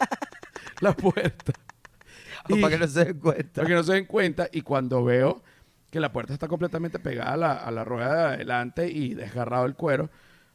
la 0.80 0.92
puerta. 0.94 1.52
Y- 2.48 2.60
Para 2.60 2.74
que 2.74 2.78
no 2.78 2.86
se 2.86 3.04
den 3.06 3.18
cuenta. 3.18 3.52
para 3.56 3.66
que 3.66 3.74
no 3.74 3.82
se 3.82 3.92
den 3.94 4.04
cuenta. 4.04 4.48
Y 4.52 4.60
cuando 4.60 5.02
veo 5.02 5.42
que 5.90 5.98
la 5.98 6.12
puerta 6.12 6.32
está 6.32 6.46
completamente 6.46 7.00
pegada 7.00 7.32
a 7.32 7.36
la, 7.36 7.52
a 7.54 7.70
la 7.72 7.82
rueda 7.82 8.14
de 8.28 8.34
adelante 8.36 8.88
y 8.88 9.14
desgarrado 9.14 9.66
el 9.66 9.74
cuero. 9.74 10.10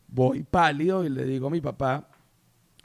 Voy 0.08 0.44
pálido 0.44 1.04
y 1.04 1.10
le 1.10 1.26
digo 1.26 1.48
a 1.48 1.52
mi 1.52 1.60
papá, 1.60 2.08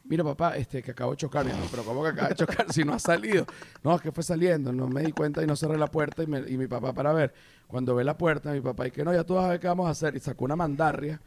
mira 0.09 0.25
papá, 0.25 0.57
este 0.57 0.83
que 0.83 0.93
acabo 0.93 1.13
de 1.13 1.17
chocar, 1.17 1.47
yo, 1.47 1.53
pero 1.71 1.85
¿cómo 1.85 2.03
que 2.03 2.11
acaba 2.11 2.29
de 2.29 2.35
chocar 2.35 2.73
si 2.73 2.85
no 2.85 2.95
ha 2.95 2.99
salido? 2.99 3.47
No, 3.83 3.95
es 3.95 4.03
que 4.03 4.11
fue 4.11 4.25
saliendo, 4.25 4.73
no 4.73 4.89
me 4.89 5.03
di 5.03 5.13
cuenta 5.13 5.43
y 5.43 5.47
no 5.47 5.55
cerré 5.55 5.79
la 5.79 5.87
puerta 5.87 6.23
y, 6.23 6.27
mi 6.27 6.67
papá 6.67 6.93
para 6.93 7.13
ver. 7.13 7.33
Cuando 7.67 7.95
ve 7.95 8.05
la 8.05 8.17
puerta, 8.17 8.53
mi 8.53 8.61
papá, 8.61 8.87
y 8.89 8.91
que 8.91 9.05
no, 9.05 9.13
ya 9.13 9.25
tú 9.25 9.35
vas 9.35 9.45
a 9.45 9.49
ver 9.49 9.61
qué 9.61 9.69
vamos 9.69 9.87
a 9.87 9.91
hacer. 9.91 10.17
Y 10.17 10.21
sacó 10.21 10.45
una 10.45 10.57
mandarria 10.57 11.21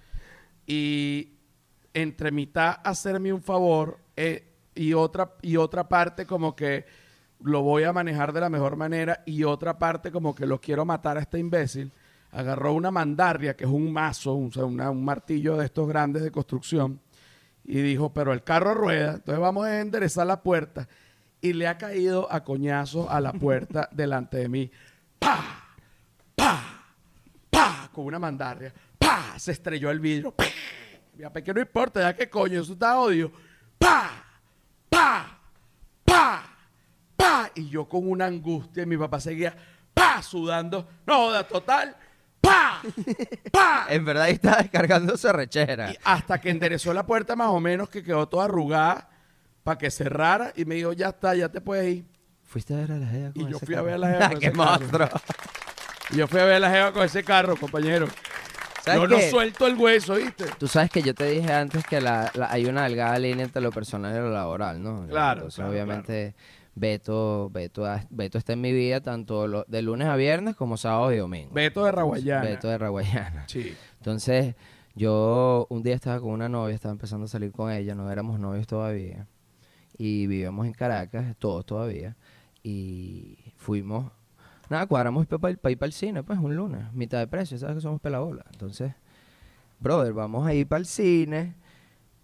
y 0.66 1.34
entre 1.94 2.32
mitad 2.32 2.78
hacerme 2.84 3.34
un 3.34 3.42
favor 3.42 3.98
eh, 4.16 4.54
y, 4.76 4.94
otra, 4.94 5.34
y 5.42 5.58
otra 5.58 5.88
parte 5.88 6.26
como 6.26 6.56
que 6.56 6.86
lo 7.42 7.62
voy 7.62 7.84
a 7.84 7.94
manejar 7.94 8.34
de 8.34 8.42
la 8.42 8.50
mejor 8.50 8.76
manera 8.76 9.24
y 9.26 9.44
otra 9.44 9.80
parte 9.80 10.12
como 10.12 10.36
que 10.36 10.46
lo 10.46 10.60
quiero 10.60 10.86
matar 10.86 11.18
a 11.18 11.22
este 11.22 11.40
imbécil, 11.40 11.92
agarró 12.32 12.74
una 12.74 12.92
mandarria, 12.92 13.56
que 13.56 13.64
es 13.64 13.70
un 13.70 13.92
mazo, 13.92 14.34
un, 14.34 14.48
o 14.48 14.52
sea, 14.52 14.66
un 14.66 15.04
martillo 15.04 15.58
de 15.58 15.66
estos 15.66 15.88
grandes 15.88 16.24
de 16.24 16.32
construcción, 16.32 17.00
y 17.70 17.84
dijo, 17.84 18.12
pero 18.12 18.34
el 18.34 18.44
carro 18.44 18.74
rueda, 18.74 19.14
entonces 19.14 19.40
vamos 19.40 19.68
a 19.68 19.80
enderezar 19.80 20.26
la 20.26 20.42
puerta. 20.42 20.88
Y 21.40 21.54
le 21.54 21.68
ha 21.68 21.78
caído 21.78 22.28
a 22.32 22.44
coñazo 22.44 23.08
a 23.12 23.22
la 23.22 23.32
puerta 23.32 23.88
delante 23.94 24.38
de 24.38 24.50
mí. 24.50 24.72
¡Pah! 25.20 25.68
¡Pah! 26.36 26.84
¡Pah! 27.52 27.92
Con 27.94 28.06
una 28.06 28.18
mandarria. 28.18 28.74
¡Pah! 28.98 29.38
Se 29.38 29.52
estrelló 29.52 29.92
el 29.92 30.00
vidrio. 30.00 30.34
Mi 31.14 31.24
papá, 31.26 31.44
que 31.44 31.54
no 31.54 31.62
importa, 31.62 32.02
ya 32.02 32.16
que 32.16 32.28
coño, 32.28 32.60
eso 32.60 32.74
está 32.74 33.00
odio. 33.00 33.32
¡Pah! 33.78 34.26
¡Pah! 34.90 35.40
¡Pah! 36.04 36.44
¡Pah! 37.16 37.52
Y 37.54 37.70
yo 37.70 37.88
con 37.88 38.10
una 38.10 38.26
angustia, 38.26 38.82
y 38.82 38.88
mi 38.88 38.98
papá 38.98 39.20
seguía 39.20 39.56
¡pah! 39.94 40.24
sudando. 40.24 40.88
No, 41.06 41.28
joda, 41.28 41.48
total. 41.48 41.96
¡Pah! 42.42 42.82
¡Pah! 43.52 43.86
En 43.90 44.06
verdad 44.06 44.24
ahí 44.24 44.34
está 44.34 44.58
descargándose 44.58 45.32
rechera. 45.34 45.92
Y 45.92 45.98
hasta 46.04 46.40
que 46.40 46.50
enderezó 46.50 46.94
la 46.94 47.06
puerta 47.06 47.36
más 47.36 47.50
o 47.50 47.60
menos, 47.60 47.90
que 47.90 48.04
quedó 48.04 48.28
toda 48.28 48.46
arrugada 48.46 49.10
para 49.64 49.78
que 49.78 49.90
cerrara 49.92 50.54
y 50.56 50.66
me 50.66 50.76
dijo, 50.76 50.94
ya 50.94 51.10
está, 51.10 51.36
ya 51.36 51.50
te 51.50 51.60
puedes 51.62 51.96
ir. 51.98 52.06
¿Fuiste 52.44 52.74
a 52.74 52.78
ver 52.78 52.92
a 52.94 52.98
la 52.98 53.08
jeva 53.08 53.32
con 53.34 53.42
Y 53.48 53.52
yo 53.52 53.60
fui 53.60 53.76
a 53.76 53.82
ver 53.82 53.94
a 53.96 53.98
la 53.98 54.08
jeva 54.10 54.30
con 54.30 54.40
¡Qué 54.40 54.48
ese 54.48 54.58
carro. 54.58 54.72
monstruo! 54.72 55.10
Y 56.12 56.16
yo 56.18 56.28
fui 56.28 56.40
a 56.40 56.46
ver 56.46 56.56
a 56.56 56.60
la 56.60 56.70
jeva 56.72 56.92
con 56.92 57.04
ese 57.04 57.24
carro, 57.24 57.56
compañero. 57.58 58.08
¿Sabes 58.84 59.02
Yo 59.02 59.08
no 59.08 59.20
suelto 59.20 59.68
el 59.68 59.76
hueso, 59.76 60.16
¿viste? 60.16 60.46
Tú 60.58 60.68
sabes 60.68 60.90
que 60.90 61.02
yo 61.04 61.14
te 61.14 61.26
dije 61.26 61.52
antes 61.54 61.84
que 61.86 62.00
la, 62.02 62.32
la- 62.34 62.50
hay 62.52 62.66
una 62.66 62.84
delgada 62.84 63.20
línea 63.20 63.46
entre 63.46 63.62
lo 63.62 63.72
personal 63.72 64.16
y 64.16 64.20
lo 64.20 64.32
laboral, 64.32 64.82
¿no? 64.82 65.06
Claro, 65.08 65.42
Entonces, 65.42 65.56
claro, 65.58 65.72
obviamente, 65.72 66.34
Beto, 66.76 67.50
Beto, 67.52 67.84
Beto 68.10 68.38
está 68.38 68.54
en 68.54 68.62
mi 68.62 68.72
vida 68.72 69.02
tanto 69.02 69.48
lo- 69.48 69.66
de 69.68 69.82
lunes 69.82 70.08
a 70.08 70.16
viernes 70.16 70.56
como 70.56 70.78
sábado 70.78 71.12
y 71.14 71.18
domingo. 71.18 71.52
Beto 71.54 71.84
de 71.84 71.92
Raguayana. 71.92 72.42
Beto 72.42 72.68
de 72.70 72.78
Raguayana. 72.78 73.44
Sí. 73.48 73.76
Entonces, 73.98 74.56
yo 74.96 75.68
un 75.70 75.84
día 75.84 75.96
estaba 75.96 76.20
con 76.20 76.32
una 76.32 76.48
novia, 76.50 76.76
estaba 76.76 76.92
empezando 76.94 77.26
a 77.26 77.28
salir 77.28 77.52
con 77.52 77.72
ella, 77.72 77.96
no 77.96 78.10
éramos 78.12 78.40
novios 78.40 78.68
todavía. 78.68 79.28
Y 79.98 80.28
vivíamos 80.28 80.66
en 80.66 80.74
Caracas, 80.74 81.36
todos 81.38 81.66
todavía. 81.66 82.16
Y 82.64 83.38
fuimos, 83.58 84.12
nada, 84.70 84.86
cuadramos 84.86 85.26
para 85.28 85.52
ir 85.52 85.58
para 85.60 85.86
el 85.88 85.94
cine, 85.94 86.24
pues 86.24 86.40
un 86.40 86.56
lunes, 86.56 86.92
mitad 86.94 87.20
de 87.20 87.28
precio, 87.28 87.58
sabes 87.58 87.76
que 87.76 87.82
somos 87.82 88.00
pelabola. 88.00 88.46
Entonces, 88.52 88.94
brother, 89.80 90.14
vamos 90.14 90.48
a 90.48 90.54
ir 90.54 90.68
para 90.68 90.80
el 90.80 90.86
cine 90.86 91.56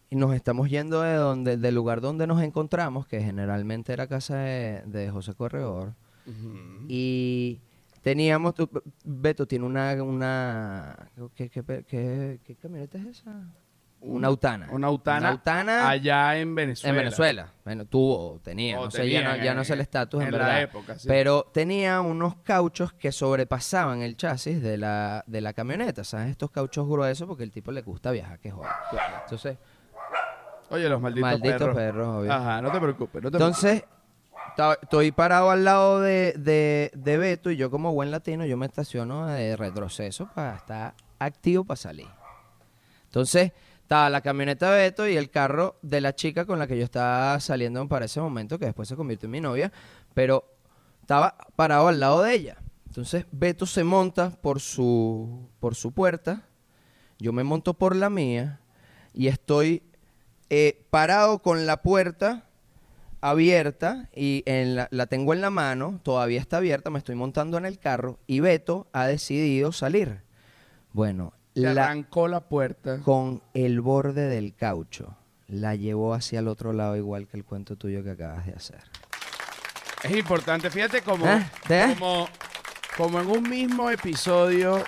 y 0.09 0.15
nos 0.15 0.33
estamos 0.35 0.69
yendo 0.69 1.01
de 1.01 1.15
donde, 1.15 1.57
del 1.57 1.75
lugar 1.75 2.01
donde 2.01 2.27
nos 2.27 2.41
encontramos, 2.41 3.07
que 3.07 3.21
generalmente 3.21 3.91
era 3.93 4.07
casa 4.07 4.37
de, 4.37 4.83
de 4.85 5.09
José 5.09 5.33
Corredor. 5.33 5.93
Y 6.87 7.59
teníamos, 8.01 8.53
tu- 8.55 8.69
Beto 9.03 9.47
tiene 9.47 9.65
una, 9.65 9.93
una 10.03 11.09
¿qué, 11.35 11.49
qué, 11.49 11.63
qué- 12.43 12.55
camioneta 12.61 12.97
es 12.97 13.05
esa? 13.05 13.31
Una 14.01 14.27
Autana. 14.27 14.67
Una 14.71 14.85
autana, 14.87 15.17
Una 15.19 15.29
Autana 15.29 15.89
allá 15.89 16.37
en 16.37 16.53
Venezuela. 16.53 16.89
en 16.91 16.95
Venezuela. 17.05 17.53
Bueno, 17.63 17.85
tuvo, 17.85 18.39
tenía, 18.43 18.79
O 18.79 18.85
no 18.85 18.91
sé, 18.91 19.09
ya 19.09 19.23
no, 19.37 19.43
ya 19.43 19.55
no 19.55 19.63
sé 19.63 19.73
el 19.73 19.81
estatus 19.81 20.21
en, 20.21 20.27
en 20.27 20.31
la 20.33 20.37
verdad. 20.37 20.61
época, 20.61 20.99
sí. 20.99 21.07
Pero 21.07 21.49
tenía 21.51 22.01
unos 22.01 22.35
cauchos 22.43 22.93
que 22.93 23.11
sobrepasaban 23.11 24.03
el 24.03 24.15
chasis 24.15 24.61
de 24.61 24.77
la, 24.77 25.23
de 25.25 25.41
la 25.41 25.53
camioneta, 25.53 26.03
¿sabes? 26.03 26.29
Estos 26.29 26.51
cauchos 26.51 26.87
gruesos 26.87 27.27
porque 27.27 27.43
el 27.43 27.51
tipo 27.51 27.71
le 27.71 27.81
gusta 27.81 28.11
viajar, 28.11 28.37
que 28.39 28.51
joder. 28.51 28.69
Entonces, 29.23 29.57
Oye, 30.69 30.89
los 30.89 31.01
malditos, 31.01 31.29
malditos 31.29 31.59
perros. 31.59 31.75
perros, 31.75 32.07
obvio. 32.07 32.33
Ajá, 32.33 32.61
no 32.61 32.71
te 32.71 32.79
preocupes. 32.79 33.23
No 33.23 33.31
te 33.31 33.37
Entonces, 33.37 33.83
estoy 34.81 35.11
parado 35.11 35.51
al 35.51 35.63
lado 35.63 36.01
de, 36.01 36.33
de, 36.37 36.91
de 36.95 37.17
Beto 37.17 37.51
y 37.51 37.57
yo 37.57 37.69
como 37.69 37.93
buen 37.93 38.11
latino, 38.11 38.45
yo 38.45 38.57
me 38.57 38.65
estaciono 38.65 39.27
de 39.27 39.55
retroceso 39.55 40.29
para 40.33 40.55
estar 40.55 40.93
activo 41.19 41.63
para 41.63 41.77
salir. 41.77 42.07
Entonces, 43.05 43.51
estaba 43.81 44.09
la 44.09 44.21
camioneta 44.21 44.71
de 44.71 44.77
Beto 44.77 45.07
y 45.07 45.15
el 45.15 45.29
carro 45.29 45.77
de 45.81 46.01
la 46.01 46.15
chica 46.15 46.45
con 46.45 46.57
la 46.57 46.67
que 46.67 46.77
yo 46.77 46.83
estaba 46.83 47.39
saliendo 47.39 47.87
para 47.87 48.05
ese 48.05 48.19
momento, 48.19 48.57
que 48.57 48.65
después 48.65 48.87
se 48.87 48.95
convirtió 48.95 49.27
en 49.27 49.31
mi 49.31 49.41
novia, 49.41 49.71
pero 50.13 50.45
estaba 51.01 51.35
parado 51.55 51.87
al 51.87 51.99
lado 51.99 52.23
de 52.23 52.33
ella. 52.33 52.57
Entonces, 52.87 53.25
Beto 53.31 53.65
se 53.65 53.83
monta 53.83 54.31
por 54.31 54.59
su, 54.59 55.49
por 55.59 55.75
su 55.75 55.91
puerta, 55.91 56.47
yo 57.19 57.31
me 57.31 57.43
monto 57.43 57.73
por 57.73 57.95
la 57.95 58.09
mía 58.09 58.59
y 59.13 59.27
estoy 59.27 59.83
eh, 60.49 60.85
parado 60.89 61.39
con 61.39 61.65
la 61.65 61.81
puerta 61.81 62.45
abierta 63.21 64.09
y 64.15 64.43
en 64.45 64.75
la, 64.75 64.87
la 64.91 65.07
tengo 65.07 65.33
en 65.33 65.41
la 65.41 65.49
mano, 65.49 65.99
todavía 66.03 66.39
está 66.39 66.57
abierta, 66.57 66.89
me 66.89 66.99
estoy 66.99 67.15
montando 67.15 67.57
en 67.57 67.65
el 67.65 67.79
carro 67.79 68.19
y 68.27 68.39
Beto 68.39 68.87
ha 68.93 69.07
decidido 69.07 69.71
salir. 69.71 70.21
Bueno, 70.93 71.33
la, 71.55 71.71
arrancó 71.71 72.27
la 72.27 72.41
puerta. 72.41 72.99
con 72.99 73.41
el 73.53 73.81
borde 73.81 74.27
del 74.27 74.55
caucho 74.55 75.17
la 75.47 75.75
llevó 75.75 76.13
hacia 76.13 76.39
el 76.39 76.47
otro 76.47 76.73
lado 76.73 76.95
igual 76.95 77.27
que 77.27 77.37
el 77.37 77.45
cuento 77.45 77.75
tuyo 77.75 78.03
que 78.03 78.11
acabas 78.11 78.45
de 78.45 78.53
hacer. 78.53 78.81
Es 80.03 80.15
importante, 80.15 80.69
fíjate 80.69 81.01
como, 81.01 81.25
¿Eh? 81.27 81.45
¿Eh? 81.69 81.95
como, 81.97 82.27
como 82.97 83.19
en 83.21 83.27
un 83.27 83.49
mismo 83.49 83.89
episodio 83.89 84.83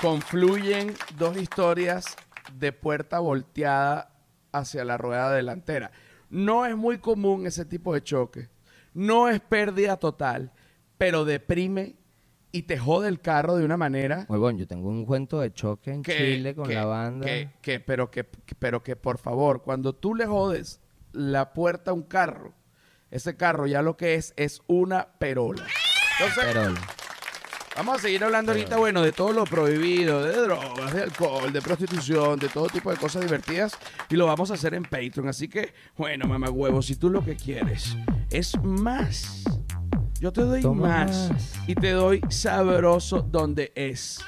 confluyen 0.00 0.94
dos 1.16 1.36
historias 1.36 2.16
de 2.58 2.72
puerta 2.72 3.18
volteada 3.18 4.10
hacia 4.52 4.84
la 4.84 4.96
rueda 4.98 5.32
delantera. 5.32 5.90
No 6.30 6.66
es 6.66 6.76
muy 6.76 6.98
común 6.98 7.46
ese 7.46 7.64
tipo 7.64 7.94
de 7.94 8.02
choque. 8.02 8.48
No 8.94 9.28
es 9.28 9.40
pérdida 9.40 9.96
total, 9.96 10.52
pero 10.98 11.24
deprime 11.24 11.96
y 12.52 12.62
te 12.62 12.78
jode 12.78 13.08
el 13.08 13.20
carro 13.20 13.54
de 13.56 13.64
una 13.64 13.76
manera 13.76 14.26
Muy 14.28 14.38
bueno, 14.40 14.58
yo 14.58 14.66
tengo 14.66 14.88
un 14.88 15.04
cuento 15.06 15.38
de 15.40 15.52
choque 15.52 15.92
en 15.92 16.02
que, 16.02 16.16
Chile 16.16 16.54
con 16.54 16.66
que- 16.66 16.74
la 16.74 16.84
banda. 16.84 17.24
que- 17.26 17.50
que- 17.62 17.78
pero, 17.80 18.10
que, 18.10 18.24
pero 18.58 18.82
que 18.82 18.96
por 18.96 19.18
favor, 19.18 19.62
cuando 19.62 19.92
tú 19.94 20.14
le 20.16 20.26
jodes 20.26 20.80
la 21.12 21.52
puerta 21.52 21.92
a 21.92 21.94
un 21.94 22.02
carro, 22.02 22.52
ese 23.12 23.36
carro 23.36 23.66
ya 23.68 23.82
lo 23.82 23.96
que 23.96 24.14
es 24.14 24.32
es 24.36 24.62
una 24.66 25.08
perola. 25.18 25.64
Entonces, 26.18 26.44
Pero 26.52 26.74
vamos 27.76 27.98
a 27.98 28.02
seguir 28.02 28.22
hablando 28.24 28.52
ahorita, 28.52 28.76
bueno, 28.76 29.02
de 29.02 29.12
todo 29.12 29.32
lo 29.32 29.44
prohibido, 29.44 30.22
de 30.24 30.32
drogas, 30.32 30.92
de 30.94 31.02
alcohol, 31.02 31.52
de 31.52 31.62
prostitución, 31.62 32.38
de 32.38 32.48
todo 32.48 32.66
tipo 32.68 32.90
de 32.90 32.96
cosas 32.96 33.22
divertidas, 33.22 33.72
y 34.08 34.16
lo 34.16 34.26
vamos 34.26 34.50
a 34.50 34.54
hacer 34.54 34.74
en 34.74 34.82
Patreon. 34.82 35.28
Así 35.28 35.48
que, 35.48 35.72
bueno, 35.96 36.26
mamá 36.26 36.50
huevo, 36.50 36.82
si 36.82 36.96
tú 36.96 37.10
lo 37.10 37.24
que 37.24 37.36
quieres 37.36 37.96
es 38.30 38.52
más, 38.62 39.44
yo 40.20 40.32
te 40.32 40.42
doy 40.42 40.60
Toma 40.60 40.88
más, 40.88 41.30
más. 41.30 41.54
y 41.66 41.74
te 41.74 41.92
doy 41.92 42.20
sabroso 42.28 43.22
donde 43.22 43.72
es. 43.74 44.20